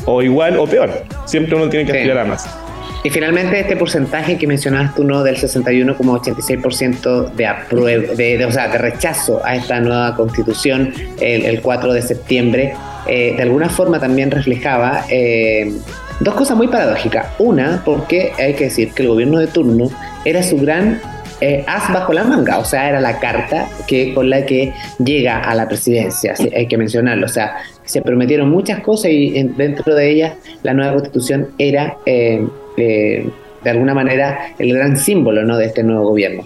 o 0.06 0.22
igual 0.22 0.58
o 0.58 0.66
peor, 0.66 0.90
siempre 1.26 1.56
uno 1.56 1.70
tiene 1.70 1.86
que 1.86 1.92
aspirar 1.92 2.20
a 2.20 2.26
más. 2.26 2.69
Y 3.04 3.10
finalmente 3.10 3.60
este 3.60 3.78
porcentaje 3.78 4.38
que 4.38 4.46
mencionabas 4.46 4.94
tú, 4.94 5.04
¿no? 5.04 5.24
Del 5.24 5.38
61,86% 5.38 7.32
de 7.32 7.48
apruebo, 7.48 8.14
de, 8.16 8.46
o 8.46 8.52
sea, 8.52 8.68
de 8.68 8.78
rechazo 8.78 9.42
a 9.46 9.56
esta 9.56 9.80
nueva 9.80 10.16
constitución 10.16 10.94
el, 11.22 11.62
4 11.62 11.94
de 11.94 12.02
septiembre, 12.02 12.74
eh, 13.08 13.36
de 13.38 13.44
alguna 13.44 13.70
forma 13.70 14.00
también 14.00 14.32
reflejaba 14.32 15.06
eh, 15.10 15.72
dos 16.20 16.34
cosas 16.34 16.58
muy 16.58 16.68
paradójicas. 16.68 17.28
Una, 17.40 17.82
porque 17.86 18.34
hay 18.38 18.54
que 18.56 18.66
decir 18.66 18.92
que 18.92 19.04
el 19.04 19.10
gobierno 19.10 19.40
de 19.40 19.48
turno 19.48 19.90
era 20.26 20.44
su 20.44 20.58
gran 20.58 21.00
eh, 21.42 21.64
as 21.68 21.92
bajo 21.94 22.12
la 22.12 22.26
manga, 22.26 22.60
o 22.60 22.66
sea, 22.66 22.90
era 22.90 23.00
la 23.00 23.18
carta 23.20 23.70
que, 23.88 24.14
con 24.14 24.30
la 24.30 24.46
que 24.46 24.74
llega 24.98 25.40
a 25.40 25.56
la 25.56 25.70
presidencia, 25.70 26.34
hay 26.54 26.68
que 26.68 26.78
mencionarlo, 26.78 27.28
o 27.28 27.30
sea, 27.30 27.56
se 27.86 28.02
prometieron 28.02 28.50
muchas 28.50 28.82
cosas 28.82 29.12
y 29.12 29.42
dentro 29.56 29.96
de 29.96 30.12
ellas 30.12 30.34
la 30.64 30.74
nueva 30.74 30.94
constitución 30.94 31.48
era 31.58 31.96
eh, 32.06 32.46
de 32.76 33.70
alguna 33.70 33.94
manera 33.94 34.54
el 34.58 34.74
gran 34.74 34.98
símbolo 34.98 35.44
¿no? 35.44 35.58
de 35.58 35.66
este 35.66 35.84
nuevo 35.84 36.10
gobierno. 36.10 36.46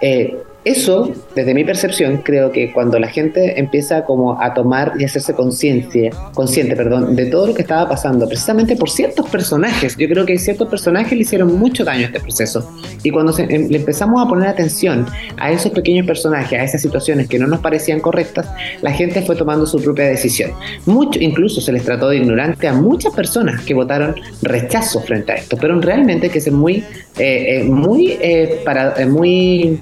Eh, 0.00 0.36
eso, 0.64 1.12
desde 1.34 1.54
mi 1.54 1.64
percepción, 1.64 2.18
creo 2.18 2.52
que 2.52 2.72
cuando 2.72 2.98
la 2.98 3.08
gente 3.08 3.58
empieza 3.58 4.04
como 4.04 4.40
a 4.40 4.54
tomar 4.54 4.92
y 4.96 5.04
hacerse 5.04 5.34
conciencia, 5.34 6.10
consciente, 6.34 6.76
perdón, 6.76 7.16
de 7.16 7.26
todo 7.26 7.48
lo 7.48 7.54
que 7.54 7.62
estaba 7.62 7.88
pasando, 7.88 8.28
precisamente 8.28 8.76
por 8.76 8.88
ciertos 8.88 9.28
personajes, 9.28 9.96
yo 9.96 10.08
creo 10.08 10.24
que 10.24 10.38
ciertos 10.38 10.68
personajes 10.68 11.12
le 11.12 11.22
hicieron 11.22 11.58
mucho 11.58 11.84
daño 11.84 12.02
a 12.02 12.06
este 12.06 12.20
proceso. 12.20 12.70
Y 13.02 13.10
cuando 13.10 13.36
em, 13.38 13.68
le 13.68 13.78
empezamos 13.78 14.24
a 14.24 14.28
poner 14.28 14.48
atención 14.48 15.06
a 15.36 15.50
esos 15.50 15.72
pequeños 15.72 16.06
personajes, 16.06 16.60
a 16.60 16.62
esas 16.62 16.80
situaciones 16.80 17.28
que 17.28 17.40
no 17.40 17.48
nos 17.48 17.60
parecían 17.60 17.98
correctas, 17.98 18.48
la 18.82 18.92
gente 18.92 19.22
fue 19.22 19.34
tomando 19.34 19.66
su 19.66 19.82
propia 19.82 20.04
decisión. 20.04 20.52
Mucho, 20.86 21.18
incluso 21.20 21.60
se 21.60 21.72
les 21.72 21.84
trató 21.84 22.08
de 22.08 22.18
ignorante 22.18 22.68
a 22.68 22.72
muchas 22.72 23.12
personas 23.14 23.62
que 23.62 23.74
votaron 23.74 24.14
rechazo 24.42 25.00
frente 25.00 25.32
a 25.32 25.34
esto, 25.36 25.56
pero 25.60 25.80
realmente 25.80 26.30
que 26.30 26.40
ser 26.40 26.52
muy, 26.52 26.84
eh, 27.18 27.58
eh, 27.58 27.64
muy, 27.64 28.16
eh, 28.20 28.60
para, 28.64 28.94
muy 29.06 29.80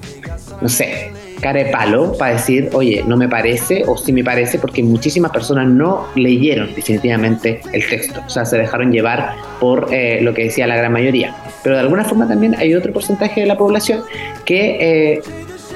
no 0.61 0.69
sé, 0.69 1.11
cara 1.41 1.65
de 1.65 1.71
palo 1.71 2.13
para 2.19 2.35
decir, 2.35 2.71
oye, 2.73 3.03
no 3.07 3.17
me 3.17 3.29
parece 3.29 3.85
o 3.87 3.97
sí 3.97 4.13
me 4.13 4.23
parece, 4.23 4.59
porque 4.59 4.83
muchísimas 4.83 5.33
personas 5.33 5.69
no 5.69 6.07
leyeron 6.15 6.75
definitivamente 6.75 7.61
el 7.73 7.89
texto, 7.89 8.21
o 8.27 8.31
sea, 8.31 8.45
se 8.45 8.59
dejaron 8.59 8.93
llevar 8.93 9.35
por 9.59 9.89
eh, 9.93 10.21
lo 10.23 10.35
que 10.35 10.45
decía 10.45 10.67
la 10.67 10.77
gran 10.77 10.93
mayoría. 10.93 11.35
Pero 11.63 11.77
de 11.77 11.83
alguna 11.83 12.05
forma 12.05 12.29
también 12.29 12.55
hay 12.57 12.75
otro 12.75 12.93
porcentaje 12.93 13.41
de 13.41 13.47
la 13.47 13.57
población 13.57 14.03
que 14.45 15.15
eh, 15.15 15.21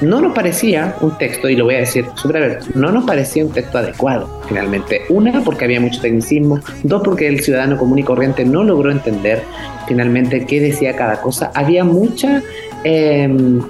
no 0.01 0.19
nos 0.19 0.33
parecía 0.33 0.95
un 1.01 1.17
texto, 1.17 1.49
y 1.49 1.55
lo 1.55 1.65
voy 1.65 1.75
a 1.75 1.79
decir 1.79 2.05
súper 2.15 2.37
abierto, 2.37 2.65
no 2.75 2.91
nos 2.91 3.05
parecía 3.05 3.45
un 3.45 3.51
texto 3.51 3.77
adecuado, 3.77 4.41
finalmente. 4.47 5.01
Una, 5.09 5.41
porque 5.41 5.65
había 5.65 5.79
mucho 5.79 6.01
tecnicismo, 6.01 6.59
dos, 6.83 7.01
porque 7.03 7.27
el 7.27 7.39
ciudadano 7.41 7.77
común 7.77 7.99
y 7.99 8.03
corriente 8.03 8.43
no 8.45 8.63
logró 8.63 8.91
entender 8.91 9.43
finalmente 9.87 10.45
qué 10.45 10.59
decía 10.59 10.95
cada 10.95 11.21
cosa. 11.21 11.51
Había 11.53 11.83
mucha 11.83 12.41
eh, 12.87 13.27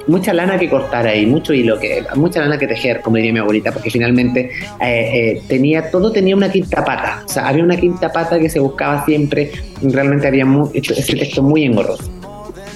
mucha 0.07 0.34
lana 0.34 0.59
que 0.59 0.70
cortar 0.70 1.07
ahí, 1.07 1.26
mucho 1.26 1.53
hilo 1.53 1.80
que, 1.80 2.03
mucha 2.16 2.41
lana 2.41 2.57
que 2.57 2.68
tejer, 2.68 2.99
como 2.99 3.16
diría 3.16 3.32
mi 3.32 3.39
abuelita, 3.39 3.72
porque 3.72 3.89
finalmente 3.89 4.51
eh, 4.82 5.09
eh, 5.38 5.41
tenía, 5.47 5.89
todo 5.89 6.11
tenía 6.11 6.36
una 6.36 6.51
quinta 6.51 6.84
pata, 6.84 7.24
o 7.26 7.30
sea, 7.30 7.47
había 7.47 7.63
una 7.63 7.78
quinta 7.78 8.11
pata 8.11 8.38
que 8.38 8.49
se 8.49 8.59
buscaba 8.59 9.05
siempre, 9.05 9.51
realmente 9.82 10.28
había 10.28 10.45
hecho 10.74 10.93
ese 10.93 11.16
texto 11.16 11.41
muy 11.41 11.63
engorroso. 11.63 12.03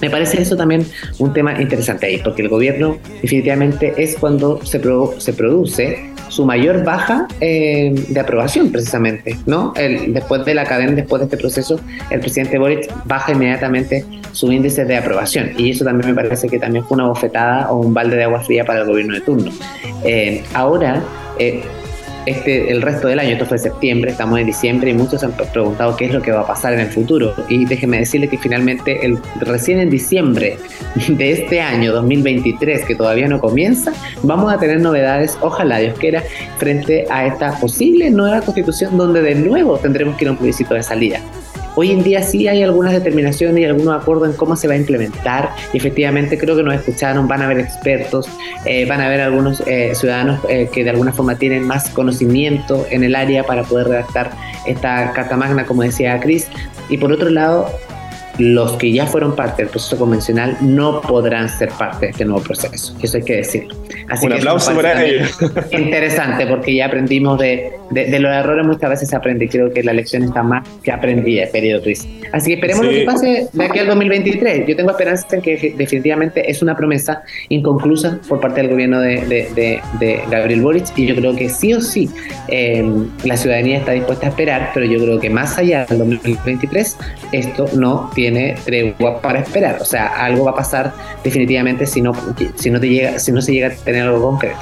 Me 0.01 0.09
parece 0.09 0.41
eso 0.41 0.55
también 0.55 0.85
un 1.17 1.33
tema 1.33 1.61
interesante 1.61 2.05
ahí, 2.05 2.21
porque 2.23 2.41
el 2.41 2.47
gobierno 2.47 2.97
definitivamente 3.21 3.93
es 3.97 4.15
cuando 4.15 4.63
se, 4.65 4.81
se 5.17 5.33
produce 5.33 6.08
su 6.29 6.45
mayor 6.45 6.83
baja 6.83 7.27
eh, 7.41 7.93
de 8.07 8.19
aprobación, 8.19 8.71
precisamente, 8.71 9.37
¿no? 9.45 9.73
El, 9.75 10.13
después 10.13 10.45
de 10.45 10.53
la 10.53 10.63
cadena, 10.63 10.93
después 10.93 11.19
de 11.19 11.25
este 11.25 11.37
proceso, 11.37 11.79
el 12.09 12.19
presidente 12.19 12.57
Boric 12.57 12.89
baja 13.05 13.33
inmediatamente 13.33 14.05
su 14.31 14.51
índice 14.51 14.85
de 14.85 14.97
aprobación 14.97 15.51
y 15.57 15.71
eso 15.71 15.83
también 15.83 16.13
me 16.13 16.15
parece 16.15 16.47
que 16.47 16.59
también 16.59 16.85
fue 16.85 16.95
una 16.95 17.07
bofetada 17.07 17.71
o 17.71 17.79
un 17.79 17.93
balde 17.93 18.15
de 18.15 18.23
agua 18.23 18.41
fría 18.41 18.63
para 18.63 18.81
el 18.81 18.87
gobierno 18.87 19.15
de 19.15 19.21
turno. 19.21 19.51
Eh, 20.03 20.43
ahora, 20.53 21.01
eh, 21.39 21.63
este, 22.25 22.71
el 22.71 22.81
resto 22.81 23.07
del 23.07 23.19
año, 23.19 23.31
esto 23.31 23.45
fue 23.45 23.57
septiembre, 23.57 24.11
estamos 24.11 24.39
en 24.39 24.45
diciembre 24.45 24.91
y 24.91 24.93
muchos 24.93 25.23
han 25.23 25.31
preguntado 25.31 25.95
qué 25.95 26.05
es 26.05 26.13
lo 26.13 26.21
que 26.21 26.31
va 26.31 26.41
a 26.41 26.47
pasar 26.47 26.73
en 26.73 26.81
el 26.81 26.87
futuro. 26.87 27.33
Y 27.47 27.65
déjenme 27.65 27.99
decirle 27.99 28.27
que 28.27 28.37
finalmente, 28.37 29.05
el, 29.05 29.19
recién 29.41 29.79
en 29.79 29.89
diciembre 29.89 30.57
de 31.07 31.31
este 31.31 31.61
año 31.61 31.93
2023, 31.93 32.85
que 32.85 32.95
todavía 32.95 33.27
no 33.27 33.39
comienza, 33.39 33.91
vamos 34.23 34.51
a 34.51 34.57
tener 34.57 34.81
novedades, 34.81 35.37
ojalá 35.41 35.79
Dios 35.79 35.97
quiera, 35.97 36.23
frente 36.57 37.05
a 37.09 37.25
esta 37.25 37.59
posible 37.59 38.09
nueva 38.09 38.41
constitución 38.41 38.97
donde 38.97 39.21
de 39.21 39.35
nuevo 39.35 39.77
tendremos 39.77 40.15
que 40.17 40.25
ir 40.25 40.29
a 40.29 40.31
un 40.31 40.37
plebiscito 40.37 40.73
de 40.73 40.83
salida. 40.83 41.21
Hoy 41.81 41.93
en 41.93 42.03
día 42.03 42.21
sí 42.23 42.45
hay 42.45 42.61
algunas 42.61 42.91
determinaciones 42.91 43.61
y 43.61 43.63
algunos 43.63 44.01
acuerdos 44.01 44.27
en 44.27 44.35
cómo 44.35 44.57
se 44.57 44.67
va 44.67 44.73
a 44.73 44.77
implementar. 44.77 45.51
Y 45.71 45.77
efectivamente 45.77 46.37
creo 46.37 46.57
que 46.57 46.61
nos 46.61 46.73
escucharon, 46.73 47.25
van 47.25 47.41
a 47.41 47.45
haber 47.45 47.59
expertos, 47.59 48.27
eh, 48.65 48.85
van 48.85 48.99
a 48.99 49.05
haber 49.05 49.21
algunos 49.21 49.63
eh, 49.65 49.95
ciudadanos 49.95 50.41
eh, 50.49 50.69
que 50.73 50.83
de 50.83 50.89
alguna 50.89 51.13
forma 51.13 51.35
tienen 51.35 51.65
más 51.65 51.89
conocimiento 51.91 52.85
en 52.89 53.05
el 53.05 53.15
área 53.15 53.45
para 53.45 53.63
poder 53.63 53.87
redactar 53.87 54.29
esta 54.67 55.13
Carta 55.13 55.37
Magna, 55.37 55.65
como 55.65 55.83
decía 55.83 56.19
Cris. 56.19 56.49
Y 56.89 56.97
por 56.97 57.13
otro 57.13 57.29
lado, 57.29 57.69
los 58.39 58.73
que 58.73 58.91
ya 58.91 59.05
fueron 59.05 59.35
parte 59.35 59.61
del 59.63 59.69
proceso 59.69 59.97
convencional 59.97 60.57
no 60.61 61.01
podrán 61.01 61.49
ser 61.49 61.69
parte 61.69 62.07
de 62.07 62.11
este 62.11 62.25
nuevo 62.25 62.41
proceso. 62.41 62.95
Eso 63.01 63.17
hay 63.17 63.23
que 63.23 63.35
decirlo. 63.37 63.75
Así 64.09 64.25
Un 64.25 64.33
aplauso 64.33 64.73
para 64.73 65.03
ellos. 65.03 65.37
Interesante, 65.71 66.47
porque 66.47 66.73
ya 66.73 66.87
aprendimos 66.87 67.37
de, 67.37 67.71
de, 67.91 68.19
los 68.19 68.31
errores, 68.31 68.65
muchas 68.65 68.89
veces 68.89 69.09
se 69.09 69.15
aprende. 69.15 69.47
Creo 69.47 69.71
que 69.71 69.83
la 69.83 69.93
lección 69.93 70.23
está 70.23 70.41
más 70.41 70.67
que 70.83 70.91
aprendida, 70.91 71.45
periodo 71.51 71.83
Cris. 71.83 72.07
Así 72.31 72.47
que 72.49 72.53
esperemos 72.55 72.85
lo 72.85 72.91
que 72.91 73.03
pase 73.03 73.47
de 73.51 73.63
aquí 73.63 73.79
al 73.79 73.87
2023. 73.87 74.67
Yo 74.67 74.75
tengo 74.75 74.91
esperanza 74.91 75.27
en 75.31 75.41
que 75.41 75.75
definitivamente 75.77 76.49
es 76.49 76.61
una 76.61 76.75
promesa 76.75 77.21
inconclusa 77.49 78.19
por 78.27 78.39
parte 78.39 78.61
del 78.61 78.71
gobierno 78.71 78.99
de, 78.99 79.81
de 79.99 80.21
Gabriel 80.29 80.61
Boric 80.61 80.79
y 80.95 81.05
yo 81.05 81.15
creo 81.15 81.35
que 81.35 81.49
sí 81.49 81.73
o 81.73 81.81
sí 81.81 82.09
eh, 82.47 82.83
la 83.23 83.37
ciudadanía 83.37 83.77
está 83.77 83.91
dispuesta 83.91 84.27
a 84.27 84.29
esperar, 84.29 84.71
pero 84.73 84.85
yo 84.85 84.99
creo 84.99 85.19
que 85.19 85.29
más 85.29 85.57
allá 85.57 85.85
del 85.85 85.99
2023 85.99 86.97
esto 87.31 87.65
no 87.75 88.09
tiene 88.13 88.28
tiene 88.31 88.55
tregua 88.63 89.21
para 89.21 89.39
esperar. 89.39 89.77
O 89.81 89.85
sea, 89.85 90.07
algo 90.23 90.45
va 90.45 90.51
a 90.51 90.55
pasar 90.55 90.93
definitivamente 91.23 91.85
si 91.85 92.01
no, 92.01 92.13
si 92.55 92.69
no, 92.69 92.79
te 92.79 92.89
llega, 92.89 93.19
si 93.19 93.31
no 93.31 93.41
se 93.41 93.53
llega 93.53 93.67
a 93.67 93.71
tener 93.71 94.03
algo 94.03 94.21
concreto. 94.21 94.59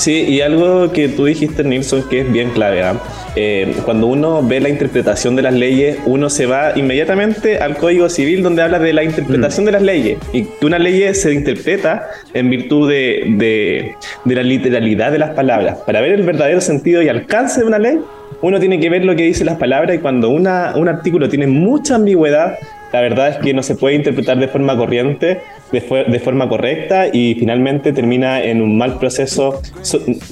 Sí, 0.00 0.24
y 0.30 0.40
algo 0.40 0.92
que 0.92 1.10
tú 1.10 1.26
dijiste, 1.26 1.62
Nilsson, 1.62 2.08
que 2.08 2.20
es 2.20 2.32
bien 2.32 2.48
clave. 2.52 2.82
¿ah? 2.82 2.94
Eh, 3.36 3.76
cuando 3.84 4.06
uno 4.06 4.42
ve 4.42 4.58
la 4.58 4.70
interpretación 4.70 5.36
de 5.36 5.42
las 5.42 5.52
leyes, 5.52 5.98
uno 6.06 6.30
se 6.30 6.46
va 6.46 6.72
inmediatamente 6.74 7.58
al 7.58 7.76
Código 7.76 8.08
Civil 8.08 8.42
donde 8.42 8.62
habla 8.62 8.78
de 8.78 8.94
la 8.94 9.04
interpretación 9.04 9.64
mm. 9.64 9.66
de 9.66 9.72
las 9.72 9.82
leyes. 9.82 10.18
Y 10.32 10.44
que 10.44 10.64
una 10.64 10.78
ley 10.78 11.14
se 11.14 11.34
interpreta 11.34 12.08
en 12.32 12.48
virtud 12.48 12.88
de, 12.88 13.34
de, 13.36 13.94
de 14.24 14.34
la 14.34 14.42
literalidad 14.42 15.12
de 15.12 15.18
las 15.18 15.34
palabras. 15.34 15.76
Para 15.84 16.00
ver 16.00 16.12
el 16.12 16.22
verdadero 16.22 16.62
sentido 16.62 17.02
y 17.02 17.10
alcance 17.10 17.60
de 17.60 17.66
una 17.66 17.78
ley, 17.78 17.98
uno 18.40 18.58
tiene 18.58 18.80
que 18.80 18.88
ver 18.88 19.04
lo 19.04 19.14
que 19.14 19.24
dicen 19.24 19.44
las 19.44 19.58
palabras 19.58 19.96
y 19.96 19.98
cuando 19.98 20.30
una, 20.30 20.72
un 20.76 20.88
artículo 20.88 21.28
tiene 21.28 21.46
mucha 21.46 21.96
ambigüedad, 21.96 22.54
la 22.92 23.00
verdad 23.00 23.28
es 23.28 23.36
que 23.36 23.54
no 23.54 23.62
se 23.62 23.76
puede 23.76 23.94
interpretar 23.94 24.38
de 24.38 24.48
forma 24.48 24.76
corriente, 24.76 25.40
de, 25.72 26.20
forma 26.20 26.48
correcta 26.48 27.06
y 27.12 27.34
finalmente 27.36 27.92
termina 27.92 28.42
en 28.42 28.60
un 28.60 28.76
mal 28.76 28.98
proceso 28.98 29.62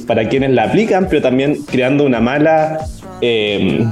para 0.06 0.28
quienes 0.28 0.50
la 0.50 0.64
aplican, 0.64 1.06
pero 1.08 1.22
también 1.22 1.62
creando 1.64 2.04
una 2.04 2.20
mala, 2.20 2.78
eh, 3.20 3.84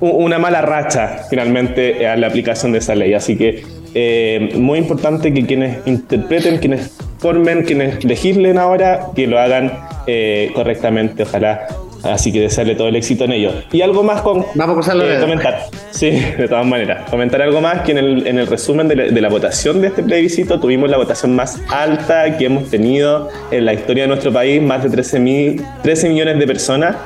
una 0.00 0.38
mala 0.38 0.62
racha 0.62 1.24
finalmente 1.28 2.06
a 2.06 2.16
la 2.16 2.28
aplicación 2.28 2.72
de 2.72 2.78
esa 2.78 2.94
ley. 2.94 3.14
Así 3.14 3.36
que 3.36 3.64
eh, 3.94 4.50
muy 4.54 4.78
importante 4.78 5.34
que 5.34 5.44
quienes 5.44 5.86
interpreten, 5.86 6.58
quienes 6.58 6.96
formen, 7.18 7.64
quienes 7.64 8.04
legislen 8.04 8.58
ahora, 8.58 9.08
que 9.14 9.26
lo 9.26 9.38
hagan 9.40 9.72
eh, 10.06 10.50
correctamente. 10.54 11.24
Ojalá 11.24 11.66
Así 12.02 12.32
que 12.32 12.40
desearle 12.40 12.74
todo 12.74 12.88
el 12.88 12.96
éxito 12.96 13.24
en 13.24 13.32
ello. 13.32 13.52
Y 13.72 13.80
algo 13.82 14.02
más 14.02 14.22
con 14.22 14.44
Vamos 14.54 14.88
a 14.88 14.94
eh, 14.94 15.20
comentar. 15.20 15.66
Sí, 15.90 16.10
de 16.10 16.48
todas 16.48 16.66
maneras. 16.66 17.08
Comentar 17.10 17.42
algo 17.42 17.60
más 17.60 17.82
que 17.82 17.92
en 17.92 17.98
el, 17.98 18.26
en 18.26 18.38
el 18.38 18.46
resumen 18.46 18.88
de 18.88 19.20
la, 19.20 19.28
votación 19.28 19.80
de 19.80 19.88
este 19.88 20.02
plebiscito 20.02 20.60
tuvimos 20.60 20.90
la 20.90 20.98
votación 20.98 21.34
más 21.34 21.60
alta 21.70 22.36
que 22.36 22.46
hemos 22.46 22.68
tenido 22.68 23.28
en 23.50 23.64
la 23.64 23.72
historia 23.72 24.04
de 24.04 24.08
nuestro 24.08 24.32
país, 24.32 24.60
más 24.60 24.82
de 24.82 24.90
13, 24.90 25.56
13 25.82 26.08
millones 26.08 26.38
de 26.38 26.46
personas. 26.46 26.96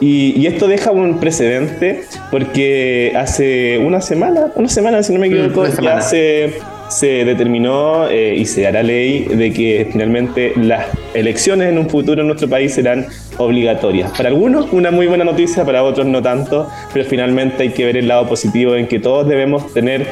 Y, 0.00 0.40
y, 0.40 0.46
esto 0.46 0.66
deja 0.66 0.92
un 0.92 1.18
precedente 1.18 2.04
porque 2.30 3.12
hace 3.16 3.78
una 3.78 4.00
semana, 4.00 4.52
una 4.54 4.68
semana 4.68 5.02
si 5.02 5.12
no 5.12 5.20
me 5.20 5.26
equivoco, 5.26 5.66
ya 5.66 6.00
se 6.00 6.54
se 6.94 7.24
determinó 7.24 8.08
eh, 8.08 8.36
y 8.36 8.44
se 8.44 8.66
hará 8.66 8.82
ley 8.82 9.24
de 9.24 9.52
que 9.52 9.88
finalmente 9.90 10.52
las 10.56 10.86
elecciones 11.14 11.68
en 11.70 11.78
un 11.78 11.90
futuro 11.90 12.20
en 12.20 12.28
nuestro 12.28 12.48
país 12.48 12.74
serán 12.74 13.06
obligatorias. 13.38 14.12
Para 14.16 14.28
algunos 14.28 14.72
una 14.72 14.92
muy 14.92 15.08
buena 15.08 15.24
noticia, 15.24 15.64
para 15.64 15.82
otros 15.82 16.06
no 16.06 16.22
tanto, 16.22 16.68
pero 16.92 17.04
finalmente 17.04 17.64
hay 17.64 17.70
que 17.70 17.84
ver 17.84 17.96
el 17.96 18.06
lado 18.06 18.28
positivo 18.28 18.76
en 18.76 18.86
que 18.86 19.00
todos 19.00 19.28
debemos 19.28 19.72
tener 19.72 20.06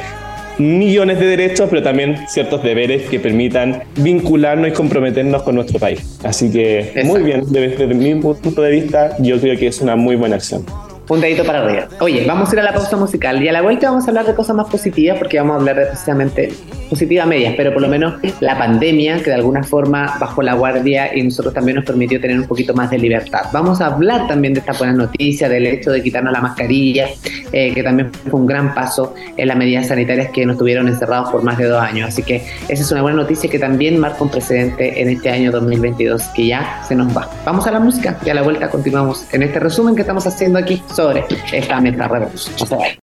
millones 0.57 1.19
de 1.19 1.25
derechos, 1.25 1.67
pero 1.69 1.81
también 1.81 2.17
ciertos 2.27 2.61
deberes 2.61 3.09
que 3.09 3.19
permitan 3.19 3.83
vincularnos 3.95 4.67
y 4.67 4.71
comprometernos 4.71 5.41
con 5.43 5.55
nuestro 5.55 5.79
país. 5.79 6.19
Así 6.23 6.51
que 6.51 7.01
muy 7.05 7.23
bien, 7.23 7.43
desde 7.49 7.87
mi 7.87 8.15
punto 8.15 8.61
de 8.61 8.71
vista, 8.71 9.15
yo 9.19 9.39
creo 9.39 9.57
que 9.57 9.67
es 9.67 9.79
una 9.79 9.95
muy 9.95 10.15
buena 10.15 10.35
acción 10.35 10.65
un 11.09 11.21
dedito 11.21 11.43
para 11.43 11.63
arriba. 11.63 11.87
Oye, 11.99 12.25
vamos 12.25 12.49
a 12.49 12.53
ir 12.53 12.59
a 12.59 12.63
la 12.63 12.73
pausa 12.73 12.95
musical 12.95 13.41
y 13.43 13.47
a 13.47 13.51
la 13.51 13.61
vuelta 13.61 13.89
vamos 13.89 14.05
a 14.05 14.07
hablar 14.07 14.25
de 14.25 14.33
cosas 14.33 14.55
más 14.55 14.69
positivas 14.69 15.17
porque 15.17 15.37
vamos 15.37 15.55
a 15.55 15.59
hablar 15.59 15.75
de 15.75 15.85
precisamente 15.87 16.53
positivas 16.89 17.27
medias, 17.27 17.53
pero 17.57 17.73
por 17.73 17.81
lo 17.81 17.87
menos 17.87 18.15
la 18.39 18.57
pandemia 18.57 19.17
que 19.17 19.31
de 19.31 19.35
alguna 19.35 19.63
forma 19.63 20.15
bajó 20.19 20.41
la 20.41 20.53
guardia 20.53 21.15
y 21.15 21.23
nosotros 21.23 21.53
también 21.53 21.77
nos 21.77 21.85
permitió 21.85 22.21
tener 22.21 22.39
un 22.39 22.47
poquito 22.47 22.73
más 22.73 22.89
de 22.89 22.99
libertad. 22.99 23.47
Vamos 23.51 23.81
a 23.81 23.87
hablar 23.87 24.27
también 24.27 24.53
de 24.53 24.59
esta 24.61 24.73
buena 24.73 24.93
noticia, 24.93 25.49
del 25.49 25.65
hecho 25.65 25.91
de 25.91 26.01
quitarnos 26.01 26.31
la 26.31 26.41
mascarilla, 26.41 27.07
eh, 27.51 27.73
que 27.73 27.83
también 27.83 28.11
fue 28.13 28.39
un 28.39 28.45
gran 28.45 28.73
paso 28.73 29.13
en 29.35 29.47
las 29.47 29.57
medidas 29.57 29.87
sanitarias 29.87 30.29
que 30.31 30.45
nos 30.45 30.57
tuvieron 30.57 30.87
encerrados 30.87 31.29
por 31.29 31.43
más 31.43 31.57
de 31.57 31.65
dos 31.65 31.81
años. 31.81 32.07
Así 32.07 32.23
que 32.23 32.45
esa 32.67 32.83
es 32.83 32.91
una 32.91 33.01
buena 33.01 33.17
noticia 33.17 33.49
que 33.49 33.59
también 33.59 33.97
marca 33.99 34.23
un 34.23 34.29
precedente 34.29 35.01
en 35.01 35.09
este 35.09 35.29
año 35.29 35.51
2022 35.51 36.21
que 36.35 36.47
ya 36.47 36.81
se 36.87 36.95
nos 36.95 37.15
va. 37.15 37.29
Vamos 37.45 37.67
a 37.67 37.71
la 37.71 37.79
música 37.79 38.17
y 38.25 38.29
a 38.29 38.33
la 38.33 38.43
vuelta 38.43 38.69
continuamos 38.69 39.25
en 39.33 39.43
este 39.43 39.59
resumen 39.59 39.95
que 39.95 40.01
estamos 40.01 40.25
haciendo 40.27 40.59
aquí 40.59 40.81
sobre 40.93 41.25
esta 41.51 41.79
meta 41.81 42.07
revolución. 42.07 43.02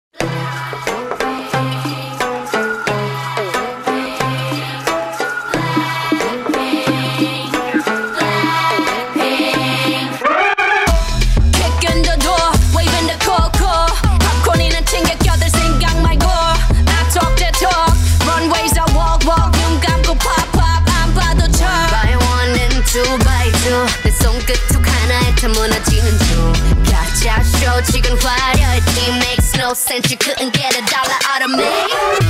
then 28.07 28.17
why 28.19 28.53
did 28.55 29.07
you 29.07 29.13
make 29.19 29.41
no 29.57 29.75
sense? 29.75 30.11
You 30.11 30.17
couldn't 30.17 30.53
get 30.53 30.75
a 30.77 30.85
dollar 30.87 31.19
out 31.27 31.43
of 31.43 31.51
me. 31.51 32.26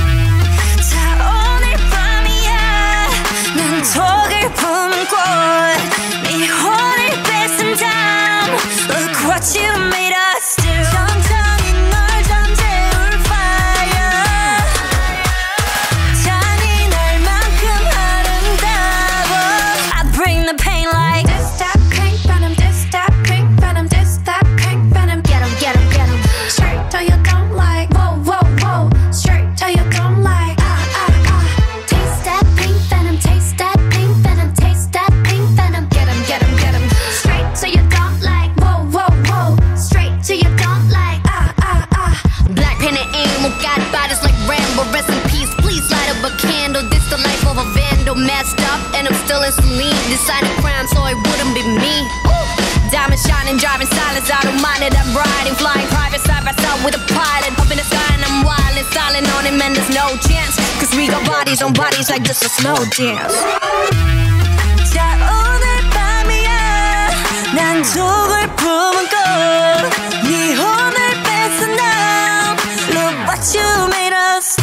I 54.29 54.41
don't 54.43 54.61
mind 54.61 54.83
it, 54.83 54.93
I'm 54.93 55.15
riding, 55.15 55.55
flying 55.55 55.87
private 55.87 56.21
side 56.21 56.43
by 56.43 56.51
side 56.51 56.83
with 56.83 56.95
a 56.95 57.03
pilot. 57.13 57.55
Up 57.59 57.71
in 57.71 57.77
the 57.77 57.87
sky 57.87 58.11
and 58.13 58.23
I'm 58.23 58.43
wild 58.43 58.75
and 58.75 58.87
styling 58.91 59.25
on 59.39 59.45
him, 59.45 59.61
and 59.61 59.75
there's 59.75 59.93
no 59.95 60.15
chance. 60.27 60.59
Cause 60.79 60.91
we 60.95 61.07
got 61.07 61.25
bodies 61.25 61.61
on 61.61 61.73
bodies 61.73 62.09
like 62.09 62.23
this 62.23 62.41
a 62.43 62.49
snow 62.49 62.75
dance. 62.91 63.35
you 73.53 73.87
made 73.89 74.13
us. 74.13 74.56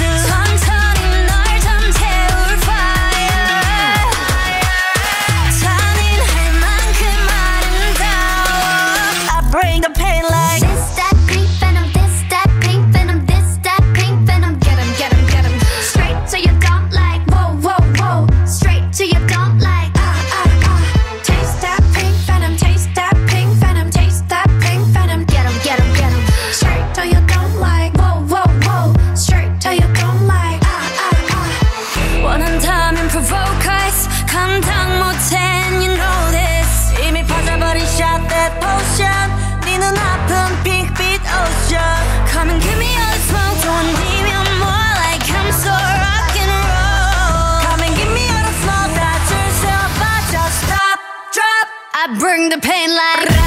the 52.50 52.58
pain 52.58 52.90
like 52.94 53.43